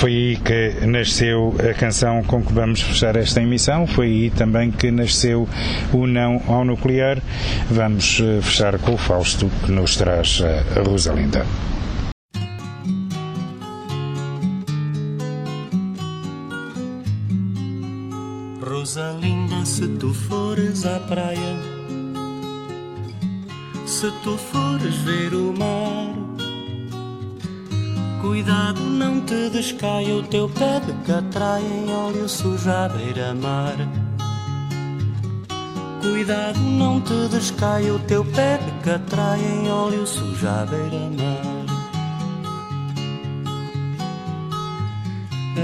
Foi 0.02 0.12
aí 0.12 0.38
que 0.38 0.84
nasceu 0.88 1.54
a 1.60 1.76
canção 1.76 2.24
com 2.24 2.41
que 2.41 2.52
vamos 2.52 2.82
fechar 2.82 3.16
esta 3.16 3.39
emissão, 3.39 3.86
foi 3.86 4.08
aí 4.08 4.30
também 4.32 4.72
que 4.72 4.89
nasceu 4.89 5.47
o 5.93 6.08
Não 6.08 6.41
ao 6.47 6.66
Nuclear. 6.66 7.22
Vamos 7.70 8.20
eh, 8.20 8.41
fechar 8.41 8.80
com 8.80 8.95
o 8.95 8.97
Fausto, 8.97 9.47
que 9.64 9.72
nos 9.72 9.95
traz 9.97 10.41
a 10.76 10.82
Rosalinda. 10.82 11.45
Rosalinda, 18.60 19.64
se 19.66 19.88
tu 19.99 20.16
fores 20.16 20.84
à 20.84 20.99
praia, 21.02 21.56
se 23.86 24.10
tu 24.24 24.36
fores 24.36 24.95
ver 24.95 25.36
o 25.36 25.54
mar, 25.56 26.30
cuidado, 28.32 28.79
não 28.79 29.19
te 29.19 29.49
descaia 29.49 30.15
o 30.15 30.23
teu 30.23 30.47
pé 30.47 30.79
de 30.79 30.93
catraia 31.05 31.67
em 31.67 31.91
óleo 31.91 32.29
sujo 32.29 32.71
à 32.71 32.88
beira-mar. 32.88 33.75
Cuidado, 36.01 36.57
não 36.57 37.01
te 37.01 37.27
descaia 37.27 37.93
o 37.93 37.99
teu 37.99 38.23
pé 38.23 38.57
de 38.57 38.71
catraia 38.86 39.45
em 39.45 39.69
óleo 39.69 40.07
sujo 40.07 40.47
à 40.47 40.65
beira-mar. 40.65 41.65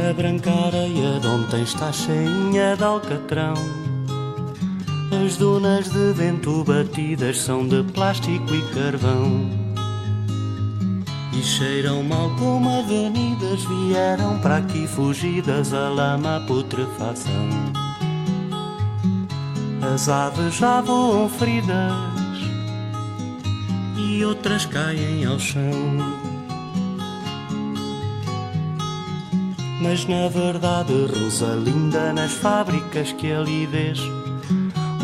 A 0.10 0.14
branca 0.14 0.52
areia 0.52 1.22
de 1.22 1.28
ontem 1.28 1.64
está 1.64 1.90
cheinha 1.94 2.76
de 2.76 2.84
alcatrão. 2.84 3.54
As 5.26 5.38
dunas 5.38 5.90
de 5.90 6.12
vento 6.12 6.66
batidas 6.66 7.40
são 7.40 7.66
de 7.66 7.82
plástico 7.94 8.54
e 8.54 8.62
carvão. 8.74 9.67
E 11.38 11.44
cheiram 11.44 12.02
mal 12.02 12.32
como 12.40 12.68
avenidas 12.80 13.64
vieram 13.64 14.40
para 14.40 14.58
aqui 14.58 14.88
fugidas 14.88 15.72
a 15.72 15.88
lama 15.88 16.44
putrefação. 16.48 17.48
As 19.94 20.10
aves 20.10 20.56
já 20.56 20.82
voam 20.82 21.30
feridas 21.30 21.94
e 23.96 24.26
outras 24.26 24.66
caem 24.66 25.26
ao 25.26 25.38
chão. 25.38 25.72
Mas 29.80 30.08
na 30.08 30.28
verdade, 30.28 30.94
Rosalinda, 31.06 32.14
nas 32.14 32.32
fábricas 32.32 33.12
que 33.12 33.32
ali 33.32 33.68
vês, 33.68 34.00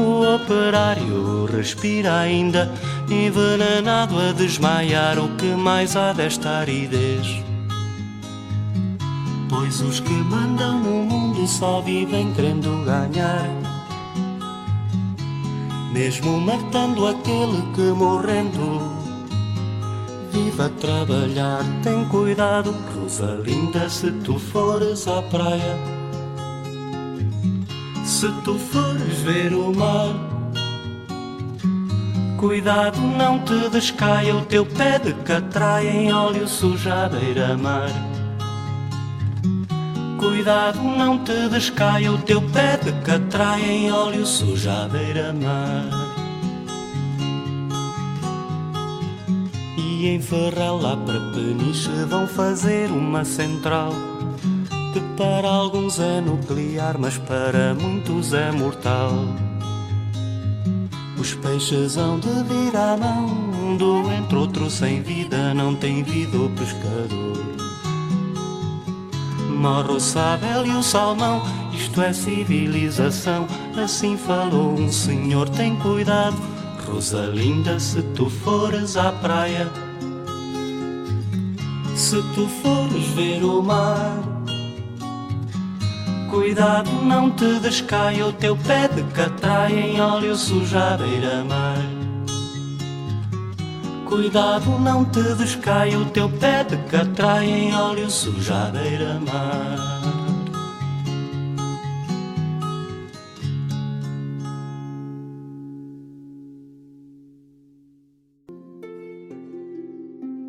o 0.02 0.36
operário 0.36 1.46
respira 1.46 2.20
ainda, 2.20 2.72
envenenado 3.10 4.18
a 4.18 4.32
desmaiar. 4.32 5.20
O 5.20 5.30
que 5.36 5.54
mais 5.56 5.96
há 5.96 6.14
desta 6.14 6.50
aridez? 6.50 7.28
Pois 9.50 9.82
os 9.82 10.00
que 10.00 10.14
mandam 10.14 10.80
no 10.80 11.04
mundo 11.06 11.48
só 11.48 11.82
vivem 11.82 12.34
querendo 12.34 12.84
ganhar. 12.86 13.48
Mesmo 15.92 16.42
matando 16.42 17.08
aquele 17.08 17.62
que 17.76 17.82
morrendo 17.82 19.04
viva 20.32 20.66
a 20.66 20.70
trabalhar, 20.70 21.64
tem 21.84 22.04
cuidado, 22.06 22.74
Rosalinda, 22.96 23.88
se 23.88 24.12
tu 24.12 24.40
fores 24.40 25.08
à 25.08 25.22
praia. 25.22 25.93
Se 28.14 28.32
tu 28.44 28.60
fores 28.60 29.18
ver 29.24 29.54
o 29.56 29.76
mar, 29.76 30.14
cuidado, 32.38 33.00
não 33.02 33.40
te 33.40 33.70
descaia 33.72 34.36
o 34.36 34.46
teu 34.46 34.64
pé 34.68 35.00
de 35.00 35.14
catraia 35.14 35.90
em 35.90 36.14
óleo 36.14 36.48
sujo 36.48 36.92
à 36.92 37.10
beira-mar. 37.10 37.90
Cuidado, 40.20 40.80
não 40.84 41.24
te 41.24 41.50
descaia 41.50 42.12
o 42.12 42.20
teu 42.20 42.42
pé 42.50 42.78
de 42.78 42.92
catraia 43.02 43.66
em 43.66 43.92
óleo 43.92 44.28
sujo 44.28 44.70
à 44.70 44.88
beira-mar. 44.88 45.90
e 49.76 50.08
em 50.08 50.22
Ferrel 50.22 50.78
lá 50.78 50.98
para 50.98 51.20
Peniche 51.32 51.90
vão 52.08 52.28
fazer 52.28 52.92
uma 52.92 53.26
central 53.26 54.13
que 54.94 55.00
para 55.18 55.50
alguns 55.50 56.00
é 56.00 56.22
nuclear, 56.22 56.98
mas 57.00 57.18
para 57.18 57.74
muitos 57.74 58.32
é 58.32 58.52
mortal. 58.52 59.12
Os 61.18 61.34
peixes 61.34 61.98
hão 61.98 62.20
de 62.20 62.30
vir 62.44 62.76
à 62.76 62.96
mão, 62.96 63.28
entre 64.16 64.38
outro 64.38 64.70
sem 64.70 65.02
vida, 65.02 65.52
não 65.54 65.74
tem 65.74 66.04
vida 66.04 66.38
o 66.38 66.50
pescador. 66.52 67.44
Morre 69.50 69.94
o 69.94 70.00
sabel 70.00 70.68
e 70.68 70.72
o 70.72 70.84
salmão, 70.84 71.42
isto 71.74 72.00
é 72.02 72.14
civilização, 72.14 73.48
assim 73.82 74.16
falou 74.16 74.74
um 74.74 74.92
senhor, 74.92 75.50
tem 75.50 75.76
cuidado. 75.78 76.38
Rosalinda, 76.86 77.80
se 77.80 78.04
tu 78.14 78.30
fores 78.30 78.96
à 78.96 79.12
praia, 79.12 79.72
se 81.96 82.22
tu 82.36 82.48
fores 82.62 83.08
ver 83.16 83.44
o 83.44 83.64
mar. 83.64 84.33
Cuidado, 86.34 86.90
não 87.04 87.30
te 87.30 87.60
descaia 87.60 88.26
o 88.26 88.34
teu 88.34 88.58
pé 88.58 88.88
de 88.88 89.04
catraia 89.14 89.80
em 89.80 90.02
óleo 90.02 90.36
sujo 90.36 90.76
à 90.76 90.98
beira-mar. 90.98 91.78
Cuidado, 94.04 94.80
não 94.80 95.06
te 95.06 95.22
descaia 95.36 95.96
o 96.00 96.06
teu 96.06 96.28
pé 96.28 96.64
de 96.64 96.76
catraia 96.90 97.46
em 97.48 97.76
óleo 97.76 98.10
sujo 98.10 98.52
à 98.52 98.72
beira-mar. 98.72 99.78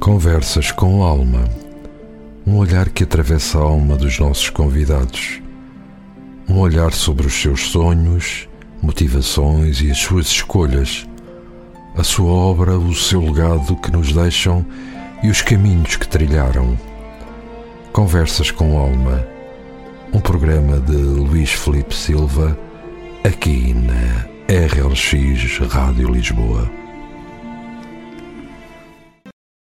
Conversas 0.00 0.72
com 0.72 1.02
alma. 1.02 1.44
Um 2.46 2.56
olhar 2.56 2.88
que 2.88 3.04
atravessa 3.04 3.58
a 3.58 3.62
alma 3.62 3.96
dos 3.96 4.18
nossos 4.18 4.48
convidados. 4.48 5.43
Um 6.48 6.58
olhar 6.58 6.92
sobre 6.92 7.26
os 7.26 7.32
seus 7.32 7.68
sonhos, 7.68 8.48
motivações 8.82 9.80
e 9.80 9.90
as 9.90 9.98
suas 9.98 10.26
escolhas. 10.26 11.06
A 11.96 12.04
sua 12.04 12.30
obra, 12.30 12.78
o 12.78 12.94
seu 12.94 13.20
legado 13.20 13.76
que 13.76 13.90
nos 13.90 14.12
deixam 14.12 14.64
e 15.22 15.28
os 15.28 15.40
caminhos 15.40 15.96
que 15.96 16.06
trilharam. 16.06 16.78
Conversas 17.92 18.50
com 18.50 18.76
alma. 18.76 19.26
Um 20.12 20.20
programa 20.20 20.78
de 20.80 20.96
Luís 20.96 21.50
Felipe 21.50 21.94
Silva, 21.94 22.56
aqui 23.24 23.74
na 23.74 24.26
RLX 24.48 25.58
Rádio 25.68 26.10
Lisboa. 26.10 26.83